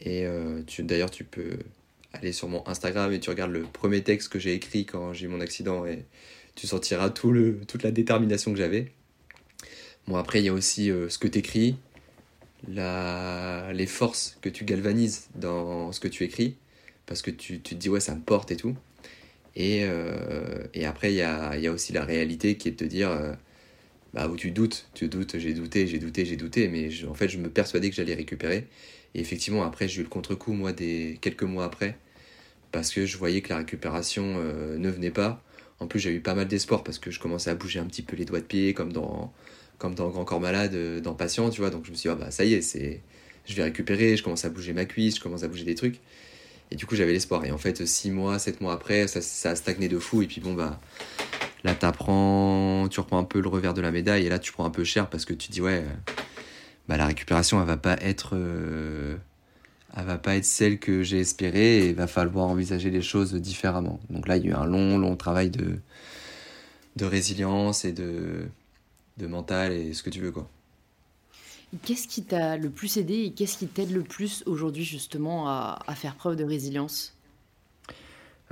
Et 0.01 0.25
d'ailleurs, 0.79 1.11
tu 1.11 1.23
peux 1.23 1.59
aller 2.13 2.33
sur 2.33 2.49
mon 2.49 2.67
Instagram 2.67 3.11
et 3.13 3.19
tu 3.19 3.29
regardes 3.29 3.51
le 3.51 3.61
premier 3.61 4.01
texte 4.01 4.29
que 4.29 4.39
j'ai 4.39 4.53
écrit 4.53 4.85
quand 4.85 5.13
j'ai 5.13 5.25
eu 5.25 5.29
mon 5.29 5.39
accident 5.39 5.85
et 5.85 6.05
tu 6.55 6.67
sentiras 6.67 7.09
tout 7.09 7.31
le, 7.31 7.61
toute 7.67 7.83
la 7.83 7.91
détermination 7.91 8.51
que 8.51 8.57
j'avais. 8.57 8.91
Bon, 10.07 10.17
après, 10.17 10.41
il 10.41 10.45
y 10.45 10.49
a 10.49 10.53
aussi 10.53 10.87
ce 10.87 11.17
que 11.17 11.27
tu 11.27 11.39
écris, 11.39 11.77
la, 12.67 13.71
les 13.73 13.87
forces 13.87 14.37
que 14.41 14.49
tu 14.49 14.65
galvanises 14.65 15.27
dans 15.35 15.91
ce 15.91 15.99
que 15.99 16.07
tu 16.07 16.23
écris, 16.23 16.55
parce 17.05 17.21
que 17.21 17.31
tu, 17.31 17.59
tu 17.59 17.75
te 17.75 17.79
dis 17.79 17.89
ouais 17.89 17.99
ça 17.99 18.15
me 18.15 18.21
porte 18.21 18.51
et 18.51 18.57
tout. 18.57 18.75
Et, 19.55 19.83
euh, 19.83 20.65
et 20.73 20.85
après 20.85 21.11
il 21.13 21.17
y 21.17 21.21
a, 21.21 21.57
y 21.57 21.67
a, 21.67 21.71
aussi 21.71 21.93
la 21.93 22.03
réalité 22.03 22.57
qui 22.57 22.69
est 22.69 22.71
de 22.71 22.77
te 22.77 22.85
dire 22.85 23.11
euh, 23.11 23.33
bah, 24.13 24.27
où 24.27 24.35
tu 24.35 24.51
doutes, 24.51 24.87
tu 24.93 25.07
doutes, 25.07 25.37
j'ai 25.39 25.53
douté, 25.53 25.87
j'ai 25.87 25.99
douté, 25.99 26.25
j'ai 26.25 26.35
douté, 26.37 26.67
mais 26.67 26.89
en 27.05 27.13
fait 27.13 27.29
je 27.29 27.37
me 27.37 27.49
persuadais 27.49 27.89
que 27.89 27.95
j'allais 27.95 28.15
récupérer. 28.15 28.67
Et 29.15 29.21
effectivement 29.21 29.63
après 29.63 29.87
j'ai 29.87 30.01
eu 30.01 30.03
le 30.03 30.09
contre-coup 30.09 30.53
moi 30.53 30.71
des 30.73 31.17
quelques 31.21 31.43
mois 31.43 31.65
après, 31.65 31.97
parce 32.71 32.91
que 32.91 33.05
je 33.05 33.17
voyais 33.17 33.41
que 33.41 33.49
la 33.49 33.57
récupération 33.57 34.35
euh, 34.37 34.77
ne 34.77 34.89
venait 34.89 35.11
pas. 35.11 35.43
En 35.79 35.87
plus 35.87 35.99
j'ai 35.99 36.11
eu 36.11 36.21
pas 36.21 36.35
mal 36.35 36.47
d'espoir 36.47 36.83
parce 36.83 36.99
que 36.99 37.11
je 37.11 37.19
commençais 37.19 37.49
à 37.49 37.55
bouger 37.55 37.79
un 37.79 37.85
petit 37.85 38.03
peu 38.03 38.15
les 38.15 38.25
doigts 38.25 38.39
de 38.39 38.45
pied 38.45 38.73
comme 38.73 38.93
dans 38.93 39.33
comme 39.79 39.95
dans 39.95 40.09
Grand 40.09 40.23
Corps 40.23 40.39
Malade, 40.39 40.75
euh, 40.75 41.01
dans 41.01 41.13
Patient, 41.13 41.49
tu 41.49 41.61
vois. 41.61 41.69
Donc 41.69 41.85
je 41.85 41.91
me 41.91 41.95
suis 41.95 42.07
dit, 42.09 42.13
ah 42.13 42.15
bah 42.15 42.31
ça 42.31 42.45
y 42.45 42.53
est, 42.53 42.61
c'est, 42.61 43.01
je 43.45 43.53
vais 43.53 43.63
récupérer, 43.63 44.15
je 44.15 44.23
commence 44.23 44.45
à 44.45 44.49
bouger 44.49 44.73
ma 44.73 44.85
cuisse, 44.85 45.17
je 45.17 45.21
commence 45.21 45.43
à 45.43 45.47
bouger 45.47 45.65
des 45.65 45.75
trucs. 45.75 45.99
Et 46.71 46.75
du 46.75 46.85
coup, 46.85 46.95
j'avais 46.95 47.11
l'espoir. 47.13 47.45
Et 47.45 47.51
en 47.51 47.57
fait, 47.57 47.85
6 47.85 48.11
mois, 48.11 48.39
7 48.39 48.61
mois 48.61 48.73
après, 48.73 49.07
ça, 49.07 49.21
ça, 49.21 49.51
a 49.51 49.55
stagné 49.55 49.89
de 49.89 49.99
fou. 49.99 50.21
Et 50.21 50.27
puis 50.27 50.41
bon, 50.41 50.53
bah 50.53 50.79
là, 51.63 51.75
tu 51.75 51.85
reprends 51.85 53.17
un 53.17 53.23
peu 53.23 53.41
le 53.41 53.47
revers 53.47 53.73
de 53.73 53.81
la 53.81 53.91
médaille. 53.91 54.25
Et 54.25 54.29
là, 54.29 54.39
tu 54.39 54.51
prends 54.51 54.65
un 54.65 54.69
peu 54.69 54.83
cher 54.83 55.09
parce 55.09 55.25
que 55.25 55.33
tu 55.33 55.51
dis, 55.51 55.61
ouais, 55.61 55.85
bah 56.87 56.97
la 56.97 57.05
récupération, 57.05 57.59
elle 57.61 57.67
va 57.67 57.77
pas 57.77 57.97
être. 58.01 58.31
Euh, 58.33 59.17
elle 59.95 60.05
va 60.05 60.17
pas 60.17 60.35
être 60.35 60.45
celle 60.45 60.79
que 60.79 61.03
j'ai 61.03 61.19
espérée 61.19 61.79
et 61.79 61.89
il 61.89 61.95
va 61.95 62.07
falloir 62.07 62.47
envisager 62.47 62.89
les 62.89 63.03
choses 63.03 63.33
différemment. 63.35 63.99
Donc 64.09 64.27
là, 64.27 64.37
il 64.37 64.45
y 64.45 64.47
a 64.47 64.51
eu 64.51 64.55
un 64.55 64.65
long, 64.65 64.97
long 64.97 65.15
travail 65.15 65.51
de, 65.51 65.79
résilience 66.99 67.85
et 67.85 67.91
de, 67.91 68.47
de 69.17 69.27
mental 69.27 69.71
et 69.71 69.93
ce 69.93 70.01
que 70.01 70.09
tu 70.09 70.19
veux 70.19 70.31
quoi. 70.31 70.49
Qu'est-ce 71.81 72.07
qui 72.07 72.23
t'a 72.23 72.57
le 72.57 72.69
plus 72.69 72.97
aidé 72.97 73.23
et 73.23 73.31
qu'est-ce 73.33 73.57
qui 73.57 73.67
t'aide 73.67 73.91
le 73.91 74.03
plus 74.03 74.43
aujourd'hui 74.45 74.83
justement 74.83 75.49
à, 75.49 75.95
faire 75.95 76.15
preuve 76.15 76.35
de 76.35 76.43
résilience? 76.43 77.15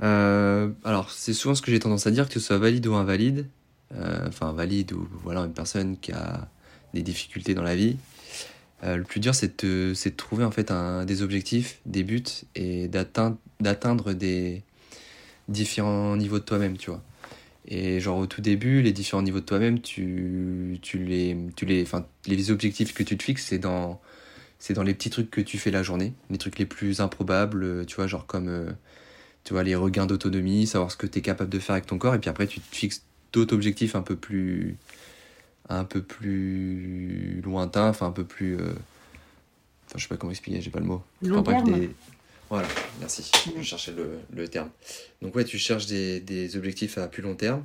Euh, 0.00 0.70
Alors 0.84 1.10
c'est 1.10 1.34
souvent 1.34 1.54
ce 1.54 1.62
que 1.62 1.70
j'ai 1.70 1.78
tendance 1.78 2.06
à 2.06 2.10
dire, 2.10 2.28
que 2.28 2.34
ce 2.34 2.40
soit 2.40 2.58
valide 2.58 2.86
ou 2.86 2.94
invalide, 2.94 3.46
euh, 3.94 4.26
enfin 4.28 4.52
valide 4.52 4.92
ou 4.92 5.08
voilà 5.22 5.40
une 5.40 5.52
personne 5.52 5.98
qui 5.98 6.12
a 6.12 6.48
des 6.94 7.02
difficultés 7.02 7.54
dans 7.54 7.62
la 7.62 7.76
vie. 7.76 7.96
Euh, 8.84 8.96
le 8.96 9.04
plus 9.04 9.20
dur 9.20 9.34
c'est 9.34 9.64
de, 9.64 9.92
de, 9.92 10.08
trouver 10.10 10.44
en 10.44 10.50
fait 10.50 10.70
un, 10.70 11.04
des 11.04 11.22
objectifs, 11.22 11.80
des 11.86 12.02
buts 12.02 12.24
et 12.56 12.88
d'atteindre 12.88 14.12
des 14.12 14.62
différents 15.48 16.16
niveaux 16.16 16.38
de 16.38 16.44
toi-même, 16.44 16.76
tu 16.76 16.90
vois. 16.90 17.02
Et 17.68 18.00
genre 18.00 18.18
au 18.18 18.26
tout 18.26 18.40
début, 18.40 18.82
les 18.82 18.92
différents 18.92 19.22
niveaux 19.22 19.40
de 19.40 19.44
toi-même, 19.44 19.80
tu, 19.80 20.78
tu 20.82 20.98
les, 20.98 21.36
tu 21.54 21.64
les, 21.64 21.82
enfin, 21.82 22.06
les 22.26 22.50
objectifs 22.50 22.92
que 22.92 23.04
tu 23.04 23.16
te 23.16 23.22
fixes, 23.22 23.46
c'est 23.46 23.58
dans, 23.58 24.00
c'est 24.58 24.74
dans 24.74 24.82
les 24.82 24.94
petits 24.94 25.10
trucs 25.10 25.30
que 25.30 25.40
tu 25.40 25.58
fais 25.58 25.70
la 25.70 25.84
journée, 25.84 26.12
les 26.30 26.38
trucs 26.38 26.58
les 26.58 26.66
plus 26.66 27.00
improbables, 27.00 27.86
tu 27.86 27.96
vois, 27.96 28.08
genre 28.08 28.26
comme, 28.26 28.74
tu 29.44 29.52
vois, 29.52 29.62
les 29.62 29.74
regains 29.74 30.06
d'autonomie, 30.06 30.66
savoir 30.66 30.90
ce 30.90 30.96
que 30.96 31.06
tu 31.06 31.18
es 31.18 31.22
capable 31.22 31.50
de 31.50 31.58
faire 31.58 31.74
avec 31.74 31.86
ton 31.86 31.98
corps, 31.98 32.14
et 32.14 32.18
puis 32.18 32.30
après 32.30 32.46
tu 32.46 32.60
te 32.60 32.76
fixes 32.76 33.02
d'autres 33.32 33.54
objectifs 33.54 33.96
un 33.96 34.02
peu 34.02 34.16
plus, 34.16 34.76
un 35.68 35.84
peu 35.84 36.02
plus 36.02 37.40
lointains, 37.44 37.88
enfin 37.88 38.06
un 38.06 38.12
peu 38.12 38.24
plus, 38.24 38.56
euh, 38.56 38.72
enfin 39.86 39.96
je 39.96 40.02
sais 40.02 40.08
pas 40.08 40.16
comment 40.16 40.30
expliquer, 40.30 40.60
j'ai 40.60 40.70
pas 40.70 40.80
le 40.80 40.86
mot. 40.86 41.02
Long 41.22 41.42
terme. 41.42 41.88
Voilà, 42.50 42.68
merci. 43.00 43.30
Je 43.56 43.62
cherchais 43.62 43.92
le, 43.92 44.18
le, 44.30 44.46
terme. 44.46 44.68
Donc 45.22 45.34
ouais, 45.34 45.44
tu 45.44 45.56
cherches 45.56 45.86
des, 45.86 46.20
des, 46.20 46.54
objectifs 46.58 46.98
à 46.98 47.08
plus 47.08 47.22
long 47.22 47.34
terme. 47.34 47.64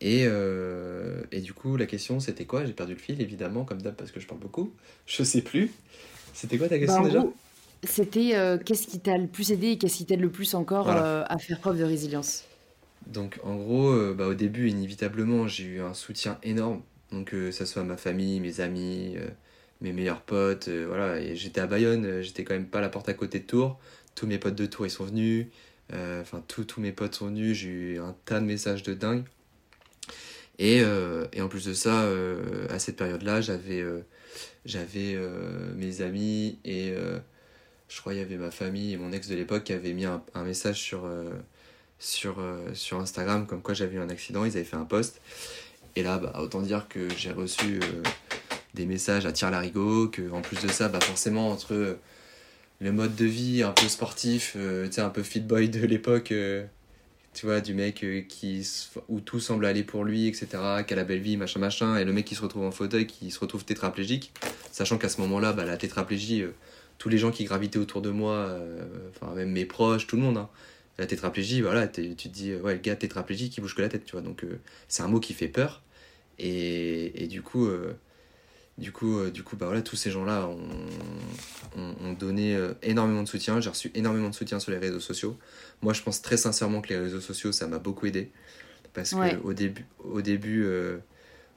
Et, 0.00 0.24
euh, 0.26 1.22
et 1.30 1.40
du 1.40 1.52
coup, 1.52 1.76
la 1.76 1.86
question, 1.86 2.18
c'était 2.18 2.44
quoi? 2.44 2.64
J'ai 2.64 2.72
perdu 2.72 2.94
le 2.94 2.98
fil, 2.98 3.20
évidemment, 3.22 3.64
comme 3.64 3.80
d'hab, 3.80 3.94
parce 3.94 4.10
que 4.10 4.18
je 4.18 4.26
parle 4.26 4.40
beaucoup. 4.40 4.72
Je 5.06 5.22
sais 5.22 5.42
plus. 5.42 5.70
C'était 6.34 6.58
quoi 6.58 6.68
ta 6.68 6.80
question 6.80 7.02
bah, 7.02 7.08
déjà? 7.08 7.24
C'était 7.84 8.34
euh, 8.34 8.58
qu'est-ce 8.58 8.86
qui 8.86 8.98
t'a 8.98 9.16
le 9.16 9.28
plus 9.28 9.52
aidé 9.52 9.68
et 9.68 9.78
qu'est-ce 9.78 9.98
qui 9.98 10.06
t'aide 10.06 10.20
le 10.20 10.30
plus 10.30 10.54
encore 10.54 10.88
euh, 10.90 11.24
à 11.28 11.38
faire 11.38 11.60
preuve 11.60 11.78
de 11.78 11.84
résilience? 11.84 12.44
Donc 13.06 13.38
en 13.44 13.54
gros, 13.56 14.14
bah, 14.14 14.26
au 14.26 14.34
début, 14.34 14.68
inévitablement, 14.68 15.46
j'ai 15.48 15.64
eu 15.64 15.80
un 15.80 15.94
soutien 15.94 16.38
énorme. 16.42 16.82
Donc 17.12 17.28
que 17.28 17.50
ça 17.50 17.64
soit 17.64 17.84
ma 17.84 17.96
famille, 17.96 18.40
mes 18.40 18.60
amis, 18.60 19.16
mes 19.80 19.92
meilleurs 19.92 20.20
potes, 20.20 20.68
voilà. 20.68 21.20
Et 21.20 21.36
j'étais 21.36 21.60
à 21.60 21.66
Bayonne, 21.66 22.20
j'étais 22.20 22.44
quand 22.44 22.54
même 22.54 22.66
pas 22.66 22.78
à 22.78 22.82
la 22.82 22.90
porte 22.90 23.08
à 23.08 23.14
côté 23.14 23.38
de 23.38 23.44
Tours 23.44 23.78
tous 24.18 24.26
mes 24.26 24.38
potes 24.38 24.56
de 24.56 24.66
tour 24.66 24.86
ils 24.86 24.90
sont 24.90 25.04
venus. 25.04 25.46
Euh, 25.92 26.20
enfin, 26.20 26.42
tous 26.46 26.80
mes 26.80 26.92
potes 26.92 27.14
sont 27.14 27.26
venus. 27.26 27.56
J'ai 27.56 27.68
eu 27.68 28.00
un 28.00 28.14
tas 28.24 28.40
de 28.40 28.44
messages 28.44 28.82
de 28.82 28.94
dingue. 28.94 29.24
Et, 30.58 30.80
euh, 30.82 31.26
et 31.32 31.40
en 31.40 31.48
plus 31.48 31.64
de 31.64 31.72
ça, 31.72 32.02
euh, 32.02 32.66
à 32.68 32.78
cette 32.80 32.96
période-là, 32.96 33.40
j'avais 33.40 33.84
j'avais 34.64 35.16
mes 35.76 36.02
amis 36.02 36.58
et 36.64 36.92
je 37.88 38.00
crois 38.00 38.12
qu'il 38.12 38.22
y 38.22 38.24
avait 38.24 38.36
ma 38.36 38.50
famille 38.50 38.92
et 38.92 38.96
mon 38.96 39.12
ex 39.12 39.28
de 39.28 39.34
l'époque 39.34 39.64
qui 39.64 39.72
avaient 39.72 39.92
mis 39.92 40.04
un, 40.04 40.22
message 40.44 40.80
sur, 40.80 41.08
sur, 41.98 42.36
sur 42.74 43.00
Instagram 43.00 43.46
comme 43.46 43.62
quoi 43.62 43.74
j'avais 43.74 43.96
eu 43.96 44.00
un 44.00 44.10
accident. 44.10 44.44
Ils 44.44 44.56
avaient 44.56 44.64
fait 44.64 44.76
un 44.76 44.84
post. 44.84 45.20
Et 45.96 46.02
là, 46.02 46.18
bah, 46.18 46.34
autant 46.38 46.60
dire 46.60 46.86
que 46.88 47.08
j'ai 47.16 47.32
reçu 47.32 47.80
des 48.74 48.86
messages 48.86 49.26
à 49.26 49.32
tir 49.32 49.50
larigot, 49.50 50.08
que 50.08 50.30
en 50.30 50.42
plus 50.42 50.60
de 50.60 50.68
ça, 50.68 50.88
bah, 50.88 51.00
forcément, 51.00 51.50
entre 51.50 51.98
le 52.80 52.92
mode 52.92 53.14
de 53.16 53.24
vie 53.24 53.62
un 53.62 53.72
peu 53.72 53.88
sportif, 53.88 54.54
euh, 54.56 54.90
sais, 54.90 55.00
un 55.00 55.10
peu 55.10 55.22
fit 55.22 55.40
boy 55.40 55.68
de 55.68 55.84
l'époque, 55.84 56.32
euh, 56.32 56.64
tu 57.34 57.46
vois, 57.46 57.60
du 57.60 57.74
mec 57.74 58.04
euh, 58.04 58.22
qui, 58.22 58.66
où 59.08 59.20
tout 59.20 59.40
semble 59.40 59.66
aller 59.66 59.82
pour 59.82 60.04
lui, 60.04 60.28
etc., 60.28 60.48
qui 60.86 60.92
a 60.92 60.96
la 60.96 61.04
belle 61.04 61.20
vie, 61.20 61.36
machin, 61.36 61.60
machin, 61.60 61.96
et 61.96 62.04
le 62.04 62.12
mec 62.12 62.24
qui 62.24 62.34
se 62.34 62.42
retrouve 62.42 62.64
en 62.64 62.70
fauteuil, 62.70 63.06
qui 63.06 63.30
se 63.30 63.40
retrouve 63.40 63.64
tétraplégique, 63.64 64.32
sachant 64.70 64.98
qu'à 64.98 65.08
ce 65.08 65.20
moment-là, 65.22 65.52
bah, 65.52 65.64
la 65.64 65.76
tétraplégie, 65.76 66.44
tous 66.98 67.08
les 67.08 67.18
gens 67.18 67.30
qui 67.30 67.44
gravitaient 67.44 67.78
autour 67.78 68.02
de 68.02 68.10
moi, 68.10 68.58
enfin, 69.10 69.34
même 69.34 69.50
mes 69.50 69.64
proches, 69.64 70.06
tout 70.06 70.16
le 70.16 70.22
monde, 70.22 70.36
hein, 70.36 70.48
la 70.98 71.06
tétraplégie, 71.06 71.60
voilà, 71.60 71.86
tu 71.86 72.14
te 72.14 72.28
dis, 72.28 72.54
ouais, 72.54 72.74
le 72.74 72.80
gars 72.80 72.96
tétraplégique, 72.96 73.52
qui 73.52 73.60
bouge 73.60 73.74
que 73.74 73.82
la 73.82 73.88
tête, 73.88 74.04
tu 74.04 74.12
vois, 74.12 74.20
donc 74.20 74.44
c'est 74.88 75.02
un 75.02 75.08
mot 75.08 75.20
qui 75.20 75.32
fait 75.32 75.48
peur, 75.48 75.82
et, 76.38 77.22
et 77.22 77.28
du 77.28 77.42
coup 77.42 77.68
du 78.78 78.92
coup, 78.92 79.18
euh, 79.18 79.30
du 79.30 79.42
coup 79.42 79.56
bah 79.56 79.66
voilà, 79.66 79.82
tous 79.82 79.96
ces 79.96 80.10
gens-là 80.10 80.48
ont, 81.76 82.12
donné 82.12 82.54
euh, 82.54 82.74
énormément 82.82 83.22
de 83.22 83.28
soutien. 83.28 83.60
J'ai 83.60 83.70
reçu 83.70 83.90
énormément 83.94 84.28
de 84.28 84.34
soutien 84.34 84.60
sur 84.60 84.70
les 84.70 84.78
réseaux 84.78 85.00
sociaux. 85.00 85.36
Moi, 85.82 85.92
je 85.92 86.02
pense 86.02 86.22
très 86.22 86.36
sincèrement 86.36 86.80
que 86.80 86.88
les 86.88 86.98
réseaux 86.98 87.20
sociaux, 87.20 87.52
ça 87.52 87.66
m'a 87.66 87.78
beaucoup 87.78 88.06
aidé. 88.06 88.30
Parce 88.94 89.10
que 89.10 89.40
au 89.42 89.52
début, 89.52 89.84
au 89.98 90.22
début, 90.22 90.64
euh, 90.64 90.98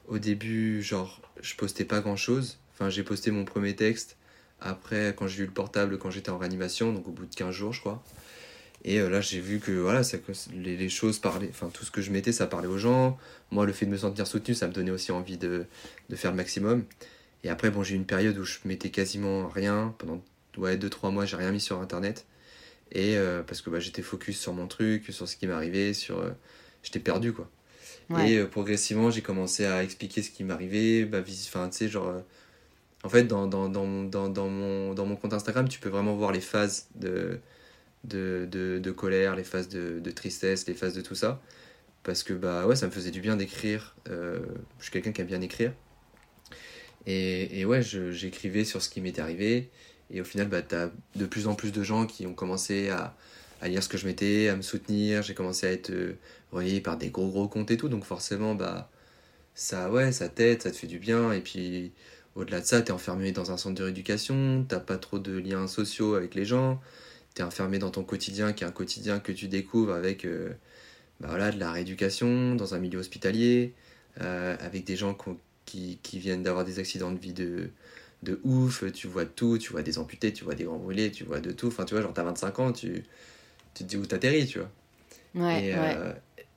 au 0.08 0.18
début, 0.18 0.82
genre, 0.82 1.20
je 1.40 1.54
postais 1.56 1.84
pas 1.84 2.00
grand-chose. 2.00 2.58
Enfin, 2.72 2.90
j'ai 2.90 3.02
posté 3.02 3.30
mon 3.30 3.44
premier 3.44 3.74
texte. 3.74 4.16
Après, 4.62 5.14
quand 5.16 5.26
j'ai 5.26 5.42
eu 5.42 5.46
le 5.46 5.52
portable, 5.52 5.98
quand 5.98 6.10
j'étais 6.10 6.30
en 6.30 6.38
réanimation, 6.38 6.92
donc 6.92 7.08
au 7.08 7.10
bout 7.10 7.26
de 7.26 7.34
15 7.34 7.54
jours, 7.54 7.72
je 7.72 7.80
crois. 7.80 8.02
Et 8.84 8.98
là, 8.98 9.20
j'ai 9.20 9.38
vu 9.38 9.60
que 9.60 9.70
voilà, 9.70 10.02
ça, 10.02 10.16
les, 10.52 10.76
les, 10.76 10.88
choses 10.88 11.20
parlaient, 11.20 11.48
enfin, 11.50 11.68
tout 11.72 11.84
ce 11.84 11.92
que 11.92 12.02
je 12.02 12.10
mettais, 12.10 12.32
ça 12.32 12.48
parlait 12.48 12.66
aux 12.66 12.78
gens. 12.78 13.16
Moi, 13.52 13.64
le 13.64 13.72
fait 13.72 13.86
de 13.86 13.92
me 13.92 13.96
sentir 13.96 14.26
soutenu, 14.26 14.54
ça 14.54 14.66
me 14.66 14.72
donnait 14.72 14.90
aussi 14.90 15.12
envie 15.12 15.36
de, 15.38 15.66
de 16.08 16.16
faire 16.16 16.32
le 16.32 16.36
maximum. 16.36 16.84
Et 17.44 17.48
après, 17.48 17.70
bon, 17.70 17.82
j'ai 17.82 17.94
eu 17.94 17.96
une 17.96 18.06
période 18.06 18.36
où 18.38 18.44
je 18.44 18.58
mettais 18.64 18.90
quasiment 18.90 19.48
rien. 19.48 19.94
Pendant 19.98 20.22
ouais, 20.56 20.76
2-3 20.76 21.12
mois, 21.12 21.24
j'ai 21.26 21.36
rien 21.36 21.52
mis 21.52 21.60
sur 21.60 21.80
Internet. 21.80 22.26
Et 22.92 23.16
euh, 23.16 23.42
parce 23.42 23.62
que 23.62 23.70
bah, 23.70 23.80
j'étais 23.80 24.02
focus 24.02 24.38
sur 24.38 24.52
mon 24.52 24.66
truc, 24.66 25.06
sur 25.10 25.28
ce 25.28 25.36
qui 25.36 25.46
m'arrivait, 25.46 25.94
sur... 25.94 26.18
Euh, 26.18 26.30
j'étais 26.82 27.00
perdu, 27.00 27.32
quoi. 27.32 27.48
Et 28.18 28.36
euh, 28.36 28.46
progressivement, 28.46 29.10
j'ai 29.10 29.22
commencé 29.22 29.64
à 29.64 29.82
expliquer 29.82 30.22
ce 30.22 30.30
qui 30.30 30.44
m'arrivait. 30.44 31.04
Bah, 31.04 31.20
enfin, 31.20 31.68
tu 31.68 31.78
sais, 31.78 31.88
genre... 31.88 32.22
en 33.04 33.08
fait, 33.08 33.24
dans, 33.24 33.48
mon, 33.48 35.16
compte 35.16 35.32
Instagram, 35.32 35.68
tu 35.68 35.80
peux 35.80 35.88
vraiment 35.88 36.14
voir 36.14 36.32
les 36.32 36.40
phases 36.40 36.88
de, 36.94 37.40
colère, 38.96 39.36
les 39.36 39.44
phases 39.44 39.68
de, 39.68 40.10
tristesse, 40.10 40.66
les 40.66 40.74
phases 40.74 40.94
de 40.94 41.00
tout 41.02 41.14
ça. 41.14 41.40
Parce 42.04 42.22
que, 42.22 42.32
bah 42.32 42.66
ouais, 42.66 42.76
ça 42.76 42.86
me 42.86 42.90
faisait 42.90 43.10
du 43.10 43.20
bien 43.20 43.36
d'écrire. 43.36 43.96
je 44.06 44.38
suis 44.80 44.92
quelqu'un 44.92 45.12
qui 45.12 45.20
aime 45.20 45.26
bien 45.26 45.40
écrire. 45.40 45.72
Et, 47.06 47.60
et 47.60 47.64
ouais, 47.64 47.82
j'écrivais 47.82 48.64
sur 48.64 48.82
ce 48.82 48.88
qui 48.88 49.00
m'était 49.00 49.22
arrivé. 49.22 49.70
Et 50.10 50.20
au 50.20 50.24
final, 50.24 50.48
bah, 50.48 50.62
tu 50.62 50.76
de 51.18 51.26
plus 51.26 51.48
en 51.48 51.54
plus 51.54 51.72
de 51.72 51.82
gens 51.82 52.06
qui 52.06 52.26
ont 52.26 52.34
commencé 52.34 52.90
à, 52.90 53.16
à 53.62 53.68
lire 53.68 53.82
ce 53.82 53.88
que 53.88 53.96
je 53.96 54.06
mettais, 54.06 54.48
à 54.48 54.56
me 54.56 54.62
soutenir. 54.62 55.22
J'ai 55.22 55.34
commencé 55.34 55.66
à 55.66 55.72
être 55.72 55.90
euh, 55.90 56.18
relayé 56.50 56.80
par 56.80 56.98
des 56.98 57.10
gros 57.10 57.28
gros 57.28 57.48
comptes 57.48 57.70
et 57.70 57.76
tout. 57.76 57.88
Donc 57.88 58.04
forcément, 58.04 58.54
bah, 58.54 58.90
ça, 59.54 59.90
ouais, 59.90 60.12
ça 60.12 60.28
t'aide, 60.28 60.62
ça 60.62 60.70
te 60.70 60.76
fait 60.76 60.86
du 60.86 60.98
bien. 60.98 61.32
Et 61.32 61.40
puis, 61.40 61.92
au-delà 62.36 62.60
de 62.60 62.66
ça, 62.66 62.82
tu 62.82 62.88
es 62.88 62.92
enfermé 62.92 63.32
dans 63.32 63.50
un 63.52 63.56
centre 63.56 63.74
de 63.76 63.84
rééducation, 63.84 64.64
t'as 64.68 64.80
pas 64.80 64.98
trop 64.98 65.18
de 65.18 65.36
liens 65.38 65.66
sociaux 65.66 66.14
avec 66.14 66.34
les 66.34 66.44
gens, 66.44 66.80
tu 67.34 67.42
es 67.42 67.44
enfermé 67.44 67.78
dans 67.78 67.90
ton 67.90 68.04
quotidien, 68.04 68.52
qui 68.52 68.64
est 68.64 68.66
un 68.66 68.72
quotidien 68.72 69.20
que 69.20 69.32
tu 69.32 69.48
découvres 69.48 69.92
avec 69.94 70.24
euh, 70.24 70.50
bah 71.20 71.28
voilà, 71.30 71.52
de 71.52 71.58
la 71.60 71.72
rééducation, 71.72 72.54
dans 72.54 72.74
un 72.74 72.78
milieu 72.78 72.98
hospitalier, 73.00 73.74
euh, 74.20 74.56
avec 74.60 74.84
des 74.84 74.96
gens 74.96 75.16
qui, 75.66 75.98
qui 76.02 76.18
viennent 76.18 76.42
d'avoir 76.42 76.64
des 76.64 76.78
accidents 76.78 77.12
de 77.12 77.18
vie 77.18 77.32
de, 77.34 77.70
de 78.22 78.40
ouf, 78.44 78.84
tu 78.92 79.06
vois 79.08 79.26
tout, 79.26 79.58
tu 79.58 79.72
vois 79.72 79.82
des 79.82 79.98
amputés, 79.98 80.32
tu 80.32 80.44
vois 80.44 80.54
des 80.54 80.64
grands 80.64 80.78
brûlés, 80.78 81.10
tu 81.10 81.24
vois 81.24 81.40
de 81.40 81.52
tout. 81.52 81.68
Enfin, 81.68 81.84
tu 81.84 81.94
vois, 81.94 82.02
genre, 82.02 82.12
t'as 82.14 82.24
25 82.24 82.58
ans, 82.60 82.72
tu, 82.72 83.04
tu 83.74 83.84
te 83.84 83.88
dis 83.88 83.96
où 83.96 84.06
t'atterris, 84.06 84.46
tu 84.46 84.58
vois. 84.58 84.70
Ouais, 85.34 85.68
et, 85.68 85.74
ouais. 85.74 85.96
euh, 85.96 86.12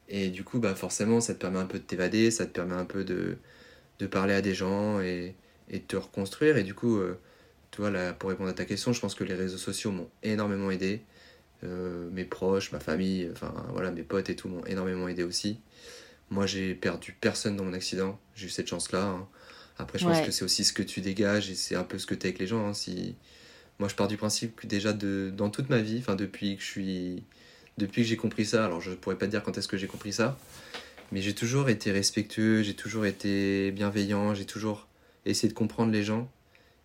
et 0.10 0.30
du 0.30 0.44
coup, 0.44 0.60
bah, 0.60 0.76
forcément, 0.76 1.22
ça 1.22 1.34
te 1.34 1.40
permet 1.40 1.60
un 1.60 1.66
peu 1.66 1.80
de 1.80 1.84
t'évader, 1.84 2.32
ça 2.32 2.46
te 2.46 2.52
permet 2.52 2.76
un 2.76 2.86
peu 2.86 3.04
de, 3.04 3.38
de 4.00 4.08
parler 4.08 4.34
à 4.34 4.42
des 4.42 4.56
gens 4.56 5.00
et, 5.02 5.36
et 5.70 5.80
de 5.80 5.84
te 5.84 5.96
reconstruire. 5.96 6.58
Et 6.58 6.64
du 6.64 6.74
coup, 6.74 6.98
euh, 6.98 7.20
tu 7.72 7.82
vois, 7.82 7.92
là, 7.92 8.14
pour 8.14 8.30
répondre 8.30 8.50
à 8.50 8.54
ta 8.54 8.66
question, 8.66 8.94
je 8.94 9.00
pense 9.00 9.16
que 9.16 9.24
les 9.24 9.34
réseaux 9.34 9.58
sociaux 9.58 9.92
m'ont 9.92 10.10
énormément 10.24 10.72
aidé. 10.72 11.02
Euh, 11.64 12.10
mes 12.12 12.26
proches, 12.26 12.72
ma 12.72 12.80
famille, 12.80 13.30
enfin 13.32 13.54
voilà, 13.72 13.92
mes 13.92 14.04
potes 14.04 14.30
et 14.30 14.36
tout 14.36 14.50
m'ont 14.50 14.66
énormément 14.66 15.08
aidé 15.08 15.24
aussi. 15.24 15.60
Moi, 16.30 16.46
j'ai 16.46 16.76
perdu 16.76 17.16
personne 17.20 17.56
dans 17.56 17.64
mon 17.64 17.74
accident, 17.74 18.20
j'ai 18.36 18.48
eu 18.48 18.50
cette 18.50 18.68
chance-là. 18.68 19.04
hein. 19.04 19.28
Après, 19.78 20.00
je 20.00 20.06
pense 20.06 20.22
que 20.22 20.32
c'est 20.32 20.46
aussi 20.46 20.64
ce 20.64 20.74
que 20.74 20.84
tu 20.84 21.02
dégages 21.02 21.50
et 21.50 21.56
c'est 21.56 21.76
un 21.76 21.84
peu 21.84 21.98
ce 21.98 22.06
que 22.06 22.16
tu 22.16 22.22
es 22.22 22.30
avec 22.30 22.40
les 22.40 22.48
gens. 22.48 22.68
hein. 22.68 22.74
Si... 22.74 23.16
Moi, 23.80 23.90
je 23.90 23.96
pars 23.96 24.08
du 24.08 24.16
principe 24.16 24.56
que 24.56 24.68
déjà, 24.68 24.94
de, 24.94 25.32
dans 25.36 25.50
toute 25.50 25.70
ma 25.70 25.80
vie, 25.80 25.98
enfin, 26.00 26.16
depuis 26.16 26.56
que 26.56 26.62
je 26.62 26.68
suis. 26.68 27.24
Depuis 27.78 28.04
que 28.04 28.08
j'ai 28.08 28.16
compris 28.16 28.46
ça, 28.46 28.64
alors 28.64 28.80
je 28.80 28.92
pourrais 28.92 29.18
pas 29.18 29.26
te 29.26 29.32
dire 29.32 29.44
quand 29.44 29.58
est-ce 29.58 29.68
que 29.68 29.76
j'ai 29.76 29.88
compris 29.88 30.14
ça, 30.14 30.38
mais 31.12 31.22
j'ai 31.22 31.36
toujours 31.36 31.68
été 31.68 31.92
respectueux, 31.92 32.64
j'ai 32.64 32.74
toujours 32.74 33.06
été 33.06 33.72
bienveillant, 33.72 34.34
j'ai 34.34 34.46
toujours 34.46 34.88
essayé 35.26 35.50
de 35.50 35.58
comprendre 35.58 35.92
les 35.92 36.04
gens. 36.04 36.30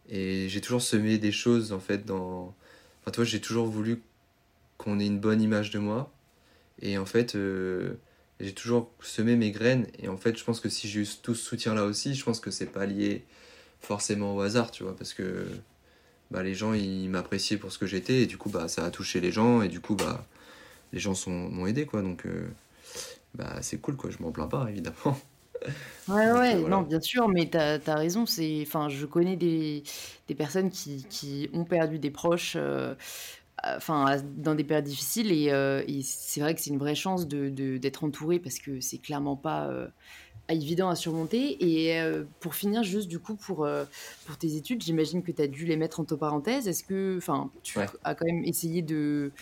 Et 0.09 0.49
j'ai 0.49 0.61
toujours 0.61 0.83
semé 0.83 1.19
des 1.19 1.33
choses 1.33 1.73
en 1.73 1.81
fait 1.81 2.05
dans. 2.05 2.55
Enfin, 3.03 3.13
toi, 3.13 3.25
j'ai 3.25 3.41
toujours 3.41 3.67
voulu 3.67 4.03
qu'on 4.79 4.99
ait 4.99 5.07
une 5.07 5.21
bonne 5.21 5.43
image 5.43 5.71
de 5.71 5.79
moi. 5.79 6.13
Et 6.83 6.99
en 6.99 7.07
fait, 7.07 7.35
euh, 7.37 7.95
j'ai 8.41 8.53
toujours 8.53 8.91
semé 9.01 9.37
mes 9.37 9.51
graines. 9.51 9.87
Et 9.99 10.09
en 10.09 10.17
fait, 10.17 10.37
je 10.39 10.45
pense 10.45 10.61
que 10.61 10.69
si 10.69 10.89
j'ai 10.89 11.01
eu 11.01 11.09
tout 11.23 11.35
ce 11.35 11.45
soutien 11.45 11.75
là 11.75 11.85
aussi, 11.85 12.15
je 12.15 12.25
pense 12.25 12.41
que 12.41 12.51
c'est 12.51 12.67
pas 12.67 12.87
lié 12.87 13.25
forcément 13.81 14.37
au 14.37 14.41
hasard, 14.41 14.71
tu 14.71 14.83
vois, 14.83 14.97
parce 14.97 15.15
que 15.15 15.47
bah, 16.31 16.43
les 16.43 16.55
gens 16.55 16.75
ils 16.75 17.09
m'appréciaient 17.09 17.57
pour 17.57 17.73
ce 17.73 17.79
que 17.79 17.87
j'étais. 17.87 18.23
Et 18.23 18.27
du 18.27 18.39
coup 18.39 18.51
bah 18.51 18.69
ça 18.69 18.85
a 18.85 18.91
touché 18.91 19.21
les 19.21 19.33
gens. 19.33 19.63
Et 19.63 19.69
du 19.69 19.81
coup 19.81 19.95
bah 19.95 20.27
les 20.93 21.01
gens 21.01 21.15
m'ont 21.29 21.67
aidé 21.67 21.87
quoi. 21.87 22.03
Donc 22.03 22.27
euh, 22.27 22.49
bah 23.35 23.59
c'est 23.63 23.79
cool 23.79 23.97
quoi. 23.97 24.11
Je 24.11 24.19
m'en 24.23 24.33
plains 24.33 24.49
pas 24.49 24.67
évidemment 24.71 25.19
Ouais, 26.09 26.33
donc 26.33 26.41
ouais, 26.41 26.55
euh, 26.55 26.67
non, 26.67 26.83
bien 26.83 27.01
sûr, 27.01 27.29
mais 27.29 27.49
t'as, 27.51 27.79
t'as 27.79 27.95
raison. 27.95 28.27
C'est, 28.27 28.63
enfin, 28.67 28.89
je 28.89 29.07
connais 29.07 29.37
des, 29.37 29.85
des 30.27 30.35
personnes 30.35 30.71
qui, 30.71 31.07
qui 31.09 31.49
ont 31.53 31.65
perdu 31.65 31.99
des 32.01 32.11
proches, 32.11 32.55
euh, 32.57 32.95
enfin, 33.65 34.17
dans 34.37 34.55
des 34.57 34.65
périodes 34.65 34.87
difficiles, 34.87 35.31
et, 35.33 35.51
euh, 35.53 35.85
et 35.87 36.03
c'est 36.03 36.41
vrai 36.41 36.55
que 36.55 36.61
c'est 36.61 36.71
une 36.71 36.79
vraie 36.79 36.97
chance 36.97 37.29
de, 37.29 37.49
de- 37.51 37.79
d'être 37.79 38.03
entouré 38.05 38.41
parce 38.41 38.59
que 38.59 38.81
c'est 38.81 38.99
clairement 38.99 39.37
pas 39.37 39.69
euh, 39.69 39.89
évident 40.53 40.89
à 40.89 40.95
surmonter. 40.95 41.57
Et 41.65 42.01
euh, 42.01 42.25
pour 42.41 42.55
finir, 42.55 42.83
juste 42.83 43.09
du 43.09 43.19
coup, 43.19 43.35
pour, 43.35 43.65
euh, 43.65 43.85
pour 44.27 44.37
tes 44.37 44.57
études, 44.57 44.83
j'imagine 44.83 45.23
que 45.23 45.33
tu 45.33 45.43
as 45.43 45.47
dû 45.47 45.67
les 45.67 45.77
mettre 45.77 46.01
entre 46.01 46.17
parenthèses. 46.17 46.69
Est-ce 46.69 46.85
que, 46.85 47.17
enfin, 47.19 47.51
tu 47.63 47.79
ouais 47.79 47.87
as 48.05 48.15
quand 48.15 48.27
même 48.27 48.45
essayé 48.45 48.83
de, 48.83 49.33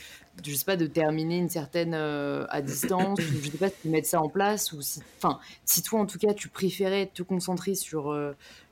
de, 0.43 0.51
je 0.51 0.55
sais 0.55 0.65
pas, 0.65 0.77
de 0.77 0.87
terminer 0.87 1.39
une 1.39 1.49
certaine 1.49 1.95
euh, 1.95 2.47
à 2.51 2.63
distance, 2.63 3.19
ou 3.19 3.43
je 3.43 3.51
sais 3.51 3.59
pas 3.59 3.69
si 3.69 3.77
tu 3.83 3.89
mettre 3.89 4.09
ça 4.09 4.21
en 4.21 4.29
place, 4.29 4.73
ou 4.73 4.83
si, 4.83 5.01
enfin, 5.17 5.39
si 5.65 5.83
toi 5.83 6.01
en 6.01 6.07
tout 6.07 6.19
cas 6.19 6.35
tu 6.35 6.49
préférais 6.49 7.11
te 7.13 7.23
concentrer 7.23 7.75
sur 7.75 8.15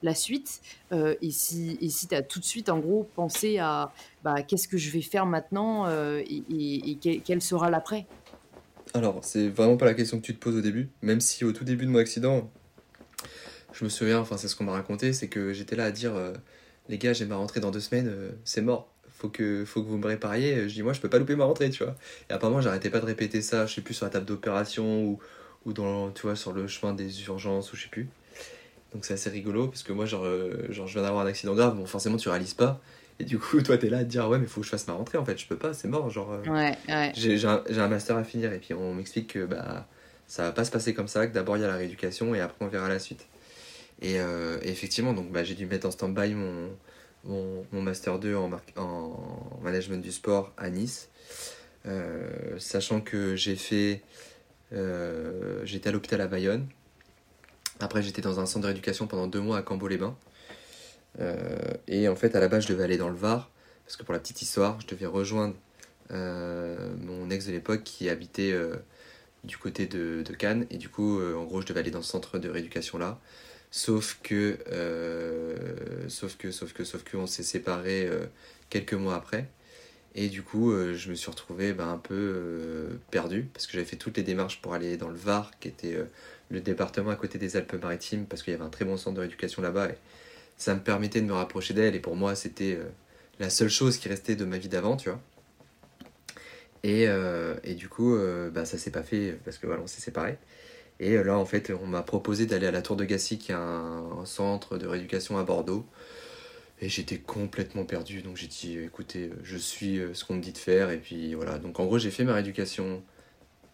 la 0.03 0.15
suite, 0.15 0.61
et 0.93 1.31
si, 1.31 1.79
et 1.81 1.89
si 1.89 2.09
tu 2.09 2.15
as 2.15 2.23
tout 2.23 2.41
de 2.41 2.45
suite 2.45 2.69
en 2.69 2.79
gros 2.79 3.11
pensé 3.15 3.59
à 3.59 3.93
bah, 4.23 4.43
qu'est-ce 4.43 4.69
que 4.69 4.79
je 4.79 4.91
vais 4.91 5.03
faire 5.03 5.27
maintenant 5.27 5.89
et, 5.89 6.25
et, 6.49 6.91
et 6.91 6.99
quel, 7.01 7.23
quel 7.23 7.43
sera 7.43 7.71
l'après? 7.71 8.07
Alors 8.95 9.21
c'est 9.23 9.49
vraiment 9.49 9.77
pas 9.77 9.87
la 9.87 9.95
question 9.95 10.19
que 10.21 10.25
tu 10.25 10.35
te 10.35 10.41
poses 10.41 10.57
au 10.57 10.61
début. 10.61 10.89
Même 11.03 11.21
si 11.21 11.45
au 11.45 11.53
tout 11.53 11.65
début 11.65 11.87
de 11.87 11.91
mon 11.91 11.99
accident 11.99 12.51
je 13.73 13.85
me 13.85 13.91
souviens 13.91 14.19
enfin 14.19 14.37
c'est 14.37 14.49
ce 14.49 14.57
qu'on 14.57 14.65
m'a 14.65 14.73
raconté 14.73 15.13
c'est 15.13 15.29
que 15.29 15.53
j'étais 15.53 15.77
là 15.77 15.85
à 15.85 15.91
dire 15.91 16.15
euh, 16.15 16.33
les 16.89 16.97
gars 16.97 17.13
j'ai 17.13 17.27
ma 17.27 17.37
rentrée 17.37 17.61
dans 17.61 17.71
deux 17.71 17.81
semaines 17.81 18.09
euh, 18.09 18.31
c'est 18.45 18.63
mort. 18.63 18.89
Faut 19.11 19.29
que 19.29 19.65
faut 19.65 19.83
que 19.83 19.89
vous 19.89 19.99
me 19.99 20.07
répariez. 20.07 20.69
Je 20.69 20.75
dis 20.75 20.83
moi 20.83 20.93
je 20.93 21.01
peux 21.01 21.11
pas 21.11 21.19
louper 21.19 21.37
ma 21.37 21.45
rentrée 21.45 21.71
tu 21.71 21.85
vois. 21.85 21.97
Et 22.31 22.33
apparemment 22.33 22.61
j'arrêtais 22.61 22.91
pas 22.91 23.01
de 23.01 23.07
répéter 23.07 23.43
ça 23.43 23.67
je 23.67 23.75
sais 23.75 23.83
plus 23.83 23.95
sur 23.95 24.07
la 24.07 24.11
table 24.11 24.27
d'opération 24.27 25.05
ou 25.05 25.19
ou 25.65 25.73
dans 25.73 26.11
tu 26.13 26.23
vois 26.23 26.37
sur 26.37 26.53
le 26.53 26.67
chemin 26.69 26.95
des 26.95 27.25
urgences 27.25 27.73
ou 27.73 27.77
je 27.77 27.83
sais 27.83 27.89
plus. 27.89 28.09
Donc 28.97 29.05
c'est 29.05 29.15
assez 29.15 29.31
rigolo 29.31 29.69
parce 29.69 29.83
que 29.83 29.93
moi, 29.93 30.07
genre, 30.07 30.25
euh, 30.25 30.67
genre 30.71 30.87
je 30.87 30.95
viens 30.95 31.03
d'avoir 31.03 31.25
un 31.25 31.29
accident 31.29 31.55
grave, 31.55 31.77
bon, 31.77 31.85
forcément, 31.85 32.17
tu 32.17 32.29
réalises 32.29 32.55
pas. 32.55 32.81
Et 33.19 33.25
du 33.25 33.39
coup, 33.39 33.61
toi, 33.63 33.79
t'es 33.79 33.89
là 33.89 33.99
à 33.99 34.05
te 34.05 34.09
dire, 34.09 34.29
ouais, 34.29 34.39
mais 34.39 34.47
faut 34.47 34.61
que 34.61 34.67
je 34.67 34.71
fasse 34.71 34.87
ma 34.89 34.95
rentrée 34.95 35.19
en 35.19 35.25
fait, 35.25 35.39
je 35.39 35.47
peux 35.47 35.57
pas, 35.57 35.73
c'est 35.75 35.89
mort. 35.89 36.11
Genre, 36.11 36.33
euh, 36.33 36.43
Ouais, 36.51 36.77
ouais. 36.89 37.13
j'ai 37.15 37.39
j'ai 37.39 37.47
un, 37.49 37.89
master 37.89 38.17
à 38.17 38.25
finir 38.25 38.53
et 38.53 38.59
puis 38.59 38.75
on 38.75 38.95
m'explique 38.95 39.33
que 39.35 39.45
bah, 39.47 39.87
ça 40.27 40.43
va 40.45 40.53
pas 40.53 40.65
se 40.65 40.71
passer 40.71 40.93
comme 40.95 41.09
ça, 41.09 41.27
que 41.27 41.33
d'abord 41.33 41.57
il 41.57 41.61
y 41.61 41.65
a 41.65 41.69
la 41.69 41.77
rééducation 41.77 42.35
et 42.35 42.41
après 42.41 42.65
on 42.65 42.69
verra 42.69 42.89
la 42.89 42.99
suite. 42.99 43.27
Et, 44.03 44.21
euh, 44.21 44.59
et 44.63 44.69
effectivement, 44.71 45.15
donc 45.15 45.31
bah, 45.33 45.45
j'ai 45.45 45.55
dû 45.55 45.65
mettre 45.67 45.87
en 45.87 45.91
stand-by 45.91 46.35
mon, 46.35 46.69
mon, 47.25 47.65
mon 47.73 47.81
master 47.83 48.19
2 48.19 48.37
en, 48.37 48.51
en 48.77 49.61
management 49.63 50.03
du 50.03 50.13
sport 50.13 50.53
à 50.59 50.69
Nice. 50.69 51.09
Euh, 51.87 52.29
sachant 52.59 53.01
que 53.01 53.37
j'ai 53.37 53.57
fait. 53.57 54.03
euh, 54.73 55.61
j'étais 55.65 55.89
à 55.89 55.93
l'hôpital 55.93 56.21
à 56.21 56.27
Bayonne. 56.27 56.67
Après, 57.81 58.03
j'étais 58.03 58.21
dans 58.23 58.41
un 58.41 58.47
centre 58.47 58.63
de 58.63 58.67
rééducation 58.67 59.07
pendant 59.07 59.27
deux 59.29 59.41
mois 59.41 59.59
à 59.59 59.63
Cambo-les-Bains. 59.63 60.17
Euh, 61.21 61.59
et 61.89 62.09
en 62.09 62.17
fait, 62.17 62.35
à 62.35 62.41
la 62.41 62.49
base, 62.49 62.65
je 62.65 62.73
devais 62.73 62.85
aller 62.85 62.99
dans 62.99 63.09
le 63.09 63.17
Var. 63.17 63.51
Parce 63.85 63.97
que 63.97 64.03
pour 64.03 64.15
la 64.15 64.21
petite 64.21 64.43
histoire, 64.43 64.81
je 64.81 64.87
devais 64.87 65.07
rejoindre 65.07 65.55
euh, 66.11 66.95
mon 67.01 67.31
ex 67.31 67.47
de 67.47 67.53
l'époque 67.53 67.85
qui 67.85 68.09
habitait 68.09 68.53
euh, 68.53 68.75
du 69.45 69.57
côté 69.59 69.87
de, 69.87 70.25
Cannes. 70.39 70.67
Et 70.71 70.79
du 70.79 70.89
coup, 70.89 71.21
en 71.21 71.45
gros, 71.45 71.61
je 71.61 71.67
devais 71.67 71.81
aller 71.81 71.91
dans 71.91 72.03
ce 72.03 72.11
centre 72.11 72.39
de 72.39 72.49
rééducation 72.49 72.99
là. 72.99 73.19
Sauf 73.71 74.19
que, 74.23 74.59
sauf 76.09 76.37
que, 76.37 76.51
sauf 76.51 76.73
que, 76.73 76.85
sauf 76.85 77.05
que, 77.05 77.17
on 77.17 77.27
s'est 77.27 77.43
séparés 77.43 78.09
quelques 78.71 78.95
mois 78.95 79.15
après. 79.15 79.49
Et 80.15 80.29
du 80.29 80.43
coup, 80.43 80.73
je 80.95 81.11
me 81.11 81.15
suis 81.15 81.31
retrouvé 81.31 81.73
bah, 81.75 81.87
un 81.87 81.99
peu 81.99 82.89
perdu 83.11 83.49
parce 83.53 83.67
que 83.67 83.73
j'avais 83.75 83.85
fait 83.85 83.97
toutes 83.97 84.17
les 84.17 84.23
démarches 84.23 84.61
pour 84.63 84.75
aller 84.75 84.97
dans 84.97 85.09
le 85.09 85.17
Var, 85.17 85.53
qui 85.61 85.69
était 85.69 85.97
le 86.51 86.61
département 86.61 87.11
à 87.11 87.17
côté 87.17 87.39
des 87.39 87.57
Alpes-Maritimes, 87.57 88.27
parce 88.27 88.43
qu'il 88.43 88.53
y 88.53 88.57
avait 88.57 88.65
un 88.65 88.71
très 88.71 88.85
bon 88.85 88.97
centre 88.97 89.15
de 89.15 89.21
rééducation 89.21 89.63
là-bas. 89.63 89.91
Ça 90.57 90.75
me 90.75 90.81
permettait 90.81 91.21
de 91.21 91.27
me 91.27 91.35
rapprocher 91.35 91.75
d'elle. 91.75 91.95
Et 91.95 92.01
pour 92.01 92.17
moi, 92.17 92.35
c'était 92.35 92.75
euh, 92.75 92.89
la 93.39 93.51
seule 93.51 93.69
chose 93.69 93.99
qui 93.99 94.09
restait 94.09 94.37
de 94.37 94.45
ma 94.45 94.59
vie 94.59 94.69
d'avant, 94.69 94.97
tu 94.97 95.11
vois. 95.11 95.21
Et, 96.83 97.09
euh, 97.09 97.55
et 97.65 97.75
du 97.75 97.89
coup, 97.89 98.15
euh, 98.15 98.51
bah, 98.51 98.65
ça 98.65 98.79
s'est 98.79 98.91
pas 98.91 99.03
fait 99.03 99.39
parce 99.45 99.59
que 99.59 99.67
voilà, 99.67 99.83
on 99.83 99.87
s'est 99.87 100.01
séparés. 100.01 100.39
Et 100.99 101.23
là, 101.23 101.37
en 101.37 101.45
fait, 101.45 101.71
on 101.83 101.87
m'a 101.87 102.03
proposé 102.03 102.47
d'aller 102.47 102.67
à 102.67 102.71
la 102.71 102.81
Tour 102.81 102.97
de 102.97 103.05
Gassy, 103.05 103.39
qui 103.39 103.53
est 103.53 103.55
un, 103.55 104.09
un 104.19 104.25
centre 104.25 104.79
de 104.79 104.87
rééducation 104.87 105.37
à 105.39 105.43
Bordeaux. 105.43 105.85
Et 106.81 106.89
j'étais 106.89 107.19
complètement 107.19 107.85
perdu, 107.85 108.21
donc 108.23 108.37
j'ai 108.37 108.47
dit, 108.47 108.79
écoutez, 108.79 109.31
je 109.43 109.57
suis 109.57 110.01
ce 110.13 110.25
qu'on 110.25 110.35
me 110.35 110.41
dit 110.41 110.53
de 110.53 110.59
faire. 110.59 110.91
Et 110.91 110.99
puis 110.99 111.35
voilà, 111.35 111.59
donc 111.59 111.81
en 111.81 111.87
gros, 111.87 111.99
j'ai 111.99 112.11
fait 112.11 112.25
ma 112.25 112.35
rééducation 112.35 113.03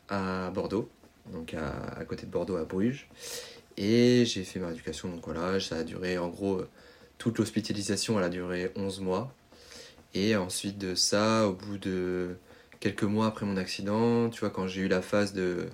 à 0.09 0.51
Bordeaux, 0.51 0.89
donc 1.33 1.55
à, 1.55 1.71
à 1.97 2.05
côté 2.05 2.27
de 2.27 2.31
Bordeaux, 2.33 2.57
à 2.57 2.65
Bruges. 2.65 3.09
Et 3.77 4.25
j'ai 4.27 4.45
fait 4.45 4.59
ma 4.61 4.67
rééducation, 4.69 5.09
donc 5.09 5.25
voilà, 5.25 5.59
ça 5.61 5.77
a 5.79 5.85
duré 5.85 6.19
en 6.19 6.29
gros, 6.29 6.59
euh, 6.59 6.69
toute 7.19 7.39
l'hospitalisation, 7.39 8.19
elle 8.19 8.25
a 8.25 8.29
duré 8.29 8.71
11 8.77 9.01
mois. 9.01 9.35
Et 10.15 10.37
ensuite 10.37 10.79
de 10.79 10.95
ça, 10.95 11.49
au 11.49 11.55
bout 11.55 11.79
de 11.79 12.37
quelques 12.81 13.05
mois 13.05 13.27
après 13.29 13.47
mon 13.47 13.57
accident, 13.57 14.31
tu 14.31 14.41
vois, 14.41 14.51
quand 14.51 14.67
j'ai 14.69 14.83
eu 14.83 14.89
la 14.89 15.03
phase 15.03 15.33
de, 15.35 15.69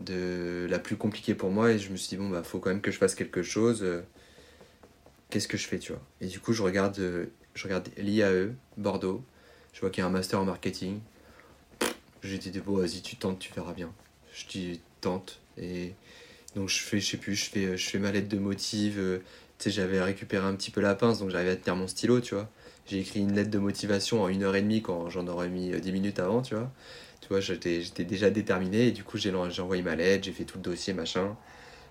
de 0.00 0.66
la 0.70 0.78
plus 0.78 0.96
compliquée 0.96 1.34
pour 1.34 1.50
moi, 1.50 1.72
et 1.72 1.78
je 1.78 1.90
me 1.90 1.96
suis 1.96 2.10
dit, 2.10 2.16
bon, 2.16 2.30
bah, 2.30 2.42
faut 2.44 2.60
quand 2.60 2.70
même 2.70 2.82
que 2.82 2.90
je 2.92 2.98
fasse 2.98 3.14
quelque 3.14 3.42
chose. 3.42 3.82
euh, 3.82 4.02
Qu'est-ce 5.30 5.48
que 5.48 5.56
je 5.56 5.66
fais, 5.66 5.78
tu 5.78 5.92
vois? 5.92 6.02
Et 6.20 6.26
du 6.26 6.40
coup, 6.40 6.52
je 6.52 6.62
regarde, 6.62 6.98
euh, 6.98 7.26
je 7.54 7.64
regarde 7.64 7.88
l'IAE, 7.96 8.50
Bordeaux. 8.76 9.24
Je 9.72 9.80
vois 9.80 9.90
qu'il 9.90 10.02
y 10.02 10.04
a 10.04 10.06
un 10.06 10.10
master 10.10 10.40
en 10.40 10.44
marketing. 10.44 11.00
J'ai 12.22 12.38
dit, 12.38 12.58
bon, 12.60 12.76
vas-y, 12.76 13.02
tu 13.02 13.16
tentes, 13.16 13.38
tu 13.38 13.52
verras 13.52 13.74
bien. 13.74 13.92
Je 14.32 14.46
dis, 14.46 14.80
tente. 15.00 15.40
Et 15.58 15.94
donc, 16.54 16.68
je 16.68 16.78
fais, 16.80 17.00
je 17.00 17.06
sais 17.10 17.16
plus, 17.16 17.34
je 17.34 17.44
fais, 17.50 17.76
je 17.76 17.88
fais 17.90 17.98
ma 17.98 18.12
lettre 18.12 18.28
de 18.28 18.38
motive. 18.38 18.98
euh, 18.98 19.18
Tu 19.58 19.64
sais, 19.64 19.70
j'avais 19.70 20.00
récupéré 20.02 20.46
un 20.46 20.54
petit 20.54 20.70
peu 20.70 20.80
la 20.80 20.94
pince, 20.94 21.18
donc 21.20 21.30
j'arrivais 21.30 21.52
à 21.52 21.56
tenir 21.56 21.76
mon 21.76 21.88
stylo, 21.88 22.20
tu 22.20 22.34
vois. 22.34 22.48
J'ai 22.86 22.98
écrit 23.00 23.20
une 23.20 23.32
lettre 23.34 23.50
de 23.50 23.58
motivation 23.58 24.22
en 24.22 24.28
une 24.28 24.42
heure 24.42 24.54
et 24.56 24.62
demie 24.62 24.82
quand 24.82 25.08
j'en 25.10 25.26
aurais 25.28 25.48
mis 25.48 25.72
euh, 25.72 25.80
10 25.80 25.92
minutes 25.92 26.18
avant, 26.18 26.42
tu 26.42 26.54
vois. 26.54 26.70
Tu 27.20 27.28
vois, 27.28 27.40
j'étais 27.40 27.80
j'étais 27.82 28.04
déjà 28.04 28.30
déterminé 28.30 28.88
et 28.88 28.92
du 28.92 29.04
coup, 29.04 29.16
j'ai 29.18 29.32
j'ai 29.50 29.62
envoyé 29.62 29.82
ma 29.82 29.96
lettre, 29.96 30.24
j'ai 30.24 30.32
fait 30.32 30.44
tout 30.44 30.58
le 30.58 30.62
dossier, 30.64 30.92
machin. 30.94 31.36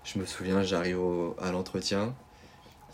Je 0.04 0.18
me 0.18 0.26
souviens, 0.26 0.62
j'arrive 0.62 1.00
au- 1.00 1.36
à 1.40 1.52
l'entretien. 1.52 2.14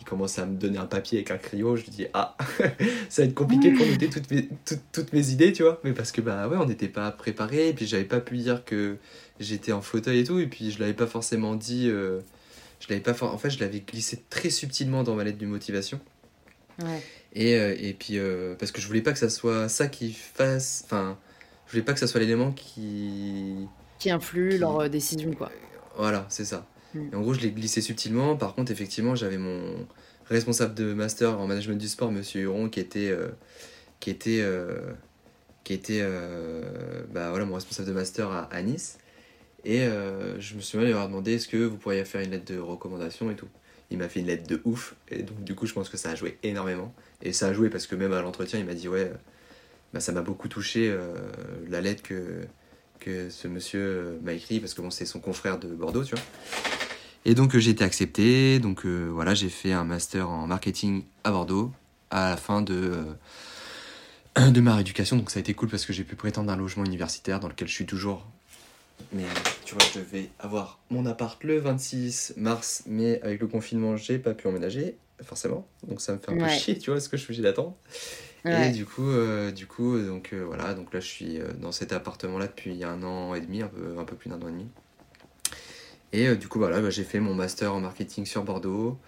Il 0.01 0.05
commence 0.07 0.38
à 0.38 0.46
me 0.46 0.57
donner 0.57 0.78
un 0.78 0.86
papier 0.86 1.18
avec 1.18 1.30
un 1.30 1.36
crayon. 1.38 1.76
Je 1.76 1.82
lui 1.84 1.90
dis, 1.90 2.07
ah, 2.14 2.36
ça 3.11 3.22
va 3.22 3.28
être 3.28 3.34
compliqué 3.34 3.70
pour 3.72 3.86
noter 3.86 4.09
toutes 4.09 4.30
mes, 4.30 4.48
toutes, 4.64 4.80
toutes 4.92 5.12
mes 5.12 5.28
idées, 5.30 5.53
tu 5.53 5.62
vois. 5.62 5.80
Mais 5.84 5.92
parce 5.92 6.11
que, 6.11 6.20
bah 6.20 6.48
ouais, 6.48 6.57
on 6.57 6.64
n'était 6.66 6.88
pas 6.88 7.11
préparé. 7.11 7.68
Et 7.68 7.72
puis, 7.74 7.86
j'avais 7.86 8.05
pas 8.05 8.20
pu 8.20 8.38
dire 8.38 8.64
que 8.64 8.96
j'étais 9.38 9.72
en 9.72 9.82
fauteuil 9.82 10.20
et 10.20 10.24
tout. 10.24 10.38
Et 10.38 10.46
puis, 10.46 10.70
je 10.70 10.80
l'avais 10.80 10.94
pas 10.94 11.07
forcément 11.07 11.55
dit. 11.55 11.88
euh, 11.88 12.20
Je 12.80 12.86
l'avais 12.88 13.03
pas 13.03 13.14
en 13.24 13.36
fait, 13.38 13.51
je 13.51 13.61
l'avais 13.61 13.80
glissé 13.80 14.22
très 14.30 14.48
subtilement 14.51 15.03
dans 15.03 15.14
ma 15.14 15.22
lettre 15.24 15.38
de 15.38 15.46
motivation. 15.46 16.01
Ouais. 16.82 17.03
Et, 17.34 17.57
euh, 17.57 17.76
et 17.78 17.92
puis, 17.92 18.18
euh, 18.18 18.55
parce 18.59 18.72
que 18.72 18.80
je 18.80 18.86
voulais 18.86 19.03
pas 19.03 19.12
que 19.12 19.18
ça 19.18 19.28
soit 19.28 19.68
ça 19.68 19.86
qui 19.86 20.12
fasse. 20.12 20.82
Enfin, 20.86 21.18
je 21.66 21.72
voulais 21.72 21.84
pas 21.84 21.92
que 21.92 22.01
ça 22.01 22.07
soit 22.07 22.20
l'élément 22.20 22.53
qui. 22.53 23.55
Qui 23.98 24.11
influe 24.11 24.48
Qui- 24.53 24.59
leur 24.59 24.88
décision, 24.88 25.30
quoi. 25.34 25.53
Voilà, 25.98 26.24
c'est 26.30 26.46
ça. 26.46 26.66
Et 26.95 27.14
en 27.14 27.20
gros, 27.20 27.34
je 27.34 27.41
l'ai 27.41 27.51
glissé 27.51 27.80
subtilement. 27.80 28.36
Par 28.36 28.55
contre, 28.55 28.72
effectivement, 28.72 29.14
j'avais 29.14 29.38
mon 29.38 29.86
responsable 30.26 30.74
de 30.74 30.93
master 30.93 31.38
en 31.38 31.47
management 31.47 31.78
du 31.78 31.88
sport, 31.88 32.11
monsieur 32.12 32.43
Huron, 32.43 32.68
qui 32.68 32.80
était. 32.80 33.11
euh, 33.11 33.28
qui 34.01 34.11
était. 34.11 34.41
euh, 34.41 34.93
qui 35.64 35.72
était. 35.72 36.01
euh, 36.03 36.62
bah 37.12 37.30
voilà, 37.30 37.45
mon 37.45 37.55
responsable 37.55 37.88
de 37.88 37.95
master 37.95 38.49
à, 38.51 38.62
Nice. 38.62 38.99
Et 39.64 39.80
je 40.38 40.55
me 40.55 40.61
souviens 40.61 40.86
lui 40.86 40.95
demandé 40.95 41.34
est-ce 41.34 41.47
que 41.47 41.59
vous 41.59 41.76
pourriez 41.76 42.05
faire 42.05 42.22
une 42.22 42.30
lettre 42.30 42.51
de 42.53 42.59
recommandation 42.59 43.30
et 43.30 43.36
tout. 43.36 43.49
Il 43.91 43.99
m'a 43.99 44.09
fait 44.09 44.20
une 44.20 44.26
lettre 44.26 44.47
de 44.47 44.62
ouf. 44.64 44.95
Et 45.11 45.22
donc, 45.22 45.45
du 45.45 45.55
coup, 45.55 45.66
je 45.66 45.74
pense 45.74 45.88
que 45.88 45.97
ça 45.97 46.11
a 46.11 46.14
joué 46.14 46.38
énormément. 46.43 46.95
Et 47.22 47.32
ça 47.32 47.49
a 47.49 47.53
joué 47.53 47.68
parce 47.68 47.86
que 47.86 47.95
même 47.95 48.12
à 48.12 48.22
l'entretien, 48.22 48.59
il 48.59 48.64
m'a 48.64 48.74
dit 48.74 48.88
ouais, 48.88 49.12
bah, 49.93 50.01
ça 50.01 50.12
m'a 50.12 50.22
beaucoup 50.22 50.49
touché 50.49 50.97
la 51.68 51.80
lettre 51.82 52.03
que, 52.03 52.47
que 53.01 53.28
ce 53.28 53.49
monsieur 53.49 54.18
m'a 54.22 54.32
écrit 54.32 54.61
parce 54.61 54.72
que 54.74 54.80
bon, 54.80 54.91
c'est 54.91 55.07
son 55.07 55.20
confrère 55.20 55.59
de 55.59 55.68
Bordeaux, 55.68 56.05
tu 56.05 56.14
vois. 56.14 56.70
Et 57.25 57.35
donc, 57.35 57.55
euh, 57.55 57.59
j'ai 57.59 57.73
été 57.73 57.85
accepté. 57.85 58.59
Donc, 58.59 58.85
euh, 58.85 59.09
voilà, 59.12 59.35
j'ai 59.35 59.49
fait 59.49 59.73
un 59.73 59.85
master 59.85 60.31
en 60.31 60.47
marketing 60.47 61.05
à 61.25 61.31
Bordeaux 61.31 61.73
à 62.11 62.31
la 62.31 62.37
fin 62.37 62.62
de, 62.62 63.05
euh, 64.39 64.51
de 64.51 64.61
ma 64.61 64.75
rééducation. 64.75 65.16
Donc, 65.16 65.31
ça 65.31 65.39
a 65.39 65.41
été 65.41 65.55
cool 65.55 65.68
parce 65.68 65.85
que 65.85 65.93
j'ai 65.93 66.05
pu 66.05 66.16
prétendre 66.16 66.51
un 66.51 66.57
logement 66.57 66.85
universitaire 66.85 67.41
dans 67.41 67.49
lequel 67.49 67.68
je 67.68 67.75
suis 67.75 67.87
toujours. 67.87 68.27
Mais 69.12 69.25
tu 69.64 69.75
vois, 69.75 69.85
je 69.95 69.99
devais 69.99 70.31
avoir 70.39 70.79
mon 70.91 71.07
appart 71.07 71.43
le 71.43 71.59
26 71.59 72.35
mars, 72.37 72.83
mais 72.87 73.21
avec 73.23 73.41
le 73.41 73.47
confinement, 73.47 73.97
j'ai 73.97 74.18
pas 74.18 74.35
pu 74.35 74.47
emménager, 74.47 74.97
forcément. 75.23 75.66
Donc, 75.89 76.01
ça 76.01 76.12
me 76.12 76.18
fait 76.18 76.31
un 76.31 76.37
peu 76.37 76.49
chier, 76.49 76.79
tu 76.79 76.91
vois, 76.91 77.01
ce 77.01 77.09
que 77.09 77.16
je 77.16 77.23
suis 77.23 77.33
obligé 77.33 77.43
d'attendre. 77.43 77.77
Et 78.45 78.71
du 78.71 78.87
coup, 78.87 79.09
euh, 79.09 79.51
du 79.51 79.66
coup 79.66 79.99
donc 80.01 80.33
voilà, 80.33 80.73
donc 80.73 80.95
là 80.95 81.01
je 81.01 81.07
suis 81.07 81.39
dans 81.61 81.73
cet 81.73 81.93
appartement-là 81.93 82.47
depuis 82.47 82.83
un 82.85 83.03
an 83.03 83.35
et 83.35 83.43
demi, 83.43 83.61
un 83.61 83.66
peu, 83.68 83.99
un 83.99 84.05
peu 84.05 84.16
plus 84.16 84.31
d'un 84.31 84.41
an 84.41 84.49
et 84.49 84.53
demi. 84.53 84.66
Et 86.12 86.26
euh, 86.28 86.36
du 86.36 86.48
coup, 86.48 86.58
voilà, 86.58 86.80
bah, 86.80 86.90
j'ai 86.90 87.04
fait 87.04 87.20
mon 87.20 87.34
master 87.34 87.74
en 87.74 87.80
marketing 87.80 88.26
sur 88.26 88.42
Bordeaux 88.44 88.98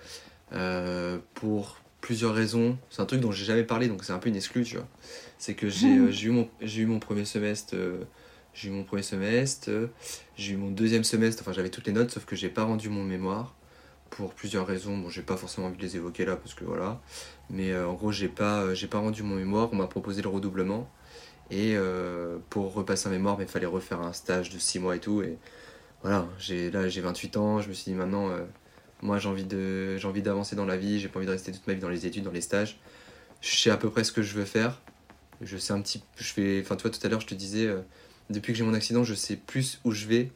euh, 0.52 1.18
pour 1.34 1.78
plusieurs 2.00 2.34
raisons. 2.34 2.78
C'est 2.90 3.02
un 3.02 3.06
truc 3.06 3.20
dont 3.20 3.32
j'ai 3.32 3.44
jamais 3.44 3.64
parlé, 3.64 3.88
donc 3.88 4.04
c'est 4.04 4.12
un 4.12 4.18
peu 4.18 4.28
une 4.28 4.36
exclue, 4.36 4.64
tu 4.64 4.76
vois. 4.76 4.88
C'est 5.38 5.54
que 5.54 5.68
j'ai 5.68 5.98
euh, 5.98 6.12
eu, 6.12 6.30
mon- 6.30 6.48
eu 6.62 6.86
mon 6.86 7.00
premier 7.00 7.24
semestre, 7.24 7.76
j'ai 8.54 8.68
eu 8.68 8.72
mon 8.72 8.84
premier 8.84 9.02
semestre, 9.02 9.70
j'ai 10.36 10.54
eu 10.54 10.56
mon 10.56 10.70
deuxième 10.70 11.04
semestre, 11.04 11.42
enfin 11.42 11.52
j'avais 11.52 11.70
toutes 11.70 11.86
les 11.86 11.92
notes, 11.92 12.10
sauf 12.10 12.24
que 12.26 12.36
j'ai 12.36 12.50
pas 12.50 12.64
rendu 12.64 12.88
mon 12.88 13.04
mémoire 13.04 13.54
pour 14.10 14.34
plusieurs 14.34 14.66
raisons. 14.66 14.98
Bon, 14.98 15.08
j'ai 15.10 15.22
pas 15.22 15.36
forcément 15.36 15.68
envie 15.68 15.78
de 15.78 15.82
les 15.82 15.96
évoquer 15.96 16.24
là, 16.26 16.36
parce 16.36 16.54
que 16.54 16.64
voilà. 16.64 17.00
Mais 17.50 17.76
en 17.76 17.94
gros, 17.94 18.12
j'ai 18.12 18.28
pas, 18.28 18.64
pas 18.90 18.98
rendu 18.98 19.22
mon 19.22 19.36
mémoire. 19.36 19.70
On 19.72 19.76
m'a 19.76 19.86
proposé 19.88 20.22
le 20.22 20.28
redoublement. 20.28 20.88
Et 21.50 21.76
pour 22.50 22.74
repasser 22.74 23.08
un 23.08 23.12
mémoire, 23.12 23.38
il 23.40 23.48
fallait 23.48 23.66
refaire 23.66 24.00
un 24.02 24.12
stage 24.12 24.50
de 24.50 24.58
6 24.58 24.78
mois 24.78 24.96
et 24.96 25.00
tout. 25.00 25.22
Voilà, 26.02 26.26
j'ai, 26.38 26.70
là 26.70 26.88
j'ai 26.88 27.00
28 27.00 27.36
ans. 27.36 27.60
Je 27.60 27.68
me 27.68 27.74
suis 27.74 27.92
dit 27.92 27.96
maintenant, 27.96 28.28
euh, 28.28 28.44
moi 29.02 29.18
j'ai 29.18 29.28
envie, 29.28 29.44
de, 29.44 29.96
j'ai 29.96 30.08
envie 30.08 30.22
d'avancer 30.22 30.56
dans 30.56 30.66
la 30.66 30.76
vie. 30.76 31.00
J'ai 31.00 31.08
pas 31.08 31.18
envie 31.18 31.26
de 31.26 31.32
rester 31.32 31.52
toute 31.52 31.66
ma 31.66 31.74
vie 31.74 31.80
dans 31.80 31.88
les 31.88 32.06
études, 32.06 32.24
dans 32.24 32.32
les 32.32 32.40
stages. 32.40 32.78
Je 33.40 33.56
sais 33.56 33.70
à 33.70 33.76
peu 33.76 33.90
près 33.90 34.04
ce 34.04 34.12
que 34.12 34.22
je 34.22 34.34
veux 34.34 34.44
faire. 34.44 34.80
Je 35.40 35.56
sais 35.56 35.72
un 35.72 35.80
petit. 35.80 36.02
Je 36.16 36.32
fais, 36.32 36.60
enfin, 36.62 36.76
tu 36.76 36.82
vois, 36.82 36.90
tout 36.90 37.04
à 37.04 37.08
l'heure, 37.08 37.20
je 37.20 37.26
te 37.26 37.34
disais, 37.34 37.66
euh, 37.66 37.80
depuis 38.30 38.52
que 38.52 38.58
j'ai 38.58 38.64
mon 38.64 38.74
accident, 38.74 39.04
je 39.04 39.14
sais 39.14 39.36
plus 39.36 39.80
où 39.84 39.92
je 39.92 40.06
vais 40.06 40.30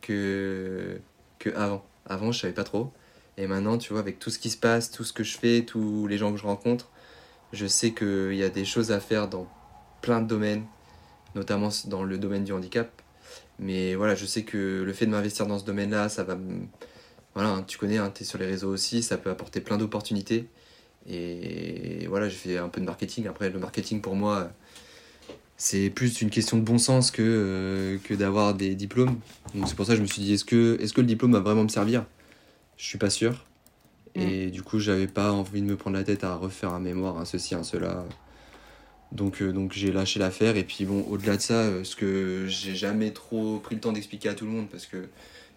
que, 0.00 1.00
que 1.38 1.50
avant. 1.50 1.84
Avant, 2.06 2.32
je 2.32 2.40
savais 2.40 2.54
pas 2.54 2.64
trop. 2.64 2.92
Et 3.36 3.46
maintenant, 3.46 3.76
tu 3.78 3.92
vois, 3.92 4.00
avec 4.00 4.18
tout 4.18 4.30
ce 4.30 4.38
qui 4.38 4.50
se 4.50 4.56
passe, 4.56 4.90
tout 4.90 5.04
ce 5.04 5.12
que 5.12 5.24
je 5.24 5.36
fais, 5.36 5.62
tous 5.62 6.06
les 6.06 6.16
gens 6.18 6.32
que 6.32 6.38
je 6.38 6.46
rencontre, 6.46 6.90
je 7.52 7.66
sais 7.66 7.92
qu'il 7.92 8.34
y 8.34 8.42
a 8.42 8.48
des 8.48 8.64
choses 8.64 8.92
à 8.92 9.00
faire 9.00 9.28
dans 9.28 9.46
plein 10.00 10.20
de 10.20 10.26
domaines, 10.26 10.64
notamment 11.34 11.68
dans 11.86 12.02
le 12.02 12.18
domaine 12.18 12.44
du 12.44 12.52
handicap. 12.52 12.90
Mais 13.58 13.94
voilà, 13.94 14.14
je 14.14 14.26
sais 14.26 14.42
que 14.42 14.82
le 14.84 14.92
fait 14.92 15.06
de 15.06 15.10
m'investir 15.10 15.46
dans 15.46 15.58
ce 15.58 15.64
domaine-là, 15.64 16.08
ça 16.08 16.24
va. 16.24 16.38
Voilà, 17.34 17.50
hein, 17.50 17.64
tu 17.66 17.78
connais, 17.78 17.98
tu 18.14 18.22
es 18.22 18.24
sur 18.26 18.38
les 18.38 18.46
réseaux 18.46 18.70
aussi, 18.70 19.02
ça 19.02 19.18
peut 19.18 19.30
apporter 19.30 19.60
plein 19.60 19.78
d'opportunités. 19.78 20.48
Et 21.08 22.06
voilà, 22.08 22.28
j'ai 22.28 22.36
fait 22.36 22.58
un 22.58 22.68
peu 22.68 22.80
de 22.80 22.86
marketing. 22.86 23.26
Après, 23.28 23.50
le 23.50 23.58
marketing, 23.58 24.00
pour 24.00 24.16
moi, 24.16 24.50
c'est 25.56 25.90
plus 25.90 26.20
une 26.20 26.30
question 26.30 26.56
de 26.58 26.62
bon 26.62 26.78
sens 26.78 27.10
que, 27.10 27.22
euh, 27.22 27.98
que 28.04 28.14
d'avoir 28.14 28.54
des 28.54 28.74
diplômes. 28.74 29.18
Donc 29.54 29.68
c'est 29.68 29.74
pour 29.74 29.86
ça 29.86 29.92
que 29.92 29.98
je 29.98 30.02
me 30.02 30.06
suis 30.06 30.22
dit, 30.22 30.34
est-ce 30.34 30.44
que, 30.44 30.78
est-ce 30.80 30.92
que 30.92 31.00
le 31.00 31.06
diplôme 31.06 31.32
va 31.32 31.40
vraiment 31.40 31.62
me 31.62 31.68
servir? 31.68 32.04
Je 32.76 32.84
suis 32.84 32.98
pas 32.98 33.10
sûr. 33.10 33.46
Et 34.14 34.46
du 34.46 34.62
coup, 34.62 34.78
j'avais 34.78 35.08
pas 35.08 35.30
envie 35.30 35.60
de 35.60 35.66
me 35.66 35.76
prendre 35.76 35.96
la 35.96 36.02
tête 36.02 36.24
à 36.24 36.36
refaire 36.36 36.72
un 36.72 36.80
mémoire, 36.80 37.18
un 37.18 37.26
ceci, 37.26 37.54
un 37.54 37.62
cela. 37.62 38.06
Donc, 39.12 39.40
euh, 39.40 39.52
donc 39.52 39.72
j'ai 39.72 39.92
lâché 39.92 40.18
l'affaire. 40.18 40.56
Et 40.56 40.64
puis 40.64 40.84
bon, 40.84 41.04
au-delà 41.08 41.36
de 41.36 41.42
ça, 41.42 41.54
euh, 41.54 41.84
ce 41.84 41.96
que 41.96 42.46
j'ai 42.48 42.74
jamais 42.74 43.12
trop 43.12 43.58
pris 43.58 43.74
le 43.74 43.80
temps 43.80 43.92
d'expliquer 43.92 44.28
à 44.28 44.34
tout 44.34 44.44
le 44.44 44.50
monde, 44.50 44.68
parce 44.68 44.86
que 44.86 45.08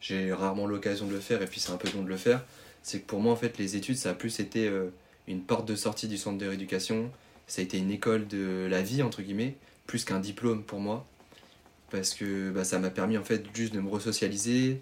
j'ai 0.02 0.32
rarement 0.34 0.66
l'occasion 0.68 1.08
de 1.08 1.14
le 1.14 1.20
faire, 1.20 1.42
et 1.42 1.46
puis 1.46 1.60
c'est 1.60 1.72
un 1.72 1.78
peu 1.78 1.90
long 1.96 2.04
de 2.04 2.10
le 2.10 2.18
faire, 2.18 2.44
c'est 2.84 3.02
que 3.02 3.06
pour 3.06 3.20
moi, 3.20 3.34
en 3.34 3.36
fait, 3.36 3.58
les 3.58 3.76
études, 3.76 3.98
ça 3.98 4.12
a 4.12 4.14
plus 4.14 4.40
été 4.40 4.68
euh, 4.68 4.90
une 5.28 5.42
porte 5.42 5.68
de 5.68 5.76
sortie 5.76 6.08
du 6.08 6.18
centre 6.18 6.38
de 6.38 6.48
rééducation. 6.48 7.12
Ça 7.48 7.62
a 7.62 7.64
été 7.64 7.78
une 7.78 7.92
école 7.92 8.28
de 8.28 8.68
la 8.70 8.82
vie, 8.82 9.02
entre 9.04 9.22
guillemets, 9.22 9.56
plus 9.88 10.06
qu'un 10.06 10.20
diplôme 10.20 10.64
pour 10.64 10.80
moi. 10.80 11.06
Parce 11.92 12.14
que 12.14 12.52
bah, 12.52 12.64
ça 12.64 12.80
m'a 12.80 12.92
permis, 12.92 13.18
en 13.18 13.24
fait, 13.24 13.44
juste 13.54 13.74
de 13.74 13.82
me 13.82 13.90
resocialiser, 13.90 14.82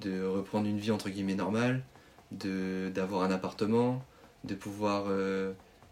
de 0.00 0.24
reprendre 0.24 0.66
une 0.66 0.78
vie, 0.78 0.90
entre 0.90 1.10
guillemets, 1.10 1.34
normale, 1.34 1.82
d'avoir 2.32 3.22
un 3.22 3.30
appartement, 3.30 4.02
de 4.44 4.54
pouvoir 4.54 5.06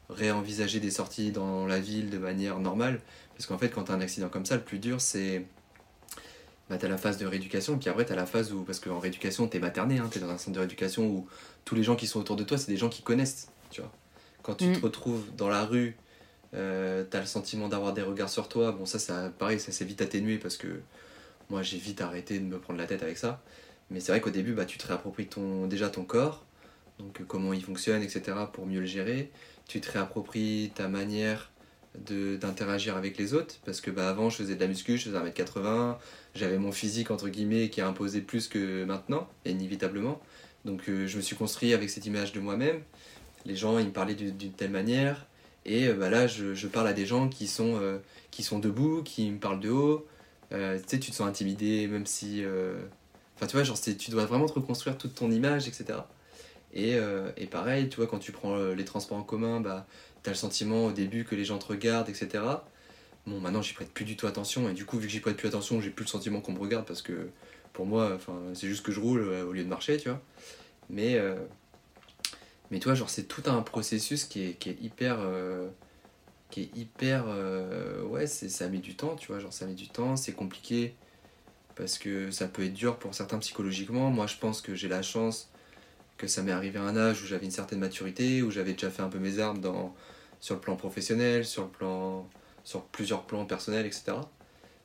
réenvisager 0.08 0.80
des 0.80 0.90
sorties 0.90 1.32
dans 1.32 1.66
la 1.66 1.78
ville 1.80 2.10
de 2.10 2.18
manière 2.18 2.58
normale. 2.58 3.00
Parce 3.34 3.46
qu'en 3.46 3.58
fait, 3.58 3.68
quand 3.70 3.84
tu 3.84 3.92
as 3.92 3.94
un 3.94 4.00
accident 4.00 4.28
comme 4.28 4.46
ça, 4.46 4.56
le 4.56 4.62
plus 4.62 4.78
dur, 4.78 5.00
c'est. 5.00 5.44
Bah, 6.68 6.78
tu 6.78 6.86
as 6.86 6.88
la 6.88 6.96
phase 6.98 7.16
de 7.18 7.26
rééducation, 7.26 7.78
puis 7.78 7.88
après, 7.88 8.04
tu 8.04 8.12
as 8.12 8.16
la 8.16 8.26
phase 8.26 8.52
où. 8.52 8.62
Parce 8.64 8.80
qu'en 8.80 8.98
rééducation, 8.98 9.46
tu 9.46 9.56
es 9.56 9.60
materné, 9.60 9.98
hein, 9.98 10.08
tu 10.10 10.18
es 10.18 10.20
dans 10.20 10.30
un 10.30 10.38
centre 10.38 10.54
de 10.54 10.58
rééducation 10.58 11.06
où 11.06 11.28
tous 11.64 11.74
les 11.74 11.82
gens 11.82 11.96
qui 11.96 12.06
sont 12.06 12.20
autour 12.20 12.36
de 12.36 12.44
toi, 12.44 12.58
c'est 12.58 12.70
des 12.70 12.76
gens 12.76 12.88
qui 12.88 13.02
connaissent. 13.02 13.48
Tu 13.70 13.80
vois. 13.80 13.92
Quand 14.42 14.54
tu 14.54 14.66
Mm. 14.66 14.76
te 14.76 14.80
retrouves 14.80 15.24
dans 15.36 15.48
la 15.48 15.64
rue, 15.64 15.96
euh, 16.54 17.04
tu 17.08 17.16
as 17.16 17.20
le 17.20 17.26
sentiment 17.26 17.68
d'avoir 17.68 17.92
des 17.92 18.02
regards 18.02 18.30
sur 18.30 18.48
toi. 18.48 18.72
Bon, 18.72 18.86
ça, 18.86 18.98
ça 18.98 19.30
pareil, 19.38 19.60
ça 19.60 19.70
s'est 19.72 19.84
vite 19.84 20.00
atténué 20.02 20.38
parce 20.38 20.56
que 20.56 20.80
moi, 21.50 21.62
j'ai 21.62 21.78
vite 21.78 22.00
arrêté 22.00 22.38
de 22.38 22.44
me 22.44 22.58
prendre 22.58 22.78
la 22.78 22.86
tête 22.86 23.02
avec 23.02 23.18
ça. 23.18 23.42
Mais 23.90 24.00
c'est 24.00 24.10
vrai 24.10 24.20
qu'au 24.20 24.30
début, 24.30 24.52
bah, 24.52 24.64
tu 24.64 24.78
te 24.78 24.86
réappropries 24.86 25.26
ton, 25.28 25.66
déjà 25.68 25.88
ton 25.88 26.04
corps, 26.04 26.44
donc 26.98 27.20
euh, 27.20 27.24
comment 27.26 27.52
il 27.52 27.62
fonctionne, 27.62 28.02
etc., 28.02 28.36
pour 28.52 28.66
mieux 28.66 28.80
le 28.80 28.86
gérer. 28.86 29.30
Tu 29.68 29.80
te 29.80 29.90
réappropries 29.90 30.70
ta 30.74 30.88
manière 30.88 31.50
d'interagir 31.96 32.96
avec 32.96 33.16
les 33.16 33.32
autres, 33.34 33.56
parce 33.64 33.80
que 33.80 33.90
bah, 33.90 34.08
avant, 34.08 34.28
je 34.28 34.36
faisais 34.36 34.54
de 34.54 34.60
la 34.60 34.66
muscu, 34.66 34.98
je 34.98 35.04
faisais 35.06 35.16
1m80, 35.18 35.98
j'avais 36.34 36.58
mon 36.58 36.70
physique, 36.70 37.10
entre 37.10 37.28
guillemets, 37.30 37.70
qui 37.70 37.80
a 37.80 37.88
imposé 37.88 38.20
plus 38.20 38.48
que 38.48 38.84
maintenant, 38.84 39.28
inévitablement. 39.46 40.20
Donc 40.64 40.88
euh, 40.88 41.06
je 41.06 41.16
me 41.16 41.22
suis 41.22 41.36
construit 41.36 41.72
avec 41.72 41.88
cette 41.90 42.04
image 42.06 42.32
de 42.32 42.40
moi-même. 42.40 42.82
Les 43.46 43.56
gens, 43.56 43.78
ils 43.78 43.86
me 43.86 43.92
parlaient 43.92 44.14
du- 44.14 44.32
d'une 44.32 44.52
telle 44.52 44.70
manière. 44.70 45.26
Et 45.64 45.88
euh, 45.88 45.94
bah, 45.94 46.10
là, 46.10 46.26
je, 46.26 46.54
je 46.54 46.68
parle 46.68 46.88
à 46.88 46.92
des 46.92 47.06
gens 47.06 47.28
qui 47.28 47.46
sont, 47.46 47.78
euh, 47.80 47.98
qui 48.30 48.42
sont 48.42 48.58
debout, 48.58 49.02
qui 49.02 49.30
me 49.30 49.38
parlent 49.38 49.60
de 49.60 49.70
haut. 49.70 50.06
Tu 50.50 50.56
sais, 50.86 51.00
tu 51.00 51.10
te 51.10 51.16
sens 51.16 51.26
intimidé, 51.28 51.88
même 51.88 52.06
si... 52.06 52.44
Enfin, 53.36 53.46
tu 53.46 53.56
vois, 53.56 53.64
genre, 53.64 53.80
tu 53.80 54.10
dois 54.10 54.26
vraiment 54.26 54.46
te 54.46 54.52
reconstruire 54.54 54.96
toute 54.96 55.14
ton 55.14 55.30
image, 55.30 55.68
etc. 55.68 55.98
Et, 56.72 56.94
euh, 56.96 57.30
et 57.36 57.46
pareil, 57.46 57.88
tu 57.88 57.96
vois, 57.96 58.06
quand 58.06 58.18
tu 58.18 58.32
prends 58.32 58.56
euh, 58.56 58.74
les 58.74 58.84
transports 58.84 59.18
en 59.18 59.22
commun, 59.22 59.60
bah, 59.60 59.86
t'as 60.22 60.32
le 60.32 60.36
sentiment 60.36 60.86
au 60.86 60.92
début 60.92 61.24
que 61.24 61.34
les 61.34 61.44
gens 61.44 61.58
te 61.58 61.66
regardent, 61.66 62.08
etc. 62.08 62.44
Bon, 63.26 63.40
maintenant, 63.40 63.62
j'y 63.62 63.72
prête 63.74 63.92
plus 63.92 64.04
du 64.04 64.16
tout 64.16 64.26
attention. 64.26 64.68
Et 64.68 64.74
du 64.74 64.84
coup, 64.84 64.98
vu 64.98 65.06
que 65.06 65.12
j'y 65.12 65.20
prête 65.20 65.36
plus 65.36 65.48
attention, 65.48 65.80
j'ai 65.80 65.90
plus 65.90 66.04
le 66.04 66.10
sentiment 66.10 66.40
qu'on 66.40 66.52
me 66.52 66.58
regarde 66.58 66.86
parce 66.86 67.02
que 67.02 67.30
pour 67.72 67.86
moi, 67.86 68.18
c'est 68.54 68.68
juste 68.68 68.84
que 68.84 68.92
je 68.92 69.00
roule 69.00 69.20
euh, 69.20 69.44
au 69.44 69.52
lieu 69.52 69.64
de 69.64 69.68
marcher, 69.68 69.96
tu 69.96 70.08
vois. 70.08 70.20
Mais, 70.90 71.16
euh, 71.16 71.36
mais 72.70 72.78
tu 72.78 72.84
vois, 72.84 72.94
genre, 72.94 73.10
c'est 73.10 73.24
tout 73.24 73.42
un 73.46 73.62
processus 73.62 74.24
qui 74.24 74.44
est, 74.44 74.52
qui 74.54 74.70
est 74.70 74.80
hyper. 74.80 75.18
qui 76.50 76.62
est 76.62 76.76
hyper. 76.76 77.26
ouais, 78.04 78.26
c'est, 78.26 78.48
ça 78.48 78.68
met 78.68 78.78
du 78.78 78.96
temps, 78.96 79.16
tu 79.16 79.28
vois. 79.28 79.40
Genre, 79.40 79.52
ça 79.52 79.66
met 79.66 79.74
du 79.74 79.88
temps, 79.88 80.16
c'est 80.16 80.32
compliqué 80.32 80.94
parce 81.74 81.98
que 81.98 82.30
ça 82.30 82.48
peut 82.48 82.64
être 82.64 82.74
dur 82.74 82.98
pour 82.98 83.14
certains 83.14 83.38
psychologiquement. 83.38 84.10
Moi, 84.10 84.26
je 84.26 84.36
pense 84.36 84.60
que 84.62 84.74
j'ai 84.74 84.88
la 84.88 85.02
chance 85.02 85.50
que 86.16 86.26
ça 86.26 86.42
m'est 86.42 86.52
arrivé 86.52 86.78
à 86.78 86.82
un 86.82 86.96
âge 86.96 87.22
où 87.22 87.26
j'avais 87.26 87.44
une 87.44 87.50
certaine 87.50 87.78
maturité, 87.78 88.42
où 88.42 88.50
j'avais 88.50 88.72
déjà 88.72 88.90
fait 88.90 89.02
un 89.02 89.08
peu 89.08 89.18
mes 89.18 89.38
armes 89.38 89.60
dans, 89.60 89.94
sur 90.40 90.54
le 90.54 90.60
plan 90.60 90.76
professionnel, 90.76 91.44
sur, 91.44 91.64
le 91.64 91.68
plan, 91.68 92.28
sur 92.64 92.84
plusieurs 92.84 93.24
plans 93.24 93.44
personnels, 93.44 93.86
etc. 93.86 94.12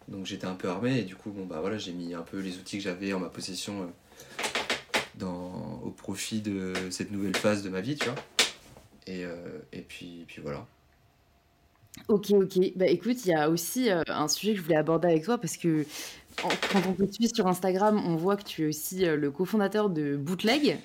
Donc 0.07 0.25
j'étais 0.25 0.47
un 0.47 0.55
peu 0.55 0.69
armé 0.69 0.99
et 0.99 1.03
du 1.03 1.15
coup, 1.15 1.31
bon, 1.31 1.45
bah, 1.45 1.59
voilà, 1.61 1.77
j'ai 1.77 1.93
mis 1.93 2.13
un 2.13 2.21
peu 2.21 2.39
les 2.39 2.57
outils 2.57 2.77
que 2.77 2.83
j'avais 2.83 3.13
en 3.13 3.19
ma 3.19 3.29
possession 3.29 3.83
euh, 3.83 5.27
au 5.83 5.91
profit 5.91 6.41
de 6.41 6.73
cette 6.89 7.11
nouvelle 7.11 7.35
phase 7.35 7.63
de 7.63 7.69
ma 7.69 7.81
vie, 7.81 7.95
tu 7.95 8.05
vois. 8.05 8.15
Et, 9.07 9.23
euh, 9.23 9.59
et 9.71 9.81
puis, 9.81 10.25
puis 10.27 10.41
voilà. 10.41 10.65
Ok, 12.07 12.31
ok. 12.31 12.73
Bah 12.75 12.87
écoute, 12.87 13.25
il 13.25 13.29
y 13.29 13.33
a 13.33 13.49
aussi 13.49 13.91
euh, 13.91 14.01
un 14.07 14.27
sujet 14.27 14.53
que 14.53 14.59
je 14.59 14.63
voulais 14.63 14.77
aborder 14.77 15.09
avec 15.09 15.23
toi 15.23 15.37
parce 15.37 15.57
que 15.57 15.85
quand 16.37 16.79
on 16.87 16.93
te 16.93 17.11
suit 17.11 17.29
sur 17.33 17.47
Instagram, 17.47 18.01
on 18.05 18.15
voit 18.15 18.37
que 18.37 18.43
tu 18.43 18.63
es 18.63 18.67
aussi 18.67 19.05
le 19.05 19.31
cofondateur 19.31 19.89
de 19.89 20.15
Bootleg. 20.15 20.79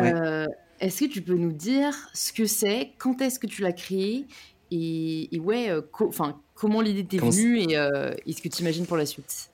Ouais. 0.00 0.12
Euh, 0.14 0.46
est-ce 0.80 1.00
que 1.04 1.10
tu 1.10 1.22
peux 1.22 1.36
nous 1.36 1.52
dire 1.52 1.94
ce 2.14 2.32
que 2.32 2.46
c'est, 2.46 2.94
quand 2.98 3.20
est-ce 3.20 3.38
que 3.38 3.46
tu 3.46 3.62
l'as 3.62 3.72
créé 3.72 4.28
et, 4.70 5.34
et 5.34 5.40
ouais, 5.40 5.70
euh, 5.70 5.82
co- 5.82 6.08
enfin, 6.08 6.42
comment 6.54 6.80
l'idée 6.80 7.06
t'est 7.06 7.18
venue 7.18 7.58
et, 7.60 7.76
euh, 7.76 8.14
et 8.26 8.32
ce 8.32 8.40
que 8.42 8.48
tu 8.48 8.62
imagines 8.62 8.86
pour 8.86 8.96
la 8.96 9.06
suite? 9.06 9.50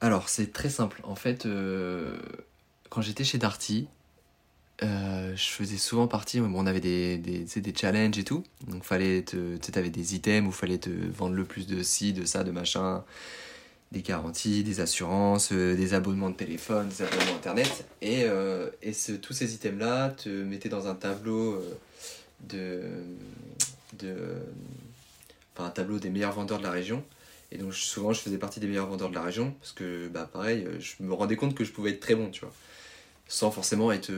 Alors, 0.00 0.28
c'est 0.28 0.52
très 0.52 0.70
simple. 0.70 1.00
En 1.04 1.14
fait, 1.14 1.46
euh, 1.46 2.18
quand 2.90 3.02
j'étais 3.02 3.24
chez 3.24 3.38
Darty, 3.38 3.88
euh, 4.82 5.36
je 5.36 5.44
faisais 5.50 5.78
souvent 5.78 6.08
partie. 6.08 6.40
Bon, 6.40 6.50
on 6.54 6.66
avait 6.66 6.80
des, 6.80 7.18
des, 7.18 7.44
des 7.44 7.74
challenges 7.76 8.18
et 8.18 8.24
tout. 8.24 8.44
Donc, 8.68 8.84
fallait 8.84 9.24
te, 9.24 9.56
tu 9.56 9.66
sais, 9.66 9.72
t'avais 9.72 9.90
des 9.90 10.14
items 10.14 10.48
où 10.48 10.52
fallait 10.52 10.78
te 10.78 10.90
vendre 10.90 11.34
le 11.36 11.44
plus 11.44 11.66
de 11.66 11.82
ci, 11.82 12.12
de 12.12 12.24
ça, 12.24 12.44
de 12.44 12.50
machin, 12.50 13.04
des 13.92 14.02
garanties, 14.02 14.62
des 14.62 14.80
assurances, 14.80 15.50
euh, 15.52 15.74
des 15.74 15.94
abonnements 15.94 16.30
de 16.30 16.36
téléphone, 16.36 16.88
des 16.88 17.02
abonnements 17.02 17.34
internet. 17.34 17.84
Et, 18.02 18.22
euh, 18.24 18.70
et 18.82 18.92
ce- 18.92 19.12
tous 19.12 19.32
ces 19.32 19.54
items-là 19.54 20.10
te 20.10 20.28
mettaient 20.28 20.68
dans 20.68 20.86
un 20.86 20.94
tableau 20.94 21.54
euh, 21.54 21.78
de, 22.48 22.82
de, 23.98 24.14
enfin, 25.54 25.66
un 25.66 25.70
tableau 25.70 25.98
des 25.98 26.10
meilleurs 26.10 26.32
vendeurs 26.32 26.58
de 26.58 26.62
la 26.62 26.70
région. 26.70 27.02
Et 27.52 27.58
donc 27.58 27.74
souvent 27.74 28.12
je 28.12 28.20
faisais 28.20 28.38
partie 28.38 28.60
des 28.60 28.68
meilleurs 28.68 28.86
vendeurs 28.86 29.10
de 29.10 29.14
la 29.16 29.22
région 29.22 29.50
parce 29.60 29.72
que 29.72 30.06
bah 30.06 30.30
pareil, 30.32 30.68
je 30.78 31.02
me 31.02 31.12
rendais 31.12 31.34
compte 31.34 31.56
que 31.56 31.64
je 31.64 31.72
pouvais 31.72 31.90
être 31.90 31.98
très 32.00 32.14
bon, 32.14 32.30
tu 32.30 32.42
vois. 32.42 32.52
Sans 33.26 33.50
forcément 33.50 33.90
être 33.90 34.12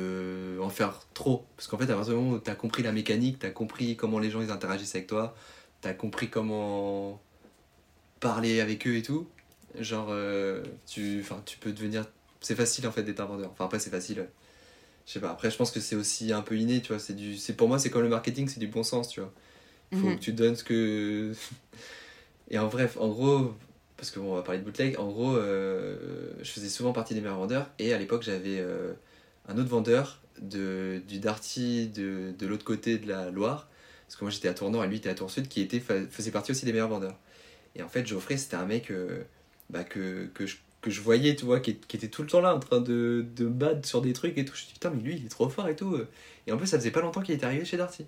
en 0.60 0.68
faire 0.68 1.00
trop. 1.14 1.46
Parce 1.56 1.66
qu'en 1.66 1.78
fait, 1.78 1.90
à 1.90 1.94
partir 1.94 2.12
du 2.12 2.20
moment 2.20 2.36
où 2.36 2.38
tu 2.38 2.50
as 2.50 2.54
compris 2.54 2.82
la 2.82 2.92
mécanique, 2.92 3.38
tu 3.38 3.46
as 3.46 3.50
compris 3.50 3.96
comment 3.96 4.18
les 4.18 4.30
gens 4.30 4.42
ils 4.42 4.50
interagissent 4.50 4.94
avec 4.94 5.06
toi, 5.06 5.34
tu 5.80 5.88
as 5.88 5.94
compris 5.94 6.28
comment 6.28 7.22
parler 8.20 8.60
avec 8.60 8.86
eux 8.86 8.96
et 8.96 9.02
tout, 9.02 9.26
genre 9.80 10.08
euh, 10.10 10.62
tu, 10.86 11.20
enfin, 11.20 11.42
tu 11.46 11.58
peux 11.58 11.72
devenir. 11.72 12.06
C'est 12.40 12.56
facile 12.56 12.86
en 12.86 12.92
fait 12.92 13.02
d'être 13.04 13.20
un 13.20 13.26
vendeur. 13.26 13.50
Enfin 13.52 13.66
après 13.66 13.78
c'est 13.78 13.90
facile. 13.90 14.20
ouais. 14.20 14.28
Je 15.06 15.12
sais 15.14 15.20
pas. 15.20 15.30
Après 15.30 15.50
je 15.50 15.56
pense 15.56 15.70
que 15.72 15.80
c'est 15.80 15.96
aussi 15.96 16.32
un 16.32 16.42
peu 16.42 16.56
inné, 16.58 16.82
tu 16.82 16.88
vois. 16.88 16.98
C'est 17.00 17.14
du, 17.14 17.36
c'est 17.36 17.54
pour 17.54 17.68
moi 17.68 17.78
c'est 17.78 17.90
comme 17.90 18.02
le 18.02 18.08
marketing, 18.10 18.48
c'est 18.48 18.60
du 18.60 18.68
bon 18.68 18.82
sens, 18.84 19.08
tu 19.08 19.20
vois. 19.20 19.32
Faut 19.92 20.08
que 20.08 20.12
Mhm. 20.14 20.20
tu 20.20 20.32
donnes 20.34 20.56
ce 20.56 20.64
que 20.64 21.32
et 22.50 22.58
en 22.58 22.68
bref, 22.68 22.96
en 23.00 23.08
gros, 23.08 23.54
parce 23.96 24.10
qu'on 24.10 24.34
va 24.34 24.42
parler 24.42 24.60
de 24.60 24.64
bootleg, 24.64 24.98
en 24.98 25.08
gros, 25.08 25.36
euh, 25.36 26.32
je 26.42 26.50
faisais 26.50 26.68
souvent 26.68 26.92
partie 26.92 27.14
des 27.14 27.20
meilleurs 27.20 27.38
vendeurs. 27.38 27.70
Et 27.78 27.92
à 27.92 27.98
l'époque, 27.98 28.22
j'avais 28.22 28.58
euh, 28.60 28.92
un 29.48 29.56
autre 29.58 29.68
vendeur 29.68 30.20
de, 30.40 31.00
du 31.08 31.18
Darty 31.18 31.88
de, 31.88 32.32
de 32.38 32.46
l'autre 32.46 32.64
côté 32.64 32.98
de 32.98 33.08
la 33.08 33.30
Loire. 33.30 33.68
Parce 34.06 34.16
que 34.16 34.24
moi 34.24 34.30
j'étais 34.30 34.48
à 34.48 34.54
Tournord 34.54 34.84
et 34.84 34.88
lui 34.88 34.96
était 34.98 35.08
à 35.08 35.14
Tour-Sud, 35.14 35.48
qui 35.48 35.62
était, 35.62 35.80
fa- 35.80 36.06
faisait 36.10 36.30
partie 36.30 36.50
aussi 36.50 36.66
des 36.66 36.72
meilleurs 36.72 36.88
vendeurs. 36.90 37.16
Et 37.76 37.82
en 37.82 37.88
fait, 37.88 38.06
Geoffrey, 38.06 38.36
c'était 38.38 38.56
un 38.56 38.66
mec 38.66 38.90
euh, 38.90 39.22
bah, 39.72 39.84
que, 39.84 40.26
que, 40.34 40.46
je, 40.46 40.56
que 40.80 40.90
je 40.90 41.00
voyais, 41.00 41.34
tu 41.34 41.44
vois, 41.44 41.60
qui, 41.60 41.76
qui 41.76 41.96
était 41.96 42.08
tout 42.08 42.22
le 42.22 42.28
temps 42.28 42.40
là 42.40 42.54
en 42.54 42.60
train 42.60 42.80
de, 42.80 43.26
de 43.34 43.46
bad 43.46 43.84
sur 43.84 44.02
des 44.02 44.12
trucs 44.12 44.38
et 44.38 44.44
tout. 44.44 44.54
Je 44.54 44.62
me 44.62 44.66
dis, 44.68 44.72
putain, 44.74 44.90
mais 44.90 45.02
lui, 45.02 45.16
il 45.16 45.26
est 45.26 45.28
trop 45.28 45.48
fort 45.48 45.68
et 45.68 45.76
tout. 45.76 45.98
Et 46.46 46.52
en 46.52 46.56
plus, 46.56 46.66
ça 46.66 46.78
faisait 46.78 46.90
pas 46.90 47.00
longtemps 47.00 47.22
qu'il 47.22 47.34
était 47.34 47.46
arrivé 47.46 47.64
chez 47.64 47.76
Darty. 47.76 48.06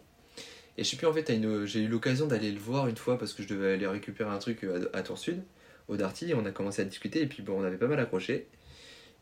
Et 0.77 0.85
je 0.85 0.89
sais 0.89 0.97
plus, 0.97 1.07
en 1.07 1.13
fait, 1.13 1.31
j'ai 1.67 1.81
eu 1.81 1.89
l'occasion 1.89 2.27
d'aller 2.27 2.51
le 2.51 2.59
voir 2.59 2.89
une 2.89 2.97
fois 2.97 3.19
parce 3.19 3.33
que 3.33 3.43
je 3.43 3.49
devais 3.49 3.75
aller 3.75 3.87
récupérer 3.87 4.31
un 4.31 4.39
truc 4.39 4.65
à, 4.65 4.99
à 4.99 5.03
Tour 5.03 5.19
Sud, 5.19 5.43
au 5.89 5.97
Darty, 5.97 6.31
et 6.31 6.35
on 6.35 6.45
a 6.47 6.51
commencé 6.51 6.83
à 6.83 6.85
discuter, 6.85 7.23
et 7.23 7.27
puis 7.27 7.43
bon, 7.43 7.61
on 7.61 7.65
avait 7.65 7.77
pas 7.77 7.87
mal 7.87 8.01
accroché. 8.01 8.49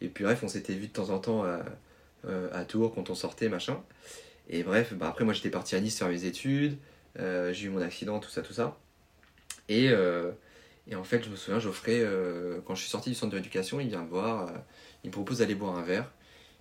Et 0.00 0.08
puis 0.08 0.24
bref, 0.24 0.42
on 0.42 0.48
s'était 0.48 0.74
vu 0.74 0.88
de 0.88 0.92
temps 0.92 1.10
en 1.10 1.18
temps 1.18 1.44
à, 1.44 1.62
euh, 2.26 2.64
Tours 2.64 2.94
quand 2.94 3.10
on 3.10 3.14
sortait, 3.14 3.48
machin. 3.48 3.80
Et 4.48 4.62
bref, 4.62 4.94
bah, 4.94 5.08
après, 5.08 5.24
moi 5.24 5.34
j'étais 5.34 5.50
parti 5.50 5.76
à 5.76 5.80
Nice 5.80 5.98
faire 5.98 6.08
mes 6.08 6.24
études, 6.24 6.76
euh, 7.18 7.52
j'ai 7.52 7.66
eu 7.66 7.70
mon 7.70 7.80
accident, 7.80 8.18
tout 8.18 8.30
ça, 8.30 8.42
tout 8.42 8.52
ça. 8.52 8.78
Et, 9.68 9.90
euh, 9.90 10.32
et 10.88 10.94
en 10.96 11.04
fait, 11.04 11.24
je 11.24 11.30
me 11.30 11.36
souviens, 11.36 11.60
Geoffrey, 11.60 12.00
euh, 12.00 12.60
quand 12.66 12.74
je 12.74 12.82
suis 12.82 12.90
sorti 12.90 13.10
du 13.10 13.14
centre 13.14 13.32
de 13.32 13.36
l'éducation, 13.36 13.80
il 13.80 13.88
vient 13.88 14.02
me 14.02 14.08
voir, 14.08 14.48
euh, 14.48 14.52
il 15.04 15.08
me 15.08 15.12
propose 15.12 15.38
d'aller 15.38 15.54
boire 15.54 15.76
un 15.76 15.82
verre, 15.82 16.10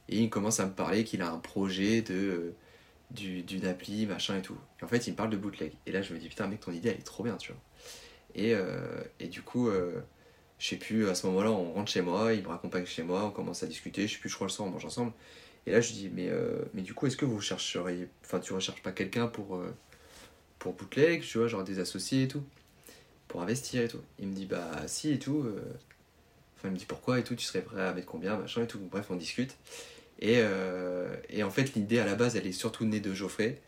et 0.10 0.18
il 0.20 0.30
commence 0.30 0.60
à 0.60 0.66
me 0.66 0.72
parler 0.74 1.04
qu'il 1.04 1.22
a 1.22 1.32
un 1.32 1.40
projet 1.40 2.02
de. 2.02 2.14
euh, 2.14 2.56
du- 3.12 3.44
d'une 3.44 3.66
appli, 3.66 4.06
machin 4.06 4.38
et 4.38 4.42
tout. 4.42 4.58
Et 4.80 4.86
en 4.86 4.88
fait, 4.88 5.06
il 5.08 5.12
me 5.12 5.16
parle 5.18 5.30
de 5.32 5.38
bootleg. 5.38 5.74
Et 5.86 5.92
là, 5.92 6.02
je 6.02 6.14
me 6.14 6.20
dis, 6.20 6.30
putain, 6.30 6.48
mec, 6.48 6.62
ton 6.62 6.72
idée, 6.72 6.90
elle 6.90 6.96
est 6.96 7.04
trop 7.04 7.24
bien, 7.24 7.36
tu 7.36 7.52
vois. 7.52 7.62
Et, 8.36 8.54
et 9.20 9.28
du 9.28 9.42
coup, 9.42 9.70
je 10.60 10.66
sais 10.66 10.78
plus, 10.78 11.10
à 11.10 11.16
ce 11.16 11.28
moment-là, 11.28 11.52
on 11.52 11.74
rentre 11.74 11.92
chez 11.92 12.02
moi, 12.02 12.34
il 12.34 12.42
me 12.44 12.48
raccompagne 12.48 12.86
chez 12.86 13.04
moi, 13.04 13.26
on 13.26 13.32
commence 13.32 13.64
à 13.64 13.68
discuter, 13.68 14.08
je 14.08 14.14
sais 14.14 14.20
plus, 14.22 14.30
je 14.30 14.36
crois 14.36 14.48
le 14.48 14.52
soir, 14.52 14.70
on 14.70 14.72
mange 14.72 14.86
ensemble. 14.86 15.12
Et 15.66 15.72
là, 15.74 15.82
je 15.82 15.92
dis, 15.92 16.10
mais, 16.10 16.30
mais 16.74 16.84
du 16.84 16.94
coup, 16.94 17.06
est-ce 17.06 17.18
que 17.18 17.26
vous 17.26 17.42
chercheriez, 17.42 18.08
enfin, 18.24 18.40
tu 18.40 18.54
recherches 18.54 18.82
pas 18.82 18.94
quelqu'un 18.94 19.28
pour, 19.28 19.62
pour 20.58 20.72
bootleg, 20.74 21.22
tu 21.22 21.38
vois, 21.38 21.48
genre 21.50 21.66
des 21.66 21.80
associés 21.80 22.24
et 22.24 22.28
tout, 22.30 22.44
pour 23.32 23.42
investir 23.42 23.82
et 23.82 23.88
tout. 23.88 24.02
Il 24.20 24.28
me 24.28 24.34
dit, 24.34 24.46
bah, 24.46 24.70
si 24.88 25.12
et 25.12 25.18
tout. 25.20 25.40
euh, 25.40 25.62
Enfin, 26.58 26.68
il 26.68 26.74
me 26.74 26.78
dit 26.78 26.86
pourquoi 26.86 27.18
et 27.18 27.24
tout, 27.24 27.34
tu 27.34 27.44
serais 27.44 27.62
prêt 27.62 27.82
à 27.82 27.92
mettre 27.92 28.06
combien, 28.06 28.38
machin 28.38 28.62
et 28.62 28.68
tout. 28.68 28.78
Bref, 28.92 29.08
on 29.10 29.16
discute. 29.16 29.58
Et, 30.20 30.36
euh, 30.38 31.16
et 31.30 31.42
en 31.42 31.50
fait, 31.50 31.74
l'idée 31.74 31.98
à 31.98 32.06
la 32.06 32.14
base, 32.14 32.36
elle 32.36 32.46
est 32.46 32.52
surtout 32.52 32.86
née 32.86 33.00
de 33.00 33.16
Geoffrey, 33.16 33.60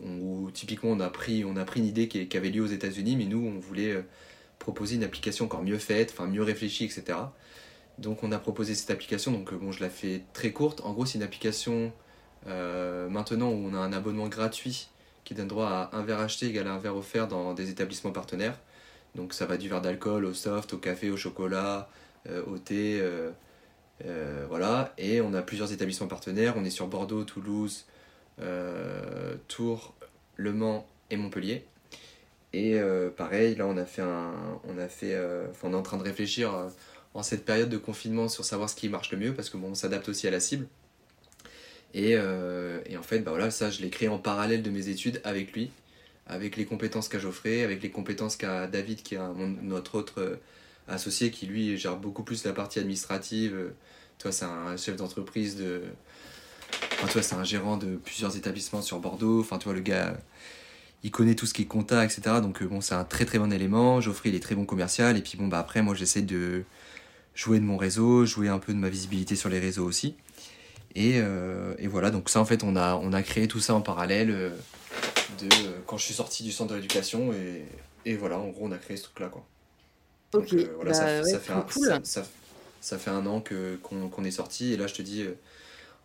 où 0.00 0.48
typiquement 0.52 0.90
on 0.90 1.00
a 1.00 1.10
pris, 1.10 1.44
on 1.44 1.56
a 1.56 1.64
pris 1.64 1.80
une 1.80 1.86
idée 1.86 2.06
qui, 2.06 2.36
avait 2.36 2.50
lieu 2.50 2.62
aux 2.62 2.66
États-Unis, 2.66 3.16
mais 3.16 3.24
nous, 3.24 3.44
on 3.44 3.58
voulait 3.58 3.90
euh, 3.90 4.02
proposer 4.60 4.94
une 4.94 5.04
application 5.04 5.46
encore 5.46 5.64
mieux 5.64 5.78
faite, 5.78 6.12
enfin 6.12 6.28
mieux 6.28 6.44
réfléchie, 6.44 6.84
etc. 6.84 7.18
Donc 7.98 8.22
on 8.22 8.30
a 8.30 8.38
proposé 8.38 8.76
cette 8.76 8.90
application, 8.90 9.32
donc 9.32 9.52
bon, 9.54 9.72
je 9.72 9.80
la 9.80 9.90
fais 9.90 10.22
très 10.32 10.52
courte. 10.52 10.80
En 10.82 10.92
gros, 10.92 11.06
c'est 11.06 11.18
une 11.18 11.24
application 11.24 11.92
maintenant 12.46 13.50
où 13.50 13.68
on 13.68 13.74
a 13.74 13.78
un 13.78 13.92
abonnement 13.92 14.28
gratuit 14.28 14.88
qui 15.24 15.34
donne 15.34 15.48
droit 15.48 15.68
à 15.68 15.96
un 15.96 16.02
verre 16.02 16.20
acheté 16.20 16.46
égal 16.46 16.66
à 16.68 16.72
un 16.72 16.78
verre 16.78 16.96
offert 16.96 17.28
dans 17.28 17.54
des 17.54 17.70
établissements 17.70 18.12
partenaires. 18.12 18.58
Donc 19.14 19.34
ça 19.34 19.46
va 19.46 19.56
du 19.56 19.68
verre 19.68 19.82
d'alcool 19.82 20.24
au 20.24 20.34
soft, 20.34 20.72
au 20.72 20.78
café, 20.78 21.10
au 21.10 21.16
chocolat, 21.16 21.88
euh, 22.28 22.42
au 22.46 22.58
thé, 22.58 22.98
euh, 23.00 23.30
euh, 24.06 24.46
voilà. 24.48 24.94
Et 24.98 25.20
on 25.20 25.34
a 25.34 25.42
plusieurs 25.42 25.72
établissements 25.72 26.06
partenaires. 26.06 26.54
On 26.56 26.64
est 26.64 26.70
sur 26.70 26.86
Bordeaux, 26.86 27.24
Toulouse, 27.24 27.86
Tours, 29.48 29.94
Le 30.36 30.52
Mans 30.52 30.86
et 31.10 31.16
Montpellier. 31.16 31.64
Et 32.54 32.78
pareil, 33.16 33.54
là 33.54 33.66
on 33.66 33.76
a 33.78 33.84
fait 33.84 34.02
un, 34.02 34.32
on 34.68 34.78
est 34.78 35.74
en 35.74 35.82
train 35.82 35.96
de 35.96 36.02
réfléchir 36.02 36.68
en 37.14 37.22
cette 37.22 37.44
période 37.44 37.70
de 37.70 37.78
confinement 37.78 38.28
sur 38.28 38.44
savoir 38.44 38.68
ce 38.68 38.74
qui 38.74 38.88
marche 38.88 39.10
le 39.10 39.18
mieux 39.18 39.32
parce 39.32 39.48
que 39.48 39.56
bon, 39.56 39.68
on 39.68 39.74
s'adapte 39.74 40.08
aussi 40.08 40.26
à 40.26 40.30
la 40.30 40.40
cible. 40.40 40.66
Et, 41.94 42.12
et 42.12 42.96
en 42.96 43.02
fait, 43.02 43.20
bah 43.20 43.30
voilà, 43.30 43.50
ça 43.50 43.70
je 43.70 43.80
l'ai 43.80 43.90
créé 43.90 44.08
en 44.08 44.18
parallèle 44.18 44.62
de 44.62 44.70
mes 44.70 44.88
études 44.88 45.20
avec 45.24 45.52
lui, 45.52 45.70
avec 46.26 46.56
les 46.56 46.64
compétences 46.64 47.08
qu'a 47.08 47.18
Geoffrey, 47.18 47.62
avec 47.62 47.82
les 47.82 47.90
compétences 47.90 48.36
qu'a 48.36 48.66
David 48.66 49.02
qui 49.02 49.14
est 49.16 49.20
notre 49.62 49.96
autre 49.96 50.20
euh, 50.20 50.36
associé 50.88 51.30
qui 51.30 51.46
lui 51.46 51.76
gère 51.76 51.96
beaucoup 51.96 52.22
plus 52.22 52.44
la 52.44 52.52
partie 52.52 52.78
administrative. 52.78 53.72
Toi, 54.18 54.32
c'est 54.32 54.44
un 54.44 54.76
chef 54.76 54.96
d'entreprise 54.96 55.56
de, 55.56 55.82
enfin, 56.94 57.06
toi, 57.08 57.22
c'est 57.22 57.34
un 57.34 57.44
gérant 57.44 57.76
de 57.76 57.96
plusieurs 57.96 58.36
établissements 58.36 58.82
sur 58.82 58.98
Bordeaux. 59.00 59.40
Enfin, 59.40 59.58
tu 59.58 59.64
vois, 59.64 59.74
le 59.74 59.80
gars, 59.80 60.16
il 61.02 61.10
connaît 61.10 61.34
tout 61.34 61.46
ce 61.46 61.54
qui 61.54 61.62
est 61.62 61.66
compta, 61.66 62.04
etc. 62.04 62.22
Donc, 62.42 62.62
euh, 62.62 62.66
bon, 62.66 62.80
c'est 62.80 62.94
un 62.94 63.04
très 63.04 63.24
très 63.24 63.38
bon 63.38 63.52
élément. 63.52 64.00
Geoffrey, 64.00 64.30
il 64.30 64.34
est 64.34 64.40
très 64.40 64.54
bon 64.54 64.64
commercial. 64.64 65.16
Et 65.16 65.22
puis, 65.22 65.36
bon, 65.36 65.48
bah 65.48 65.58
après, 65.58 65.82
moi, 65.82 65.94
j'essaie 65.94 66.22
de 66.22 66.64
jouer 67.34 67.58
de 67.58 67.64
mon 67.64 67.76
réseau, 67.76 68.26
jouer 68.26 68.48
un 68.48 68.58
peu 68.58 68.72
de 68.72 68.78
ma 68.78 68.88
visibilité 68.88 69.36
sur 69.36 69.48
les 69.48 69.58
réseaux 69.58 69.84
aussi. 69.84 70.14
Et, 70.94 71.14
euh, 71.16 71.74
et 71.78 71.86
voilà, 71.88 72.10
donc 72.10 72.28
ça, 72.28 72.40
en 72.40 72.44
fait, 72.44 72.62
on 72.64 72.76
a, 72.76 72.96
on 72.96 73.12
a 73.12 73.22
créé 73.22 73.48
tout 73.48 73.60
ça 73.60 73.74
en 73.74 73.80
parallèle 73.80 74.52
de 75.38 75.46
euh, 75.68 75.78
quand 75.86 75.96
je 75.98 76.04
suis 76.04 76.14
sorti 76.14 76.42
du 76.42 76.52
centre 76.52 76.70
de 76.70 76.76
l'éducation. 76.76 77.32
Et, 77.32 77.64
et 78.04 78.16
voilà, 78.16 78.38
en 78.38 78.48
gros, 78.48 78.66
on 78.66 78.72
a 78.72 78.78
créé 78.78 78.96
ce 78.96 79.04
truc-là, 79.04 79.28
quoi. 79.28 79.44
Donc 80.32 80.52
euh, 80.52 80.72
voilà, 80.76 80.94
ça, 80.94 81.04
bah 81.04 81.24
ça 81.24 81.32
ouais, 81.34 81.38
fait 81.38 81.52
un, 81.52 81.60
cool. 81.62 81.86
ça, 81.86 82.00
ça- 82.04 82.28
ça 82.80 82.98
fait 82.98 83.10
un 83.10 83.26
an 83.26 83.40
que, 83.40 83.76
qu'on, 83.82 84.08
qu'on 84.08 84.24
est 84.24 84.30
sorti. 84.32 84.72
Et 84.72 84.76
là, 84.76 84.86
je 84.88 84.94
te 84.94 85.02
dis, 85.02 85.22
euh, 85.22 85.34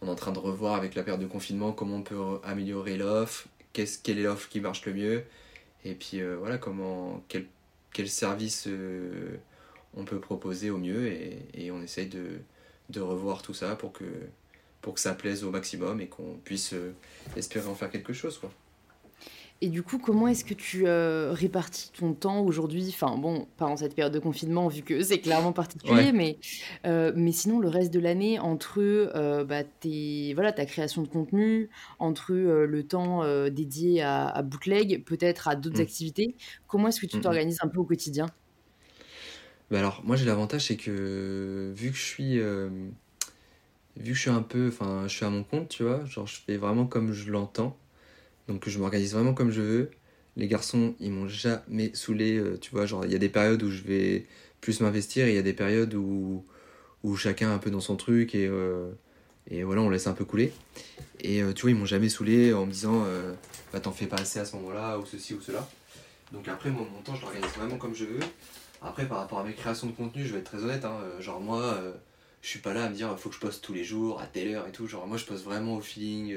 on 0.01 0.07
est 0.07 0.11
en 0.11 0.15
train 0.15 0.32
de 0.32 0.38
revoir 0.38 0.75
avec 0.75 0.93
la 0.93 1.01
période 1.03 1.21
de 1.21 1.28
confinement 1.28 1.71
comment 1.71 1.95
on 1.95 2.01
peut 2.03 2.15
re- 2.15 2.39
améliorer 2.43 2.97
l'offre, 2.97 3.47
qu'est-ce, 3.73 3.97
quelle 3.97 4.19
est 4.19 4.23
l'offre 4.23 4.47
qui 4.47 4.59
marche 4.59 4.86
le 4.86 4.93
mieux. 4.93 5.23
Et 5.86 5.95
puis 5.95 6.21
euh, 6.21 6.36
voilà, 6.38 6.57
comment, 6.59 7.23
quel, 7.30 7.47
quel 7.93 8.07
service 8.09 8.65
euh, 8.67 9.38
on 9.95 10.03
peut 10.05 10.19
proposer 10.19 10.69
au 10.69 10.78
mieux. 10.78 11.07
Et, 11.07 11.39
et 11.55 11.71
on 11.71 11.82
essaye 11.82 12.07
de, 12.07 12.41
de 12.89 13.01
revoir 13.01 13.41
tout 13.41 13.55
ça 13.55 13.75
pour 13.75 13.91
que, 13.91 14.05
pour 14.82 14.93
que 14.93 14.99
ça 14.99 15.15
plaise 15.15 15.43
au 15.43 15.49
maximum 15.49 15.99
et 15.99 16.07
qu'on 16.07 16.38
puisse 16.43 16.75
espérer 17.36 17.67
en 17.67 17.73
faire 17.75 17.89
quelque 17.89 18.13
chose. 18.13 18.38
Quoi. 18.38 18.51
Et 19.60 19.70
du 19.70 19.82
coup, 19.82 19.97
comment 19.97 20.28
est-ce 20.28 20.45
que 20.45 20.53
tu 20.53 20.84
euh, 20.88 21.32
répartis 21.34 21.91
ton 21.91 22.14
temps 22.14 22.41
aujourd'hui? 22.41 22.86
Enfin, 22.89 23.18
bon, 23.18 23.47
pas 23.58 23.66
en 23.66 23.76
cette 23.76 23.95
période 23.95 24.14
de 24.14 24.20
confinement, 24.20 24.68
vu 24.68 24.84
que 24.84 25.01
c'est 25.01 25.20
clairement 25.20 25.51
particulier, 25.51 26.12
Ouais. 26.12 26.12
mais, 26.12 26.38
euh, 26.86 27.12
mais 27.16 27.32
sinon, 27.32 27.60
le 27.60 27.68
reste 27.68 27.91
de 27.91 27.99
l'année, 27.99 28.38
entre 28.38 28.78
euh, 28.80 29.43
bah, 29.45 29.64
tes, 29.64 30.36
voilà, 30.36 30.51
ta 30.53 30.68
création 30.68 31.01
de 31.01 31.08
contenu, 31.08 31.72
entre 31.97 32.34
le 32.36 32.88
temps 32.88 33.24
dédié 33.49 34.01
à, 34.03 34.28
à 34.28 34.43
Bootleg, 34.43 35.03
peut-être 35.05 35.47
à 35.47 35.55
d'autres 35.55 35.80
Mm. 35.80 35.82
activités, 35.82 36.36
comment 36.68 36.89
est-ce 36.89 37.01
que 37.01 37.08
tu 37.08 37.18
Mm, 37.18 37.20
mm. 37.20 37.22
t'organises 37.22 37.58
un 37.64 37.68
peu 37.68 37.80
au 37.80 37.86
quotidien? 37.86 38.28
Bah 39.70 39.80
alors, 39.80 40.01
moi 40.05 40.16
j'ai 40.16 40.26
l'avantage, 40.26 40.66
c'est 40.68 40.78
que 40.78 41.74
vu 41.76 41.91
que 41.91 41.97
je 41.97 42.03
suis, 42.03 42.39
vu 43.97 44.12
que 44.12 44.14
je 44.14 44.20
suis 44.22 44.30
un 44.30 44.41
peu, 44.43 44.68
enfin, 44.68 45.08
je 45.08 45.16
suis 45.16 45.26
à 45.26 45.30
mon 45.30 45.43
compte, 45.43 45.70
tu 45.70 45.84
vois, 45.84 46.05
genre 46.05 46.28
je 46.28 46.39
fais 46.45 46.58
vraiment 46.58 46.86
comme 46.86 47.12
je 47.14 47.32
l'entends, 47.32 47.76
donc 48.48 48.68
je 48.68 48.80
m'organise 48.80 49.14
vraiment 49.14 49.34
comme 49.34 49.52
je 49.52 49.62
veux. 49.62 49.91
les 50.38 50.48
garçons, 50.48 50.95
ils 51.00 51.12
m'ont 51.12 51.28
jamais 51.28 51.91
saoulé. 51.93 52.38
euh, 52.38 52.58
tu 52.60 52.72
vois, 52.72 52.86
genre, 52.86 53.06
il 53.06 53.12
y 53.12 53.16
a 53.16 53.18
des 53.18 53.30
périodes 53.30 53.64
où 53.64 53.72
je 53.72 53.82
vais 53.82 54.26
plus 54.62 54.80
m'investir 54.82 55.26
et 55.26 55.32
il 55.32 55.36
y 55.36 55.39
a 55.39 55.43
des 55.43 55.54
périodes 55.54 55.93
où, 55.95 56.45
où 57.04 57.16
chacun 57.16 57.50
est 57.50 57.54
un 57.54 57.58
peu 57.58 57.72
dans 57.72 57.80
son 57.80 57.95
truc 57.95 58.36
et, 58.36 58.48
euh, 58.48 58.91
et 59.50 59.64
voilà, 59.64 59.82
on 59.82 59.89
laisse 59.89 60.08
un 60.08 60.14
peu 60.14 60.26
couler. 60.26 60.54
Et 61.20 61.41
euh, 61.41 61.54
tu 61.54 61.64
vois, 61.64 61.72
ils 61.72 61.76
m'ont 61.78 61.86
jamais 61.86 62.10
saoulé 62.10 62.54
en 62.54 62.66
me 62.68 62.72
disant, 62.72 63.04
bah 63.74 63.80
t'en 63.80 63.91
fais 63.91 64.06
pas 64.06 64.18
assez 64.18 64.39
à 64.39 64.45
ce 64.45 64.56
moment-là 64.58 65.00
ou 65.00 65.06
ceci 65.06 65.34
ou 65.34 65.41
cela. 65.41 65.68
Donc 66.32 66.48
après, 66.48 66.70
mon 66.70 66.86
temps, 67.04 67.16
je 67.16 67.22
l'organise 67.24 67.50
vraiment 67.58 67.78
comme 67.78 67.95
je 67.95 68.06
veux. 68.06 68.20
Après, 68.82 69.08
par 69.08 69.18
rapport 69.18 69.39
à 69.39 69.43
mes 69.43 69.54
créations 69.54 69.88
de 69.88 69.93
contenu, 69.93 70.24
je 70.24 70.34
vais 70.34 70.39
être 70.39 70.52
très 70.52 70.64
honnête. 70.64 70.86
hein, 70.86 71.00
genre, 71.20 71.39
moi, 71.39 71.80
je 72.41 72.48
suis 72.48 72.60
pas 72.60 72.74
là 72.74 72.84
à 72.84 72.89
me 72.89 72.95
dire, 72.95 73.18
faut 73.18 73.30
que 73.30 73.36
je 73.36 73.39
poste 73.39 73.64
tous 73.64 73.74
les 73.74 73.84
jours, 73.84 74.22
à 74.22 74.28
telle 74.28 74.54
heure 74.54 74.68
et 74.68 74.72
tout. 74.72 74.86
Genre, 74.88 75.08
moi, 75.08 75.18
je 75.18 75.26
poste 75.26 75.43
vraiment 75.43 75.76
au 75.78 75.82
feeling. 75.82 76.36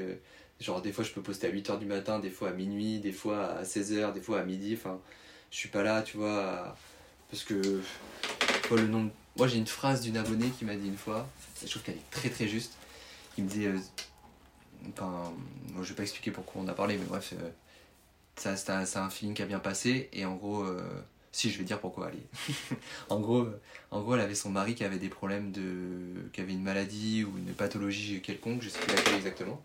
Genre, 0.61 0.81
des 0.81 0.91
fois, 0.91 1.03
je 1.03 1.11
peux 1.11 1.21
poster 1.21 1.47
à 1.47 1.51
8h 1.51 1.79
du 1.79 1.85
matin, 1.85 2.19
des 2.19 2.29
fois 2.29 2.49
à 2.49 2.51
minuit, 2.53 2.99
des 2.99 3.11
fois 3.11 3.45
à 3.45 3.63
16h, 3.63 4.13
des 4.13 4.21
fois 4.21 4.39
à 4.39 4.43
midi. 4.43 4.75
Enfin, 4.77 4.99
je 5.51 5.57
suis 5.57 5.69
pas 5.69 5.83
là, 5.83 6.01
tu 6.01 6.17
vois, 6.17 6.75
parce 7.29 7.43
que. 7.43 7.81
le 8.71 8.87
nombre. 8.87 9.11
Moi, 9.37 9.47
j'ai 9.47 9.57
une 9.57 9.67
phrase 9.67 10.01
d'une 10.01 10.17
abonnée 10.17 10.49
qui 10.57 10.65
m'a 10.65 10.75
dit 10.75 10.87
une 10.87 10.97
fois, 10.97 11.27
je 11.63 11.69
trouve 11.69 11.83
qu'elle 11.83 11.95
est 11.95 12.11
très 12.11 12.29
très 12.29 12.47
juste. 12.47 12.73
Il 13.37 13.45
me 13.45 13.49
disait. 13.49 13.67
euh, 13.67 13.79
Enfin, 14.89 15.31
moi, 15.73 15.83
je 15.83 15.89
vais 15.89 15.95
pas 15.95 16.03
expliquer 16.03 16.31
pourquoi 16.31 16.61
on 16.61 16.67
a 16.67 16.73
parlé, 16.73 16.97
mais 16.97 17.05
bref, 17.05 17.33
euh, 17.33 18.55
un, 18.95 19.09
feeling 19.09 19.33
qui 19.35 19.41
a 19.41 19.45
bien 19.45 19.59
passé. 19.59 20.09
Et 20.13 20.25
en 20.25 20.35
gros, 20.35 20.63
euh, 20.63 20.81
si 21.31 21.51
je 21.51 21.57
vais 21.57 21.63
dire 21.63 21.79
pourquoi, 21.79 22.07
allez. 22.07 22.25
en, 23.09 23.19
gros, 23.19 23.47
en 23.91 24.01
gros, 24.01 24.15
elle 24.15 24.21
avait 24.21 24.35
son 24.35 24.49
mari 24.49 24.75
qui 24.75 24.83
avait 24.83 24.99
des 24.99 25.09
problèmes 25.09 25.51
de. 25.51 26.29
qui 26.33 26.41
avait 26.41 26.53
une 26.53 26.63
maladie 26.63 27.23
ou 27.23 27.37
une 27.37 27.53
pathologie 27.53 28.21
quelconque, 28.21 28.61
je 28.61 28.69
sais 28.69 28.79
plus 28.79 28.95
laquelle 28.95 29.15
exactement. 29.15 29.61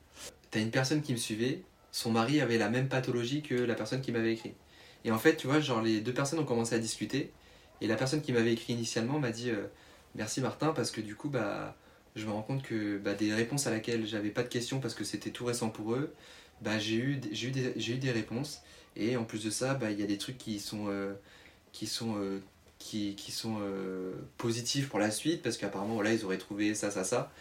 T'as 0.50 0.60
une 0.60 0.70
personne 0.70 1.02
qui 1.02 1.12
me 1.12 1.18
suivait, 1.18 1.62
son 1.92 2.10
mari 2.10 2.40
avait 2.40 2.58
la 2.58 2.68
même 2.70 2.88
pathologie 2.88 3.42
que 3.42 3.54
la 3.54 3.74
personne 3.74 4.00
qui 4.00 4.12
m'avait 4.12 4.32
écrit. 4.32 4.54
Et 5.04 5.10
en 5.10 5.18
fait, 5.18 5.36
tu 5.36 5.46
vois, 5.46 5.60
genre 5.60 5.82
les 5.82 6.00
deux 6.00 6.14
personnes 6.14 6.38
ont 6.38 6.44
commencé 6.44 6.74
à 6.74 6.78
discuter. 6.78 7.32
Et 7.80 7.86
la 7.86 7.96
personne 7.96 8.22
qui 8.22 8.32
m'avait 8.32 8.52
écrit 8.52 8.72
initialement 8.72 9.18
m'a 9.18 9.30
dit 9.30 9.50
euh, 9.50 9.66
Merci 10.14 10.40
Martin, 10.40 10.72
parce 10.72 10.90
que 10.90 11.00
du 11.00 11.14
coup, 11.14 11.28
bah, 11.28 11.76
je 12.16 12.26
me 12.26 12.32
rends 12.32 12.42
compte 12.42 12.62
que 12.62 12.98
bah, 12.98 13.14
des 13.14 13.34
réponses 13.34 13.66
à 13.66 13.70
laquelle 13.70 14.06
j'avais 14.06 14.30
pas 14.30 14.42
de 14.42 14.48
questions 14.48 14.80
parce 14.80 14.94
que 14.94 15.04
c'était 15.04 15.30
tout 15.30 15.44
récent 15.44 15.68
pour 15.70 15.94
eux, 15.94 16.14
bah, 16.62 16.78
j'ai 16.78 16.96
eu, 16.96 17.20
j'ai 17.32 17.48
eu, 17.48 17.50
des- 17.50 17.72
j'ai 17.76 17.94
eu 17.94 17.98
des 17.98 18.10
réponses. 18.12 18.62
Et 18.96 19.16
en 19.16 19.24
plus 19.24 19.44
de 19.44 19.50
ça, 19.50 19.74
bah, 19.74 19.90
il 19.90 20.00
y 20.00 20.02
a 20.02 20.06
des 20.06 20.18
trucs 20.18 20.38
qui 20.38 20.58
sont, 20.58 20.86
euh, 20.88 21.12
qui 21.72 21.86
sont, 21.86 22.16
euh, 22.18 22.40
qui, 22.78 23.14
qui 23.16 23.32
sont 23.32 23.58
positifs 24.38 24.88
pour 24.88 24.98
la 24.98 25.10
suite 25.10 25.42
parce 25.42 25.56
qu'apparemment, 25.56 25.94
voilà, 25.94 26.12
ils 26.12 26.24
auraient 26.24 26.38
trouvé 26.38 26.74
ça, 26.74 26.90
ça, 26.90 27.04
ça. 27.04 27.32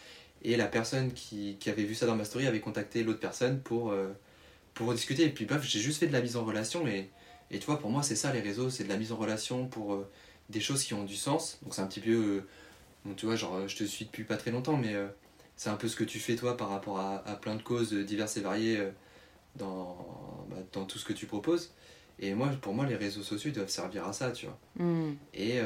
Et 0.44 0.58
la 0.58 0.68
personne 0.68 1.12
qui, 1.12 1.58
qui 1.60 1.72
avait 1.72 1.84
vu 1.86 1.96
ça 1.96 2.06
dans 2.06 2.16
ma 2.16 2.24
story 2.24 2.46
avait 2.46 2.60
contacté 2.60 3.04
l'autre 3.04 3.20
personne 3.20 3.60
pour, 3.62 3.92
euh, 3.92 4.10
pour 4.76 4.94
discuter. 4.94 5.24
Et 5.24 5.30
puis, 5.30 5.46
bref, 5.46 5.64
j'ai 5.64 5.80
juste 5.80 6.00
fait 6.00 6.08
de 6.08 6.14
la 6.14 6.22
mise 6.22 6.36
en 6.36 6.46
relation. 6.46 6.86
Et, 6.88 7.10
et 7.50 7.58
tu 7.58 7.66
vois, 7.66 7.80
pour 7.80 7.90
moi, 7.90 8.04
c'est 8.04 8.16
ça 8.16 8.32
les 8.32 8.42
réseaux 8.42 8.70
c'est 8.70 8.84
de 8.84 8.90
la 8.90 8.98
mise 8.98 9.12
en 9.12 9.16
relation 9.16 9.68
pour 9.68 9.96
euh, 9.96 10.08
des 10.50 10.60
choses 10.62 10.84
qui 10.84 10.94
ont 10.94 11.04
du 11.04 11.16
sens. 11.16 11.58
Donc, 11.64 11.74
c'est 11.74 11.82
un 11.82 11.88
petit 11.88 12.00
peu. 12.00 12.12
euh, 12.12 12.48
bon, 13.06 13.16
tu 13.16 13.26
vois, 13.26 13.36
genre, 13.36 13.68
je 13.68 13.76
te 13.76 13.84
suis 13.86 14.06
depuis 14.06 14.24
pas 14.24 14.38
très 14.38 14.52
longtemps, 14.52 14.78
mais 14.78 14.94
euh, 14.94 15.08
c'est 15.56 15.70
un 15.70 15.78
peu 15.78 15.88
ce 15.88 15.96
que 15.96 16.04
tu 16.04 16.20
fais 16.20 16.36
toi 16.36 16.56
par 16.58 16.70
rapport 16.70 17.00
à, 17.00 17.28
à 17.28 17.36
plein 17.38 17.56
de 17.56 17.64
causes 17.64 17.94
diverses 17.94 18.38
et 18.38 18.42
variées 18.42 18.92
dans, 19.56 20.46
bah, 20.50 20.58
dans 20.74 20.86
tout 20.86 21.00
ce 21.00 21.06
que 21.06 21.14
tu 21.14 21.26
proposes. 21.26 21.74
Et 22.20 22.36
moi, 22.36 22.50
pour 22.62 22.76
moi, 22.76 22.86
les 22.86 22.96
réseaux 22.96 23.24
sociaux 23.24 23.50
ils 23.50 23.56
doivent 23.56 23.70
servir 23.70 24.06
à 24.08 24.14
ça, 24.14 24.32
tu 24.32 24.46
vois. 24.46 24.60
Hmm. 24.76 25.14
Et, 25.34 25.60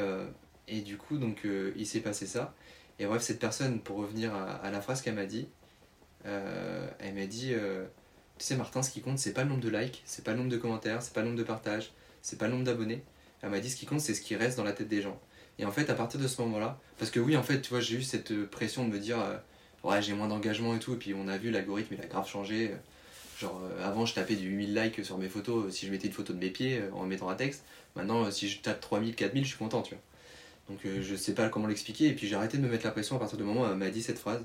et 0.68 0.80
du 0.80 0.96
coup, 0.96 1.18
donc, 1.18 1.46
il 1.76 1.86
s'est 1.86 2.00
passé 2.00 2.26
ça. 2.26 2.54
Et 3.00 3.06
bref, 3.06 3.22
cette 3.22 3.38
personne, 3.38 3.80
pour 3.80 3.96
revenir 3.96 4.34
à, 4.34 4.70
la 4.70 4.82
phrase 4.82 5.00
qu'elle 5.00 5.14
m'a 5.14 5.24
dit, 5.24 5.48
euh, 6.26 6.86
elle 6.98 7.14
m'a 7.14 7.24
dit 7.24 7.52
euh, 7.54 7.86
Tu 8.38 8.44
sais, 8.44 8.56
Martin, 8.56 8.82
ce 8.82 8.90
qui 8.90 9.00
compte, 9.00 9.18
c'est 9.18 9.32
pas 9.32 9.42
le 9.42 9.48
nombre 9.48 9.62
de 9.62 9.70
likes, 9.70 10.02
c'est 10.04 10.22
pas 10.22 10.32
le 10.32 10.36
nombre 10.36 10.50
de 10.50 10.58
commentaires, 10.58 11.00
c'est 11.00 11.14
pas 11.14 11.22
le 11.22 11.28
nombre 11.28 11.38
de 11.38 11.42
partages, 11.42 11.92
c'est 12.20 12.38
pas 12.38 12.44
le 12.44 12.52
nombre 12.52 12.64
d'abonnés. 12.64 13.02
Elle 13.40 13.48
m'a 13.48 13.60
dit 13.60 13.70
Ce 13.70 13.76
qui 13.76 13.86
compte, 13.86 14.00
c'est 14.00 14.12
ce 14.12 14.20
qui 14.20 14.36
reste 14.36 14.58
dans 14.58 14.64
la 14.64 14.74
tête 14.74 14.88
des 14.88 15.00
gens. 15.00 15.18
Et 15.58 15.64
en 15.64 15.72
fait, 15.72 15.88
à 15.88 15.94
partir 15.94 16.20
de 16.20 16.28
ce 16.28 16.42
moment-là, 16.42 16.78
parce 16.98 17.10
que 17.10 17.20
oui, 17.20 17.38
en 17.38 17.42
fait, 17.42 17.62
tu 17.62 17.70
vois, 17.70 17.80
j'ai 17.80 17.96
eu 17.96 18.02
cette 18.02 18.44
pression 18.50 18.86
de 18.86 18.92
me 18.92 18.98
dire 18.98 19.18
euh, 19.18 19.38
Ouais, 19.82 20.02
j'ai 20.02 20.12
moins 20.12 20.28
d'engagement 20.28 20.74
et 20.76 20.78
tout. 20.78 20.92
Et 20.92 20.98
puis, 20.98 21.14
on 21.14 21.26
a 21.26 21.38
vu, 21.38 21.50
l'algorithme, 21.50 21.94
il 21.94 22.02
a 22.02 22.06
grave 22.06 22.28
changé. 22.28 22.74
Genre, 23.38 23.62
avant, 23.82 24.04
je 24.04 24.12
tapais 24.12 24.36
du 24.36 24.46
8000 24.50 24.74
likes 24.74 25.04
sur 25.06 25.16
mes 25.16 25.30
photos 25.30 25.72
si 25.72 25.86
je 25.86 25.90
mettais 25.90 26.08
une 26.08 26.12
photo 26.12 26.34
de 26.34 26.38
mes 26.38 26.50
pieds 26.50 26.82
en 26.92 27.06
mettant 27.06 27.30
un 27.30 27.34
texte. 27.34 27.64
Maintenant, 27.96 28.30
si 28.30 28.46
je 28.50 28.60
tape 28.60 28.80
3000, 28.80 29.14
4000, 29.14 29.44
je 29.44 29.48
suis 29.48 29.58
content, 29.58 29.80
tu 29.80 29.94
vois. 29.94 30.02
Donc, 30.70 30.78
euh, 30.86 31.02
je 31.02 31.16
sais 31.16 31.34
pas 31.34 31.48
comment 31.48 31.66
l'expliquer. 31.66 32.06
Et 32.06 32.14
puis, 32.14 32.28
j'ai 32.28 32.36
arrêté 32.36 32.56
de 32.56 32.62
me 32.62 32.68
mettre 32.68 32.86
la 32.86 32.92
pression 32.92 33.16
à 33.16 33.18
partir 33.18 33.36
du 33.36 33.42
moment 33.42 33.62
où 33.62 33.66
elle 33.66 33.76
m'a 33.76 33.90
dit 33.90 34.02
cette 34.02 34.18
phrase. 34.18 34.44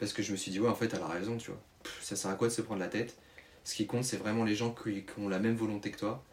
Parce 0.00 0.12
que 0.12 0.22
je 0.22 0.32
me 0.32 0.36
suis 0.36 0.50
dit, 0.50 0.58
ouais, 0.58 0.68
en 0.68 0.74
fait, 0.74 0.92
elle 0.92 1.02
a 1.02 1.06
raison, 1.06 1.36
tu 1.36 1.50
vois. 1.50 1.60
Ça 2.02 2.16
sert 2.16 2.30
à 2.30 2.34
quoi 2.34 2.48
de 2.48 2.52
se 2.52 2.60
prendre 2.60 2.80
la 2.80 2.88
tête? 2.88 3.16
Ce 3.62 3.74
qui 3.76 3.86
compte, 3.86 4.04
c'est 4.04 4.16
vraiment 4.16 4.44
les 4.44 4.56
gens 4.56 4.74
qui, 4.74 5.04
ont 5.16 5.28
la 5.28 5.38
même 5.38 5.54
volonté 5.54 5.92
que 5.92 5.98
toi. 5.98 6.24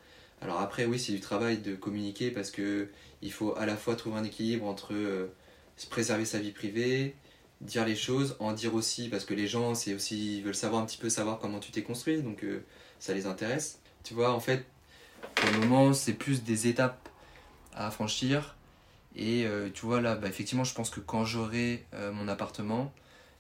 Alors, 0.42 0.60
après, 0.60 0.86
oui, 0.86 0.98
c'est 0.98 1.12
du 1.12 1.20
travail 1.20 1.60
de 1.60 1.76
communiquer 1.76 2.32
parce 2.32 2.50
que 2.50 2.90
il 3.22 3.32
faut 3.32 3.56
à 3.58 3.66
la 3.66 3.78
fois 3.78 3.96
trouver 3.96 4.18
un 4.18 4.24
équilibre 4.24 4.66
entre 4.66 4.94
euh, 4.94 5.28
se 5.76 5.88
préserver 5.88 6.26
sa 6.26 6.40
vie 6.40 6.52
privée, 6.52 7.16
dire 7.62 7.86
les 7.86 7.96
choses, 7.96 8.38
en 8.40 8.54
dire 8.54 8.74
aussi, 8.74 9.10
parce 9.10 9.26
que 9.26 9.34
les 9.36 9.48
gens, 9.48 9.76
c'est 9.76 9.94
aussi, 9.94 10.38
ils 10.38 10.44
veulent 10.44 10.56
savoir 10.56 10.82
un 10.82 10.86
petit 10.86 10.98
peu 10.98 11.10
savoir 11.10 11.40
comment 11.40 11.60
tu 11.60 11.72
t'es 11.72 11.84
construit, 11.84 12.22
donc 12.22 12.44
euh, 12.44 12.64
ça 13.00 13.14
les 13.14 13.28
intéresse. 13.28 13.82
Tu 14.04 14.14
vois, 14.14 14.32
en 14.32 14.40
fait, 14.40 14.66
pour 15.36 15.50
le 15.52 15.60
moment, 15.60 15.94
c'est 15.94 16.14
plus 16.14 16.44
des 16.44 16.68
étapes 16.68 17.10
à 17.74 17.92
franchir. 17.92 18.57
Et 19.18 19.46
euh, 19.48 19.70
tu 19.74 19.86
vois, 19.86 20.00
là, 20.00 20.16
bah, 20.16 20.28
effectivement, 20.28 20.64
je 20.64 20.74
pense 20.76 20.92
que 20.92 21.00
quand 21.00 21.26
j'aurai 21.26 21.86
euh, 21.96 22.12
mon 22.14 22.28
appartement, 22.28 22.94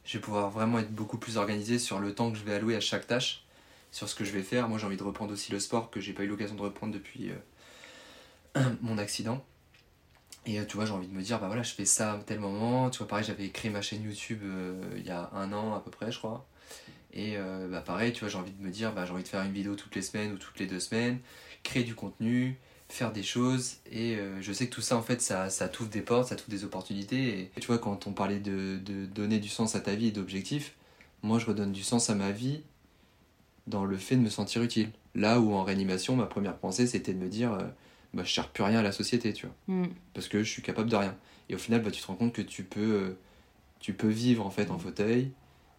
je 0.03 0.17
vais 0.17 0.21
pouvoir 0.21 0.49
vraiment 0.49 0.79
être 0.79 0.91
beaucoup 0.91 1.19
plus 1.19 1.37
organisé 1.37 1.77
sur 1.77 1.99
le 1.99 2.15
temps 2.15 2.31
que 2.31 2.37
je 2.37 2.43
vais 2.43 2.55
allouer 2.55 2.75
à 2.75 2.79
chaque 2.79 3.05
tâche, 3.05 3.45
sur 3.91 4.09
ce 4.09 4.15
que 4.15 4.25
je 4.25 4.31
vais 4.31 4.41
faire. 4.41 4.67
Moi, 4.69 4.79
j'ai 4.79 4.87
envie 4.87 4.97
de 4.97 5.03
reprendre 5.03 5.31
aussi 5.31 5.51
le 5.51 5.59
sport 5.59 5.91
que 5.91 6.01
j'ai 6.01 6.13
pas 6.13 6.23
eu 6.23 6.27
l'occasion 6.27 6.55
de 6.55 6.61
reprendre 6.61 6.93
depuis 6.93 7.31
euh, 8.57 8.61
mon 8.81 8.97
accident. 8.97 9.45
Et 10.47 10.65
tu 10.65 10.77
vois, 10.77 10.85
j'ai 10.85 10.93
envie 10.93 11.07
de 11.07 11.13
me 11.13 11.21
dire, 11.21 11.39
bah 11.39 11.47
voilà, 11.47 11.61
je 11.61 11.73
fais 11.73 11.85
ça 11.85 12.13
à 12.13 12.17
tel 12.19 12.39
moment. 12.39 12.89
Tu 12.89 12.97
vois, 12.99 13.07
pareil, 13.07 13.25
j'avais 13.25 13.49
créé 13.49 13.69
ma 13.69 13.81
chaîne 13.81 14.01
YouTube 14.01 14.39
il 14.95 15.05
y 15.05 15.09
a 15.09 15.29
un 15.33 15.51
an 15.51 15.75
à 15.75 15.81
peu 15.81 15.91
près, 15.91 16.09
je 16.09 16.17
crois. 16.19 16.47
Et 17.11 17.35
bah 17.69 17.81
pareil, 17.81 18.13
tu 18.13 18.21
vois, 18.21 18.29
j'ai 18.29 18.37
envie 18.37 18.53
de 18.53 18.63
me 18.63 18.71
dire, 18.71 18.93
bah 18.93 19.05
j'ai 19.05 19.11
envie 19.11 19.23
de 19.23 19.27
faire 19.27 19.43
une 19.43 19.51
vidéo 19.51 19.75
toutes 19.75 19.93
les 19.93 20.01
semaines 20.01 20.31
ou 20.31 20.37
toutes 20.37 20.57
les 20.59 20.65
deux 20.65 20.79
semaines, 20.79 21.19
créer 21.63 21.83
du 21.83 21.95
contenu, 21.95 22.57
faire 22.89 23.11
des 23.11 23.23
choses. 23.23 23.77
Et 23.91 24.15
euh, 24.15 24.41
je 24.41 24.51
sais 24.53 24.67
que 24.67 24.73
tout 24.73 24.81
ça, 24.81 24.97
en 24.97 25.01
fait, 25.01 25.21
ça, 25.21 25.49
ça 25.49 25.67
t'ouvre 25.67 25.89
des 25.89 26.01
portes, 26.01 26.29
ça 26.29 26.35
t'ouvre 26.35 26.49
des 26.51 26.63
opportunités. 26.63 27.51
Et 27.55 27.59
tu 27.59 27.67
vois, 27.67 27.77
quand 27.79 28.07
on 28.07 28.13
parlait 28.13 28.39
de, 28.39 28.79
de 28.83 29.05
donner 29.05 29.39
du 29.39 29.49
sens 29.49 29.75
à 29.75 29.79
ta 29.79 29.95
vie 29.95 30.07
et 30.07 30.11
d'objectifs, 30.11 30.75
moi, 31.23 31.39
je 31.39 31.45
redonne 31.45 31.71
du 31.71 31.83
sens 31.83 32.09
à 32.09 32.15
ma 32.15 32.31
vie 32.31 32.61
dans 33.65 33.83
le 33.85 33.97
fait 33.97 34.15
de 34.15 34.21
me 34.21 34.29
sentir 34.29 34.63
utile. 34.63 34.91
Là 35.15 35.39
où 35.39 35.53
en 35.53 35.63
réanimation, 35.63 36.15
ma 36.15 36.25
première 36.25 36.57
pensée, 36.57 36.87
c'était 36.87 37.13
de 37.13 37.19
me 37.19 37.27
dire, 37.27 37.53
euh, 37.53 37.63
bah 38.13 38.23
je 38.23 38.31
sers 38.31 38.47
plus 38.49 38.63
rien 38.63 38.79
à 38.79 38.83
la 38.83 38.91
société, 38.91 39.33
tu 39.33 39.45
vois 39.47 39.55
Hmm. 39.67 39.87
parce 40.13 40.27
que 40.27 40.43
je 40.43 40.49
suis 40.49 40.61
capable 40.61 40.89
de 40.89 40.95
rien. 40.95 41.15
Et 41.49 41.55
au 41.55 41.57
final, 41.57 41.81
bah, 41.81 41.91
tu 41.91 42.01
te 42.01 42.07
rends 42.07 42.15
compte 42.15 42.33
que 42.33 42.41
tu 42.41 42.63
peux, 42.63 42.79
euh, 42.79 43.17
tu 43.79 43.93
peux 43.93 44.07
vivre 44.07 44.45
en 44.45 44.49
fait 44.49 44.69
en 44.71 44.77
fauteuil. 44.79 45.31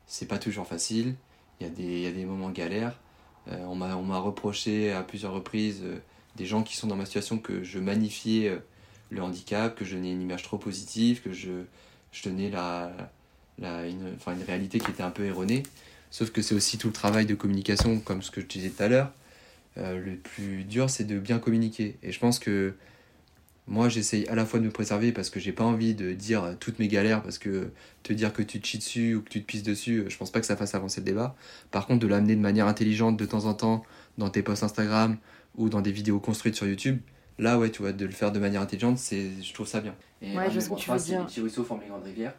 C'est 0.07 0.27
pas 0.27 0.39
toujours 0.39 0.67
facile. 0.67 1.15
Il 1.61 1.67
y 1.67 1.71
a 1.71 1.73
des, 1.73 2.01
y 2.03 2.07
a 2.07 2.13
des 2.13 2.25
moments 2.25 2.51
galères. 2.51 2.99
Euh, 3.49 3.57
on 3.67 3.75
m'a 3.75 3.97
on 3.97 4.03
m'a 4.03 4.19
reproché 4.19 4.93
à 4.93 5.03
plusieurs 5.03 5.33
reprises 5.33 5.83
des 6.39 6.47
gens 6.47 6.63
qui 6.63 6.77
sont 6.77 6.87
dans 6.87 6.97
ma 6.97 7.05
situation 7.05 7.39
que 7.39 7.65
je 7.65 7.79
magnifiais 7.79 8.49
euh, 8.49 8.59
le 9.11 9.23
handicap, 9.23 9.77
que 9.77 9.85
je 9.85 9.97
donnais 9.97 10.13
une 10.13 10.23
image 10.23 10.43
trop 10.43 10.57
positive, 10.57 11.21
que 11.21 11.33
je, 11.33 11.51
donnais 12.25 12.51
la, 12.51 12.93
une, 13.61 14.17
réalité 14.47 14.79
qui 14.79 14.91
était 14.91 15.03
un 15.03 15.11
peu 15.11 15.25
erronée. 15.25 15.65
Sauf 16.11 16.31
que 16.31 16.41
c'est 16.41 16.55
aussi 16.55 16.79
tout 16.79 16.87
le 16.87 16.93
travail 16.93 17.27
de 17.27 17.35
communication, 17.35 17.99
comme 18.01 18.23
ce 18.23 18.31
que 18.31 18.41
je 18.41 18.47
disais 18.47 18.71
tout 18.71 18.83
à 18.83 18.89
l'heure. 18.89 19.13
Euh, 19.77 19.99
le 19.99 20.17
plus 20.17 20.65
dur, 20.65 20.89
c'est 20.89 21.05
de 21.05 21.19
bien 21.19 21.39
communiquer. 21.39 21.97
Et 22.03 22.13
je 22.13 22.19
pense 22.19 22.39
que 22.39 22.75
moi, 23.67 23.89
j'essaye 23.89 24.27
à 24.29 24.35
la 24.35 24.47
fois 24.47 24.61
de 24.61 24.65
me 24.65 24.71
préserver 24.71 25.13
parce 25.13 25.29
que 25.29 25.39
j'ai 25.41 25.53
pas 25.53 25.65
envie 25.65 25.95
de 25.95 26.13
dire 26.13 26.57
toutes 26.59 26.79
mes 26.79 26.89
galères, 26.89 27.23
parce 27.23 27.39
que 27.39 27.71
te 28.03 28.13
dire 28.13 28.33
que 28.33 28.43
tu 28.43 28.61
te 28.61 28.67
chies 28.67 28.79
dessus 28.79 29.15
ou 29.17 29.23
que 29.23 29.29
tu 29.29 29.43
te 29.43 29.47
pisses 29.47 29.63
dessus, 29.63 29.99
euh, 29.99 30.09
je 30.09 30.17
pense 30.17 30.31
pas 30.31 30.41
que 30.41 30.47
ça 30.47 30.57
fasse 30.57 30.75
avancer 30.75 31.01
le 31.01 31.07
débat. 31.07 31.37
Par 31.71 31.87
contre, 31.87 32.01
de 32.01 32.07
l'amener 32.07 32.37
de 32.37 32.41
manière 32.41 32.67
intelligente 32.67 33.17
de 33.17 33.27
temps 33.27 33.45
en 33.45 33.55
temps 33.55 33.83
dans 34.17 34.31
tes 34.31 34.43
posts 34.43 34.63
Instagram 34.63 35.19
ou 35.59 35.69
dans 35.69 35.83
des 35.83 35.93
vidéos 35.93 36.21
construites 36.21 36.55
sur 36.55 36.67
YouTube, 36.67 37.01
là, 37.39 37.59
ouais, 37.59 37.71
tu 37.71 37.83
vois, 37.83 37.93
de 37.93 38.07
le 38.07 38.13
faire 38.13 38.33
de 38.33 38.39
manière 38.39 38.63
intelligente, 38.63 38.97
c'est, 38.97 39.43
je 39.43 39.53
trouve 39.53 39.67
ça 39.67 39.81
bien. 39.81 39.95
Et 40.23 40.35
Ouais, 40.37 40.51
je 40.51 40.59
mes 40.59 40.67
que 40.67 40.81
tu 40.81 40.91
veux 40.91 40.99
dire. 40.99 41.21
Les 41.21 41.27
petits 41.27 41.41
ruisseaux 41.41 41.65
forment 41.65 41.83
les 41.83 41.89
grandes 41.89 42.05
rivières. 42.05 42.35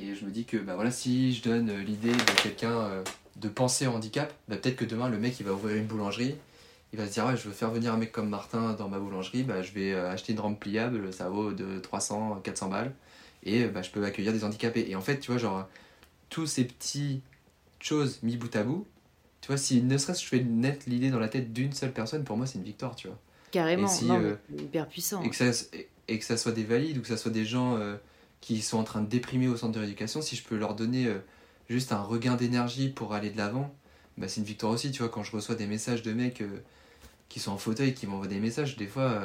Et 0.00 0.14
je 0.14 0.24
me 0.24 0.30
dis 0.30 0.44
que 0.44 0.56
bah 0.56 0.74
voilà, 0.74 0.90
si 0.90 1.34
je 1.34 1.42
donne 1.42 1.70
euh, 1.70 1.82
l'idée 1.82 2.12
de 2.12 2.42
quelqu'un 2.42 2.70
euh, 2.70 3.04
de 3.36 3.48
penser 3.48 3.86
au 3.86 3.90
handicap, 3.90 4.32
bah 4.48 4.56
peut-être 4.56 4.76
que 4.76 4.84
demain 4.84 5.08
le 5.08 5.18
mec 5.18 5.40
il 5.40 5.46
va 5.46 5.52
ouvrir 5.52 5.76
une 5.76 5.86
boulangerie, 5.86 6.36
il 6.92 6.98
va 6.98 7.06
se 7.06 7.12
dire 7.12 7.26
ouais 7.26 7.36
je 7.36 7.42
veux 7.48 7.52
faire 7.52 7.70
venir 7.70 7.92
un 7.92 7.96
mec 7.96 8.12
comme 8.12 8.28
Martin 8.28 8.74
dans 8.74 8.88
ma 8.88 9.00
boulangerie, 9.00 9.42
bah 9.42 9.60
je 9.62 9.72
vais 9.72 9.92
euh, 9.92 10.10
acheter 10.10 10.34
une 10.34 10.40
rampe 10.40 10.60
pliable, 10.60 11.12
ça 11.12 11.28
vaut 11.28 11.52
de 11.52 11.80
300, 11.80 12.40
400 12.44 12.68
balles, 12.68 12.94
et 13.42 13.64
bah, 13.64 13.82
je 13.82 13.90
peux 13.90 14.04
accueillir 14.04 14.32
des 14.32 14.44
handicapés. 14.44 14.86
Et 14.88 14.94
en 14.94 15.00
fait 15.00 15.18
tu 15.18 15.32
vois 15.32 15.38
genre 15.38 15.66
tous 16.28 16.46
ces 16.46 16.64
petits 16.64 17.22
choses 17.80 18.20
mis 18.22 18.36
bout 18.36 18.54
à 18.54 18.62
bout, 18.62 18.86
tu 19.40 19.48
vois 19.48 19.56
si 19.56 19.82
ne 19.82 19.96
serait-ce 19.98 20.18
que 20.20 20.24
je 20.24 20.28
fais 20.30 20.44
naître 20.44 20.86
l'idée 20.88 21.10
dans 21.10 21.18
la 21.18 21.28
tête 21.28 21.52
d'une 21.52 21.72
seule 21.72 21.92
personne, 21.92 22.24
pour 22.24 22.36
moi 22.36 22.46
c'est 22.46 22.58
une 22.58 22.64
victoire 22.64 22.96
tu 22.96 23.08
vois 23.08 23.18
Carrément, 23.50 23.88
si, 23.88 24.04
non, 24.04 24.20
euh, 24.20 24.34
c'est 24.50 24.62
hyper 24.62 24.88
puissant. 24.88 25.22
et 25.22 25.30
que, 25.30 25.36
ça, 25.36 25.66
et 26.08 26.18
que 26.18 26.24
ça 26.24 26.36
soit 26.36 26.52
des 26.52 26.64
valides 26.64 26.98
ou 26.98 27.00
que 27.00 27.08
ça 27.08 27.16
soit 27.16 27.30
des 27.30 27.46
gens 27.46 27.76
euh, 27.76 27.96
qui 28.40 28.60
sont 28.60 28.78
en 28.78 28.84
train 28.84 29.00
de 29.00 29.08
déprimer 29.08 29.48
au 29.48 29.56
centre 29.56 29.72
de 29.72 29.78
rééducation, 29.78 30.20
si 30.20 30.36
je 30.36 30.42
peux 30.42 30.56
leur 30.56 30.74
donner 30.74 31.06
euh, 31.06 31.18
juste 31.70 31.92
un 31.92 32.02
regain 32.02 32.34
d'énergie 32.34 32.88
pour 32.90 33.14
aller 33.14 33.30
de 33.30 33.38
l'avant, 33.38 33.74
bah, 34.18 34.28
c'est 34.28 34.40
une 34.40 34.46
victoire 34.46 34.72
aussi, 34.72 34.90
tu 34.90 34.98
vois, 34.98 35.08
quand 35.08 35.22
je 35.22 35.32
reçois 35.32 35.54
des 35.54 35.66
messages 35.66 36.02
de 36.02 36.12
mecs, 36.12 36.42
qui 37.30 37.40
sont 37.40 37.52
en 37.52 37.58
fauteuil, 37.58 37.94
qui 37.94 38.06
m'envoient 38.06 38.26
des 38.26 38.40
messages, 38.40 38.76
des 38.76 38.86
fois, 38.86 39.22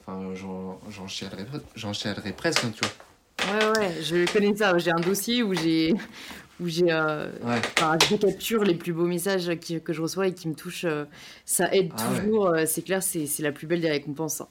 enfin, 0.00 0.32
j'en 0.34 1.06
chialerais 1.06 2.32
presque, 2.32 2.64
hein, 2.64 2.72
tu 2.74 2.80
vois. 2.80 3.54
Ouais, 3.54 3.78
ouais, 3.78 4.02
je 4.02 4.32
connais 4.32 4.56
ça. 4.56 4.76
J'ai 4.78 4.90
un 4.90 5.00
dossier 5.00 5.42
où 5.42 5.54
j'ai 5.54 5.94
où 6.62 6.68
j'ai 6.68 6.90
euh, 6.92 7.26
Ouais. 7.42 7.60
enfin, 7.78 7.96
je 8.10 8.16
capture 8.16 8.64
les 8.64 8.74
plus 8.74 8.92
beaux 8.92 9.06
messages 9.06 9.54
qui- 9.60 9.80
que 9.80 9.92
je 9.92 10.00
reçois 10.02 10.28
et 10.28 10.34
qui 10.34 10.48
me 10.48 10.54
touchent. 10.54 10.84
euh, 10.84 11.04
ça 11.44 11.72
aide 11.74 11.92
Ah 11.98 12.10
ouais. 12.10 12.20
toujours. 12.20 12.46
euh, 12.48 12.64
c'est 12.66 12.82
clair, 12.82 13.02
c'est 13.02 13.28
la 13.40 13.52
plus 13.52 13.66
belle 13.66 13.80
des 13.80 13.90
récompenses. 13.90 14.40
hein. 14.40 14.48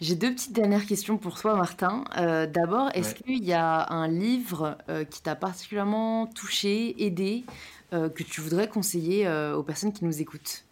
J'ai 0.00 0.14
deux 0.14 0.32
petites 0.32 0.52
dernières 0.52 0.86
questions 0.86 1.18
pour 1.18 1.38
toi, 1.40 1.56
Martin. 1.56 2.04
Euh, 2.18 2.46
D'abord, 2.46 2.88
est-ce 2.94 3.14
Ouais. 3.14 3.20
qu'il 3.38 3.44
y 3.44 3.52
a 3.52 3.92
un 3.92 4.08
livre 4.08 4.78
euh, 4.88 5.04
qui 5.04 5.20
t'a 5.22 5.34
particulièrement 5.36 6.26
touché, 6.26 6.94
aidé, 7.04 7.44
euh, 7.92 8.08
que 8.08 8.22
tu 8.22 8.40
voudrais 8.40 8.68
conseiller 8.68 9.26
euh, 9.26 9.54
aux 9.56 9.62
personnes 9.62 9.92
qui 9.92 10.04
nous 10.04 10.20
écoutent? 10.20 10.64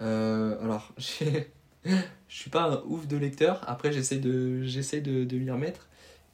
Euh, 0.00 0.56
alors, 0.62 0.92
je 0.98 1.94
suis 2.28 2.50
pas 2.50 2.64
un 2.64 2.82
ouf 2.86 3.06
de 3.06 3.16
lecteur. 3.16 3.62
Après, 3.66 3.92
j'essaie 3.92 4.18
de, 4.18 4.62
j'essaie 4.62 5.00
de, 5.00 5.24
de 5.24 5.36
m'y 5.38 5.50
remettre. 5.50 5.87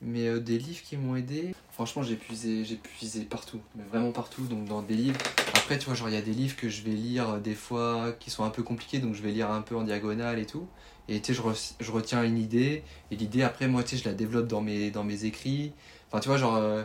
Mais 0.07 0.29
euh, 0.29 0.39
des 0.39 0.59
livres 0.59 0.83
qui 0.85 0.97
m'ont 0.99 1.17
aidé, 1.17 1.55
franchement, 1.73 2.03
j'ai 2.03 2.17
puisé, 2.17 2.65
j'ai 2.65 3.21
partout, 3.23 3.61
mais 3.75 3.83
vraiment 3.91 4.13
partout. 4.13 4.43
Donc, 4.43 4.67
dans 4.67 4.83
des 4.83 4.95
livres. 4.95 5.19
Après, 5.55 5.79
tu 5.79 5.87
vois, 5.87 5.95
genre, 5.95 6.09
il 6.11 6.15
y 6.15 6.19
a 6.19 6.23
des 6.23 6.33
livres 6.33 6.57
que 6.57 6.69
je 6.69 6.83
vais 6.83 6.91
lire 6.91 7.31
euh, 7.31 7.41
des 7.41 7.55
fois 7.55 8.15
qui 8.21 8.31
sont 8.31 8.45
un 8.45 8.51
peu 8.51 8.63
compliqués, 8.63 8.99
donc 8.99 9.15
je 9.15 9.23
vais 9.23 9.31
lire 9.31 9.51
un 9.51 9.63
peu 9.63 9.75
en 9.77 9.83
diagonale 9.83 10.39
et 10.39 10.45
tout. 10.47 10.67
Et 11.09 11.21
tu 11.21 11.35
sais, 11.35 11.43
je, 11.43 11.85
je 11.85 11.91
retiens 11.91 12.23
une 12.23 12.39
idée, 12.39 12.83
et 13.11 13.17
l'idée, 13.17 13.43
après, 13.43 13.67
moi, 13.67 13.83
tu 13.83 13.97
sais, 13.97 14.03
je 14.03 14.09
la 14.09 14.15
développe 14.15 14.47
dans 14.47 14.61
mes, 14.61 14.91
dans 14.91 15.05
mes 15.05 15.25
écrits. 15.25 15.73
Enfin, 16.11 16.21
tu 16.21 16.29
vois, 16.29 16.37
genre, 16.37 16.57
euh, 16.57 16.83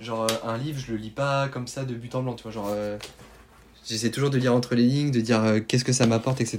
genre, 0.00 0.26
un 0.44 0.56
livre, 0.58 0.78
je 0.78 0.92
le 0.92 0.98
lis 0.98 1.10
pas 1.10 1.48
comme 1.48 1.66
ça 1.66 1.84
de 1.84 1.94
but 1.94 2.14
en 2.14 2.22
blanc, 2.22 2.34
tu 2.34 2.44
vois, 2.44 2.52
genre. 2.52 2.70
J'essaie 3.86 4.10
toujours 4.10 4.28
de 4.30 4.36
lire 4.38 4.54
entre 4.54 4.74
les 4.74 4.82
lignes, 4.84 5.10
de 5.10 5.20
dire 5.20 5.42
qu'est-ce 5.66 5.84
que 5.84 5.92
ça 5.94 6.06
m'apporte, 6.06 6.40
etc. 6.42 6.58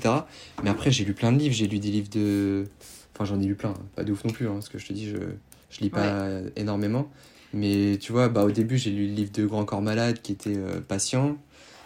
Mais 0.63 0.69
après, 0.71 0.89
j'ai 0.91 1.05
lu 1.05 1.13
plein 1.13 1.31
de 1.31 1.37
livres. 1.37 1.53
J'ai 1.53 1.67
lu 1.67 1.77
des 1.79 1.91
livres 1.91 2.09
de. 2.09 2.65
Enfin, 3.13 3.25
j'en 3.25 3.39
ai 3.39 3.45
lu 3.45 3.55
plein. 3.55 3.69
hein. 3.69 3.85
Pas 3.95 4.03
de 4.03 4.11
ouf 4.11 4.23
non 4.25 4.31
plus, 4.31 4.47
hein, 4.47 4.53
parce 4.53 4.67
que 4.69 4.77
je 4.79 4.87
te 4.87 4.93
dis, 4.93 5.09
je, 5.09 5.17
je 5.69 5.79
lis 5.81 5.89
pas 5.89 6.05
euh, 6.05 6.49
énormément. 6.55 7.11
Mais 7.53 7.97
tu 7.99 8.11
vois, 8.11 8.29
bah, 8.29 8.43
au 8.43 8.51
début, 8.51 8.77
j'ai 8.77 8.91
lu 8.91 9.07
le 9.07 9.13
livre 9.13 9.31
de 9.31 9.45
Grand 9.45 9.65
Corps 9.65 9.81
Malade 9.81 10.21
qui 10.21 10.31
était 10.31 10.55
euh, 10.57 10.81
Patient. 10.81 11.37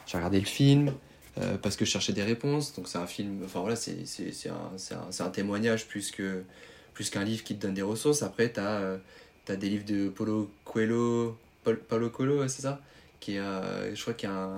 J'ai 0.05 0.17
regardé 0.17 0.39
le 0.39 0.45
film 0.45 0.91
euh, 1.38 1.57
parce 1.57 1.75
que 1.77 1.86
je 1.86 1.91
cherchais 1.91 2.13
des 2.13 2.23
réponses. 2.23 2.73
Donc, 2.75 2.88
c'est 2.88 2.97
un 2.97 3.07
film. 3.07 3.41
Enfin, 3.45 3.61
voilà, 3.61 3.75
c'est 3.75 4.05
c'est- 4.05 4.31
c'est 4.34 4.49
un, 4.49 4.71
c'est 4.77 4.95
un, 4.95 5.07
c'est 5.11 5.23
un 5.23 5.29
témoignage 5.29 5.88
plus 5.88 6.11
que 6.11 6.43
plus 6.93 7.09
qu'un 7.09 7.23
livre 7.23 7.43
qui 7.43 7.55
te 7.55 7.61
donne 7.61 7.73
des 7.73 7.81
ressources. 7.81 8.21
Après, 8.23 8.51
tu 8.53 8.59
as, 8.59 8.99
des 9.55 9.69
livres 9.69 9.86
de 9.86 10.09
Paulo 10.09 10.51
Coelho. 10.65 11.38
Paul- 11.63 11.79
Paulo 11.79 12.09
Coelho, 12.09 12.47
c'est 12.47 12.61
ça 12.63 12.81
qui 13.19 13.36
est, 13.36 13.39
euh, 13.39 13.95
Je 13.95 14.01
crois 14.01 14.13
qu'il 14.13 14.29
y 14.29 14.31
a 14.31 14.36
un 14.36 14.57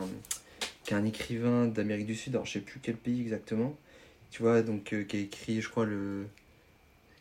qui 0.84 0.94
est 0.94 0.98
un 0.98 1.06
écrivain 1.06 1.66
d'Amérique 1.68 2.06
du 2.08 2.16
Sud, 2.16 2.34
alors 2.36 2.46
je 2.46 2.54
sais 2.54 2.60
plus 2.60 2.80
quel 2.82 2.96
pays 2.96 3.22
exactement, 3.22 3.76
tu 4.32 4.44
vois, 4.44 4.62
donc 4.62 4.94
euh, 4.94 5.04
qui 5.04 5.18
a 5.18 5.20
écrit, 5.20 5.62
je 5.62 5.70
crois, 5.70 5.86
le. 5.86 6.28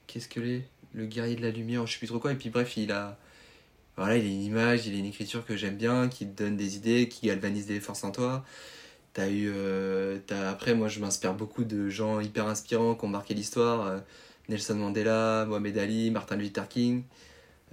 Qu'est-ce 0.06 0.28
que 0.28 0.40
l'est 0.40 0.64
Le 0.94 1.06
guerrier 1.06 1.36
de 1.36 1.42
la 1.42 1.50
lumière, 1.50 1.86
je 1.86 1.92
sais 1.92 1.98
plus 1.98 2.06
trop 2.06 2.18
quoi, 2.20 2.32
et 2.32 2.36
puis 2.36 2.50
bref, 2.50 2.76
il 2.76 2.92
a. 2.92 3.18
Voilà, 3.96 4.16
il 4.16 4.24
a 4.26 4.28
une 4.28 4.42
image, 4.42 4.86
il 4.86 4.94
a 4.94 4.98
une 4.98 5.06
écriture 5.06 5.44
que 5.44 5.56
j'aime 5.56 5.76
bien, 5.76 6.08
qui 6.08 6.26
te 6.26 6.42
donne 6.42 6.56
des 6.56 6.76
idées, 6.76 7.08
qui 7.08 7.26
galvanise 7.28 7.66
des 7.66 7.80
forces 7.80 8.04
en 8.04 8.10
toi. 8.10 8.44
T'as 9.12 9.28
eu. 9.30 9.52
euh, 9.54 10.18
Après, 10.50 10.74
moi, 10.74 10.88
je 10.88 11.00
m'inspire 11.00 11.34
beaucoup 11.34 11.64
de 11.64 11.88
gens 11.90 12.20
hyper 12.20 12.46
inspirants 12.48 12.94
qui 12.96 13.04
ont 13.04 13.08
marqué 13.08 13.34
l'histoire. 13.34 13.86
euh, 13.86 13.98
Nelson 14.48 14.74
Mandela, 14.76 15.46
Mohamed 15.48 15.78
Ali, 15.78 16.10
Martin 16.10 16.36
Luther 16.36 16.68
King. 16.68 17.04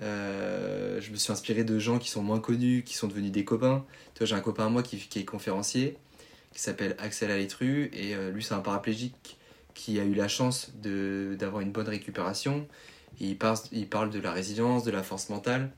Euh, 0.01 1.01
je 1.01 1.11
me 1.11 1.15
suis 1.17 1.31
inspiré 1.31 1.63
de 1.63 1.77
gens 1.79 1.99
qui 1.99 2.09
sont 2.09 2.23
moins 2.23 2.39
connus, 2.39 2.83
qui 2.83 2.95
sont 2.95 3.07
devenus 3.07 3.31
des 3.31 3.43
copains. 3.45 3.85
Tu 4.13 4.19
vois, 4.19 4.27
j'ai 4.27 4.35
un 4.35 4.41
copain 4.41 4.67
à 4.67 4.69
moi 4.69 4.83
qui, 4.83 4.97
qui 4.97 5.19
est 5.19 5.25
conférencier, 5.25 5.97
qui 6.53 6.61
s'appelle 6.61 6.95
Axel 6.99 7.31
Aletru, 7.31 7.89
et 7.93 8.15
euh, 8.15 8.31
lui, 8.31 8.43
c'est 8.43 8.53
un 8.53 8.59
paraplégique 8.61 9.37
qui 9.73 9.99
a 9.99 10.03
eu 10.03 10.13
la 10.13 10.27
chance 10.27 10.71
d'avoir 10.75 11.61
une 11.61 11.71
bonne 11.71 11.87
récupération. 11.89 12.67
Et 13.19 13.25
il, 13.27 13.37
parle, 13.37 13.57
il 13.71 13.87
parle 13.87 14.09
de 14.09 14.19
la 14.19 14.31
résilience, 14.31 14.83
de 14.83 14.91
la 14.91 15.03
force 15.03 15.29
mentale. 15.29 15.71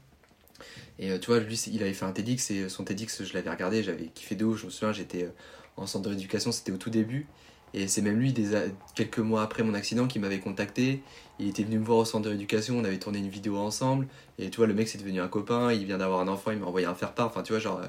Et 0.99 1.11
euh, 1.11 1.17
tu 1.19 1.27
vois, 1.27 1.39
lui, 1.39 1.55
il 1.71 1.81
avait 1.81 1.93
fait 1.93 2.05
un 2.05 2.11
TEDx, 2.11 2.51
et 2.51 2.69
son 2.69 2.83
TEDx, 2.83 3.23
je 3.23 3.33
l'avais 3.33 3.49
regardé, 3.49 3.83
j'avais 3.83 4.05
kiffé 4.05 4.35
de 4.35 4.45
ouf. 4.45 4.59
Je 4.61 4.65
me 4.65 4.71
souviens, 4.71 4.93
j'étais 4.93 5.23
euh, 5.23 5.29
en 5.75 5.87
centre 5.87 6.03
de 6.03 6.09
rééducation, 6.09 6.51
c'était 6.51 6.71
au 6.71 6.77
tout 6.77 6.89
début. 6.89 7.25
Et 7.73 7.87
c'est 7.87 8.03
même 8.03 8.19
lui, 8.19 8.31
des, 8.33 8.51
quelques 8.93 9.17
mois 9.17 9.41
après 9.41 9.63
mon 9.63 9.73
accident, 9.73 10.07
qui 10.07 10.19
m'avait 10.19 10.39
contacté. 10.39 11.01
Il 11.39 11.49
était 11.49 11.63
venu 11.63 11.79
me 11.79 11.85
voir 11.85 11.97
au 11.97 12.05
centre 12.05 12.23
de 12.23 12.29
rééducation, 12.29 12.77
on 12.77 12.83
avait 12.83 12.99
tourné 12.99 13.17
une 13.17 13.29
vidéo 13.29 13.57
ensemble. 13.57 14.07
Et 14.37 14.51
tu 14.51 14.57
vois, 14.57 14.67
le 14.67 14.75
mec, 14.75 14.87
c'est 14.87 14.99
devenu 14.99 15.19
un 15.19 15.27
copain, 15.27 15.73
il 15.73 15.85
vient 15.85 15.97
d'avoir 15.97 16.19
un 16.19 16.27
enfant, 16.27 16.51
il 16.51 16.59
m'a 16.59 16.67
envoyé 16.67 16.85
un 16.85 16.93
faire-part. 16.93 17.27
Enfin, 17.27 17.41
tu 17.41 17.51
vois, 17.53 17.59
genre, 17.59 17.81
euh, 17.81 17.87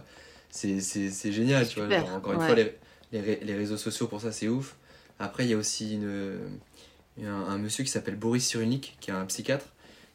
c'est 0.51 1.33
génial, 1.33 1.69
tu 1.69 1.81
vois. 1.81 1.85
Super, 1.85 2.07
genre, 2.07 2.15
encore 2.17 2.33
une 2.33 2.41
fois, 2.41 2.55
les, 2.55 2.75
les, 3.13 3.21
ré- 3.21 3.41
les 3.43 3.55
réseaux 3.55 3.77
sociaux, 3.77 4.09
pour 4.09 4.23
ça, 4.23 4.33
c'est 4.33 4.49
ouf. 4.49 4.77
Après, 5.19 5.45
il 5.45 5.51
y 5.51 5.53
a 5.53 5.59
aussi 5.59 5.95
une, 5.95 6.39
un, 7.23 7.31
un 7.31 7.59
monsieur 7.59 7.85
qui 7.85 7.91
s'appelle 7.91 8.17
Boris 8.17 8.47
Cyrulnik, 8.47 8.97
qui 9.01 9.11
est 9.11 9.15
un 9.15 9.27
psychiatre, 9.27 9.67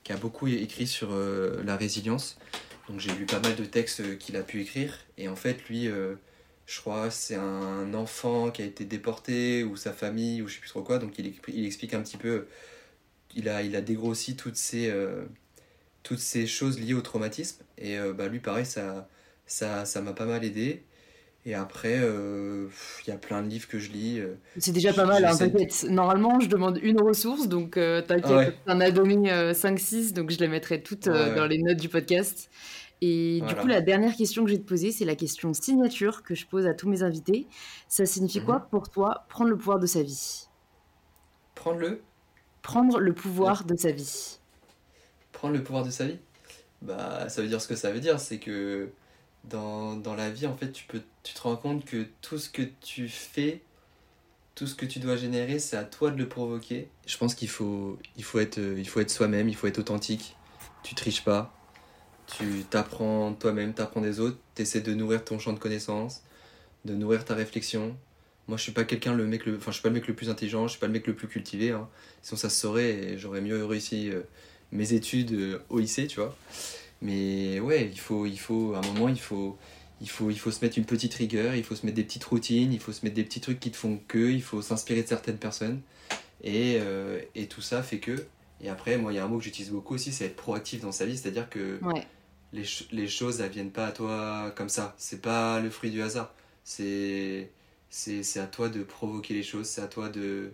qui 0.03 0.11
a 0.11 0.17
beaucoup 0.17 0.47
écrit 0.47 0.87
sur 0.87 1.09
euh, 1.11 1.61
la 1.63 1.77
résilience. 1.77 2.37
Donc, 2.87 2.99
j'ai 2.99 3.13
lu 3.13 3.25
pas 3.25 3.39
mal 3.39 3.55
de 3.55 3.65
textes 3.65 3.99
euh, 3.99 4.15
qu'il 4.15 4.35
a 4.35 4.43
pu 4.43 4.61
écrire. 4.61 4.97
Et 5.17 5.27
en 5.27 5.35
fait, 5.35 5.63
lui, 5.69 5.87
euh, 5.87 6.15
je 6.65 6.79
crois, 6.79 7.11
c'est 7.11 7.35
un 7.35 7.93
enfant 7.93 8.51
qui 8.51 8.61
a 8.61 8.65
été 8.65 8.85
déporté, 8.85 9.63
ou 9.63 9.77
sa 9.77 9.93
famille, 9.93 10.41
ou 10.41 10.47
je 10.47 10.55
sais 10.55 10.59
plus 10.59 10.69
trop 10.69 10.83
quoi. 10.83 10.97
Donc, 10.97 11.17
il, 11.19 11.27
expli- 11.27 11.53
il 11.53 11.65
explique 11.65 11.93
un 11.93 12.01
petit 12.01 12.17
peu. 12.17 12.47
Il 13.35 13.47
a, 13.47 13.61
il 13.61 13.75
a 13.75 13.81
dégrossi 13.81 14.35
toutes 14.35 14.55
ces, 14.55 14.91
toutes 16.01 16.19
ces 16.19 16.47
choses 16.47 16.79
liées 16.79 16.95
au 16.95 17.01
traumatisme. 17.01 17.63
Et 17.77 17.97
bah, 18.15 18.27
lui, 18.27 18.39
pareil, 18.39 18.65
ça 18.65 19.07
ça 19.45 19.85
ça 19.85 20.01
m'a 20.01 20.13
pas 20.13 20.25
mal 20.25 20.43
aidé. 20.43 20.83
Et 21.49 21.55
après, 21.55 21.97
euh, 21.99 22.67
il 23.07 23.09
y 23.09 23.11
a 23.13 23.17
plein 23.17 23.41
de 23.41 23.47
livres 23.47 23.67
que 23.67 23.79
je 23.79 23.89
lis. 23.89 24.19
euh, 24.19 24.35
C'est 24.59 24.71
déjà 24.71 24.93
pas 24.93 25.05
mal, 25.05 25.25
hein, 25.25 25.35
t'inquiète. 25.35 25.87
Normalement, 25.89 26.39
je 26.39 26.47
demande 26.47 26.77
une 26.83 27.01
ressource, 27.01 27.47
donc 27.47 27.75
euh, 27.75 28.03
t'inquiète, 28.03 28.25
Ah 28.31 28.37
ouais. 28.37 28.55
t'en 28.67 28.79
as 28.79 28.91
donné 28.91 29.31
euh, 29.31 29.53
5-6, 29.53 30.13
donc 30.13 30.29
je 30.29 30.37
les 30.37 30.47
mettrai 30.47 30.83
toutes 30.83 31.07
euh, 31.07 31.29
Ouais. 31.31 31.35
dans 31.35 31.47
les 31.47 31.57
notes 31.57 31.77
du 31.79 31.89
podcast. 31.89 32.51
Et 33.01 33.39
Voilà. 33.39 33.53
du 33.55 33.59
coup, 33.61 33.65
la 33.67 33.81
dernière 33.81 34.15
question 34.15 34.43
que 34.43 34.51
je 34.51 34.57
vais 34.57 34.61
te 34.61 34.67
poser, 34.67 34.91
c'est 34.91 35.05
la 35.05 35.15
question 35.15 35.51
signature 35.55 36.21
que 36.21 36.35
je 36.35 36.45
pose 36.45 36.67
à 36.67 36.75
tous 36.75 36.87
mes 36.87 37.01
invités. 37.01 37.47
Ça 37.87 38.05
signifie 38.05 38.41
Mhm. 38.41 38.45
quoi 38.45 38.67
pour 38.69 38.89
toi 38.91 39.25
prendre 39.27 39.49
le 39.49 39.57
pouvoir 39.57 39.79
de 39.79 39.87
sa 39.87 40.03
vie? 40.03 40.49
Prendre-le, 41.55 42.01
Prendre 42.61 42.99
le 42.99 43.13
pouvoir 43.13 43.63
de 43.63 43.75
sa 43.75 43.91
vie. 43.91 44.37
prendre 45.31 45.55
le 45.55 45.63
pouvoir 45.63 45.83
de 45.83 45.89
sa 45.89 46.05
vie? 46.05 46.19
Bah, 46.83 47.27
ça 47.27 47.41
veut 47.41 47.47
dire 47.47 47.59
ce 47.59 47.67
que 47.67 47.75
ça 47.75 47.89
veut 47.91 47.99
dire, 48.01 48.19
c'est 48.19 48.37
que 48.37 48.89
dans, 49.45 49.95
dans 49.95 50.15
la 50.15 50.29
vie, 50.29 50.47
en 50.47 50.55
fait, 50.55 50.71
tu, 50.71 50.85
peux, 50.85 51.01
tu 51.23 51.33
te 51.33 51.41
rends 51.41 51.55
compte 51.55 51.85
que 51.85 52.05
tout 52.21 52.37
ce 52.37 52.49
que 52.49 52.63
tu 52.81 53.07
fais, 53.07 53.61
tout 54.55 54.67
ce 54.67 54.75
que 54.75 54.85
tu 54.85 54.99
dois 54.99 55.15
générer, 55.15 55.59
c'est 55.59 55.77
à 55.77 55.83
toi 55.83 56.11
de 56.11 56.17
le 56.17 56.27
provoquer. 56.27 56.89
Je 57.07 57.17
pense 57.17 57.35
qu'il 57.35 57.49
faut, 57.49 57.97
il 58.17 58.23
faut 58.23 58.39
être, 58.39 58.59
faut 58.85 58.99
être 58.99 59.09
soi-même, 59.09 59.49
il 59.49 59.55
faut 59.55 59.67
être 59.67 59.79
authentique. 59.79 60.35
Tu 60.83 60.95
triches 60.95 61.23
pas. 61.23 61.53
Tu 62.37 62.63
t'apprends 62.69 63.33
toi-même, 63.33 63.73
t'apprends 63.73 64.01
des 64.01 64.19
autres, 64.19 64.37
t'essaies 64.53 64.81
de 64.81 64.93
nourrir 64.93 65.25
ton 65.25 65.39
champ 65.39 65.51
de 65.53 65.59
connaissances, 65.59 66.21
de 66.85 66.93
nourrir 66.93 67.25
ta 67.25 67.33
réflexion. 67.33 67.97
Moi, 68.47 68.57
je 68.57 68.63
suis 68.63 68.71
pas 68.71 68.83
quelqu'un 68.83 69.13
le 69.13 69.25
mec 69.25 69.45
le, 69.45 69.57
enfin, 69.57 69.71
je 69.71 69.75
suis 69.75 69.81
pas 69.81 69.89
le 69.89 69.95
mec 69.95 70.07
le 70.07 70.13
plus 70.13 70.29
intelligent, 70.29 70.67
je 70.67 70.71
suis 70.71 70.79
pas 70.79 70.87
le 70.87 70.93
mec 70.93 71.07
le 71.07 71.15
plus 71.15 71.27
cultivé. 71.27 71.71
Hein. 71.71 71.87
Sinon, 72.21 72.37
ça 72.37 72.49
se 72.49 72.59
saurait 72.59 72.91
et 72.91 73.17
j'aurais 73.17 73.41
mieux 73.41 73.65
réussi 73.65 74.11
euh, 74.11 74.21
mes 74.71 74.93
études 74.93 75.31
euh, 75.33 75.59
au 75.69 75.79
lycée, 75.79 76.07
tu 76.07 76.19
vois. 76.19 76.35
Mais 77.01 77.59
ouais, 77.59 77.87
il 77.91 77.99
faut, 77.99 78.25
il 78.25 78.39
faut, 78.39 78.73
à 78.75 78.79
un 78.79 78.81
moment, 78.93 79.07
il 79.09 79.19
faut, 79.19 79.57
il 80.01 80.09
faut, 80.09 80.29
il 80.29 80.37
faut 80.39 80.51
se 80.51 80.63
mettre 80.63 80.77
une 80.77 80.85
petite 80.85 81.13
rigueur, 81.13 81.55
il 81.55 81.63
faut 81.63 81.75
se 81.75 81.85
mettre 81.85 81.95
des 81.95 82.03
petites 82.03 82.23
routines, 82.25 82.73
il 82.73 82.79
faut 82.79 82.91
se 82.91 83.05
mettre 83.05 83.15
des 83.15 83.23
petits 83.23 83.39
trucs 83.41 83.59
qui 83.59 83.71
te 83.71 83.77
font 83.77 83.99
que, 84.07 84.31
il 84.31 84.41
faut 84.41 84.61
s'inspirer 84.61 85.03
de 85.03 85.07
certaines 85.07 85.37
personnes. 85.37 85.81
Et, 86.43 86.77
euh, 86.79 87.19
et 87.35 87.47
tout 87.47 87.61
ça 87.61 87.83
fait 87.83 87.99
que. 87.99 88.25
Et 88.61 88.69
après, 88.69 88.97
moi, 88.97 89.13
il 89.13 89.15
y 89.15 89.19
a 89.19 89.23
un 89.23 89.27
mot 89.27 89.37
que 89.37 89.43
j'utilise 89.45 89.71
beaucoup 89.71 89.95
aussi, 89.95 90.11
c'est 90.11 90.25
être 90.25 90.35
proactif 90.35 90.81
dans 90.81 90.91
sa 90.91 91.05
vie, 91.05 91.17
c'est-à-dire 91.17 91.49
que 91.49 91.79
Ouais. 91.83 92.05
les, 92.53 92.65
les 92.91 93.07
choses, 93.07 93.39
elles 93.39 93.51
viennent 93.51 93.71
pas 93.71 93.87
à 93.87 93.91
toi 93.91 94.51
comme 94.55 94.69
ça. 94.69 94.93
C'est 94.97 95.21
pas 95.21 95.59
le 95.61 95.69
fruit 95.69 95.91
du 95.91 96.01
hasard. 96.01 96.33
C'est, 96.65 97.49
c'est, 97.89 98.21
c'est 98.23 98.39
à 98.39 98.47
toi 98.47 98.67
de 98.69 98.83
provoquer 98.83 99.33
les 99.33 99.43
choses, 99.43 99.67
c'est 99.67 99.81
à 99.81 99.87
toi 99.87 100.09
de. 100.09 100.51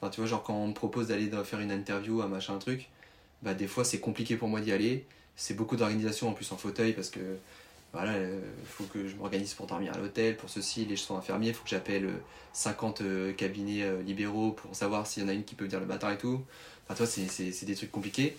Enfin, 0.00 0.10
tu 0.10 0.20
vois, 0.20 0.28
genre 0.28 0.42
quand 0.42 0.54
on 0.56 0.68
me 0.68 0.74
propose 0.74 1.08
d'aller 1.08 1.30
faire 1.44 1.60
une 1.60 1.70
interview, 1.70 2.22
un 2.22 2.28
machin, 2.28 2.54
un 2.54 2.58
truc, 2.58 2.88
bah 3.42 3.54
des 3.54 3.66
fois 3.68 3.84
c'est 3.84 4.00
compliqué 4.00 4.36
pour 4.36 4.48
moi 4.48 4.60
d'y 4.60 4.72
aller. 4.72 5.06
C'est 5.36 5.54
beaucoup 5.54 5.76
d'organisation 5.76 6.28
en 6.28 6.32
plus 6.32 6.50
en 6.52 6.56
fauteuil 6.56 6.92
parce 6.92 7.10
que 7.10 7.20
voilà, 7.92 8.18
il 8.18 8.66
faut 8.66 8.84
que 8.84 9.06
je 9.06 9.14
m'organise 9.16 9.52
pour 9.52 9.66
dormir 9.66 9.92
à 9.94 9.98
l'hôtel, 9.98 10.36
pour 10.36 10.48
ceci, 10.48 10.86
les 10.86 10.96
soins 10.96 11.18
infirmiers, 11.18 11.48
il 11.48 11.54
faut 11.54 11.62
que 11.64 11.68
j'appelle 11.70 12.06
euh, 12.06 12.16
50 12.54 13.02
euh, 13.02 13.32
cabinets 13.34 13.82
euh, 13.82 14.02
libéraux 14.02 14.52
pour 14.52 14.74
savoir 14.74 15.06
s'il 15.06 15.22
y 15.22 15.26
en 15.26 15.28
a 15.28 15.34
une 15.34 15.44
qui 15.44 15.54
peut 15.54 15.64
venir 15.66 15.78
le 15.80 15.86
matin 15.86 16.10
et 16.10 16.16
tout. 16.16 16.42
Enfin, 16.86 16.94
toi, 16.94 17.06
c'est, 17.06 17.64
des 17.66 17.74
trucs 17.74 17.92
compliqués. 17.92 18.36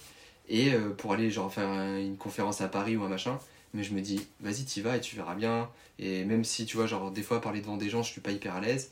Et 0.49 0.73
euh, 0.73 0.89
pour 0.89 1.13
aller 1.13 1.29
genre 1.31 1.53
faire 1.53 1.67
un- 1.69 1.99
une 1.99 2.17
conférence 2.17 2.61
à 2.61 2.67
Paris 2.67 2.97
ou 2.97 3.03
un 3.03 3.09
machin, 3.09 3.39
mais 3.73 3.83
je 3.83 3.93
me 3.93 4.01
dis, 4.01 4.27
vas-y, 4.41 4.65
t'y 4.65 4.81
vas 4.81 4.97
et 4.97 5.01
tu 5.01 5.15
verras 5.15 5.35
bien. 5.35 5.69
Et 5.99 6.25
même 6.25 6.43
si, 6.43 6.65
tu 6.65 6.75
vois, 6.77 6.87
genre, 6.87 7.11
des 7.11 7.23
fois, 7.23 7.39
parler 7.41 7.61
devant 7.61 7.77
des 7.77 7.89
gens, 7.89 8.01
je 8.03 8.11
suis 8.11 8.21
pas 8.21 8.31
hyper 8.31 8.55
à 8.55 8.61
l'aise, 8.61 8.91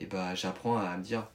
et 0.00 0.06
bah, 0.06 0.34
j'apprends 0.34 0.76
à 0.78 0.96
me 0.96 1.02
dire, 1.04 1.26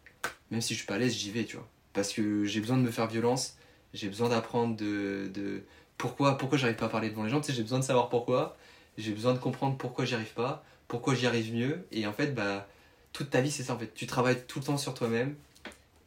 même 0.52 0.62
si 0.62 0.74
je 0.74 0.80
suis 0.80 0.88
pas 0.88 0.96
à 0.96 0.98
l'aise, 1.00 1.14
j'y 1.14 1.32
vais, 1.32 1.46
tu 1.46 1.58
vois. 1.58 1.68
Parce 1.94 2.14
que 2.14 2.46
j'ai 2.46 2.60
besoin 2.60 2.78
de 2.78 2.82
me 2.84 2.92
faire 2.92 3.08
violence, 3.08 3.58
j'ai 3.94 4.08
besoin 4.10 4.30
d'apprendre 4.30 4.76
de. 4.76 5.64
Pourquoi, 5.98 6.38
pourquoi 6.38 6.58
j'arrive 6.58 6.76
pas 6.76 6.86
à 6.86 6.90
parler 6.90 7.10
devant 7.10 7.24
les 7.24 7.30
gens, 7.30 7.40
tu 7.42 7.48
sais, 7.48 7.54
j'ai 7.54 7.62
besoin 7.64 7.80
de 7.80 7.84
savoir 7.84 8.10
pourquoi, 8.10 8.58
j'ai 8.98 9.12
besoin 9.12 9.34
de 9.34 9.40
comprendre 9.40 9.78
pourquoi 9.78 10.06
j'y 10.06 10.16
arrive 10.16 10.34
pas, 10.34 10.64
pourquoi 10.88 11.16
j'y 11.16 11.26
arrive 11.28 11.54
mieux, 11.54 11.86
et 11.92 12.06
en 12.08 12.14
fait, 12.14 12.34
bah, 12.34 12.68
toute 13.14 13.30
ta 13.30 13.42
vie, 13.42 13.52
c'est 13.52 13.64
ça 13.64 13.74
en 13.74 13.80
fait. 13.80 13.94
Tu 13.94 14.08
travailles 14.08 14.46
tout 14.46 14.60
le 14.60 14.66
temps 14.66 14.78
sur 14.78 14.94
toi-même. 14.94 15.36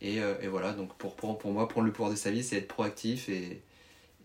Et, 0.01 0.21
euh, 0.21 0.35
et 0.41 0.47
voilà, 0.47 0.73
donc 0.73 0.95
pour, 0.95 1.17
pour, 1.17 1.39
pour, 1.39 1.53
moi, 1.53 1.67
prendre 1.69 1.87
le 1.87 1.93
pouvoir 1.93 2.11
de 2.11 2.17
sa 2.17 2.31
vie, 2.31 2.45
c'est 2.45 2.57
être 2.57 2.69
proactif 2.69 3.29
et, 3.29 3.63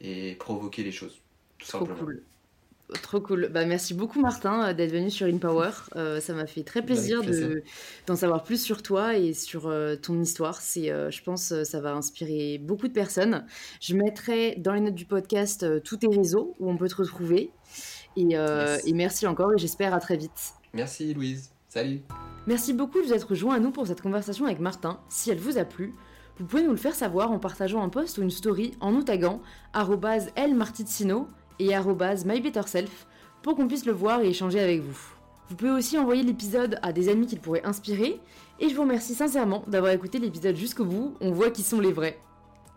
et 0.01 0.35
provoquer 0.35 0.83
les 0.83 0.91
choses. 0.91 1.19
Tout 1.57 1.67
Trop 1.67 1.79
simplement. 1.79 1.99
cool. 1.99 2.23
Trop 3.01 3.19
cool. 3.21 3.49
Bah, 3.51 3.65
merci 3.65 3.93
beaucoup 3.93 4.19
Martin 4.21 4.69
euh, 4.69 4.73
d'être 4.73 4.91
venu 4.91 5.09
sur 5.09 5.27
InPower. 5.27 5.71
Euh, 5.95 6.19
ça 6.19 6.33
m'a 6.33 6.45
fait 6.45 6.63
très 6.63 6.81
plaisir, 6.81 7.17
Avec 7.19 7.29
plaisir. 7.29 7.49
de- 7.49 7.63
d'en 8.07 8.15
savoir 8.15 8.43
plus 8.43 8.61
sur 8.61 8.81
toi 8.81 9.17
et 9.17 9.33
sur 9.33 9.67
euh, 9.67 9.95
ton 9.95 10.19
histoire. 10.21 10.61
C'est, 10.61 10.89
euh, 10.91 11.11
je 11.11 11.21
pense, 11.23 11.51
euh, 11.51 11.63
ça 11.63 11.79
va 11.81 11.93
inspirer 11.93 12.57
beaucoup 12.59 12.87
de 12.87 12.93
personnes. 12.93 13.45
Je 13.81 13.95
mettrai 13.95 14.55
dans 14.57 14.73
les 14.73 14.81
notes 14.81 14.95
du 14.95 15.05
podcast 15.05 15.65
tous 15.83 15.97
tes 15.97 16.07
réseaux 16.07 16.55
où 16.59 16.69
on 16.69 16.77
peut 16.77 16.87
te 16.87 16.95
retrouver. 16.95 17.51
Et, 18.15 18.21
Yes. 18.23 18.85
et 18.87 18.93
merci 18.93 19.25
encore 19.25 19.53
et 19.53 19.57
j'espère 19.57 19.93
à 19.93 19.99
très 19.99 20.15
vite. 20.17 20.53
Merci 20.73 21.13
Louise. 21.13 21.49
Salut. 21.67 22.01
Merci 22.45 22.73
beaucoup 22.73 23.01
de 23.01 23.07
vous 23.07 23.13
être 23.13 23.33
joint 23.33 23.55
à 23.55 23.59
nous 23.59 23.71
pour 23.71 23.87
cette 23.87 24.01
conversation 24.01 24.45
avec 24.45 24.59
Martin. 24.59 24.99
Si 25.09 25.31
elle 25.31 25.39
vous 25.39 25.57
a 25.57 25.65
plu, 25.65 25.93
vous 26.37 26.45
pouvez 26.45 26.61
nous 26.63 26.71
le 26.71 26.77
faire 26.77 26.93
savoir 26.93 27.31
en 27.31 27.39
partageant 27.39 27.81
un 27.83 27.89
post 27.89 28.17
ou 28.17 28.21
une 28.21 28.29
story 28.29 28.73
en 28.79 28.91
nous 28.91 29.01
taguant 29.03 29.41
arrobase 29.73 30.29
elmartitsino 30.35 31.27
et 31.59 31.71
mybetterself 32.25 33.07
pour 33.41 33.55
qu'on 33.55 33.67
puisse 33.67 33.85
le 33.85 33.93
voir 33.93 34.21
et 34.21 34.29
échanger 34.29 34.59
avec 34.59 34.81
vous. 34.81 34.97
Vous 35.49 35.55
pouvez 35.55 35.71
aussi 35.71 35.97
envoyer 35.97 36.23
l'épisode 36.23 36.79
à 36.81 36.93
des 36.93 37.09
amis 37.09 37.27
qu'il 37.27 37.39
pourrait 37.39 37.65
inspirer 37.65 38.19
et 38.59 38.69
je 38.69 38.75
vous 38.75 38.81
remercie 38.81 39.15
sincèrement 39.15 39.63
d'avoir 39.67 39.91
écouté 39.91 40.19
l'épisode 40.19 40.55
jusqu'au 40.55 40.85
bout, 40.85 41.15
on 41.21 41.31
voit 41.31 41.51
qui 41.51 41.63
sont 41.63 41.79
les 41.79 41.91
vrais. 41.91 42.17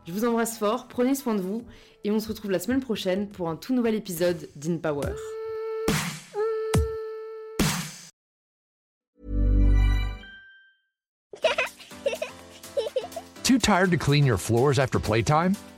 Je 0.07 0.13
vous 0.13 0.25
embrasse 0.25 0.59
fort, 0.59 0.87
prenez 0.89 1.15
soin 1.15 1.35
de 1.35 1.41
vous 1.41 1.65
et 2.05 2.11
on 2.11 2.21
se 2.21 2.29
retrouve 2.29 2.51
la 2.51 2.59
semaine 2.59 2.81
prochaine 2.81 3.29
pour 3.29 3.49
un 3.49 3.57
tout 3.57 3.75
nouvel 3.75 3.95
épisode 3.95 4.49
d'InPower. 4.57 5.15
Too 13.43 13.59
tired 13.59 13.93
to 13.93 13.97
clean 13.97 14.27
your 14.27 14.39
floors 14.39 14.81
after 14.81 14.99
playtime? 14.99 15.55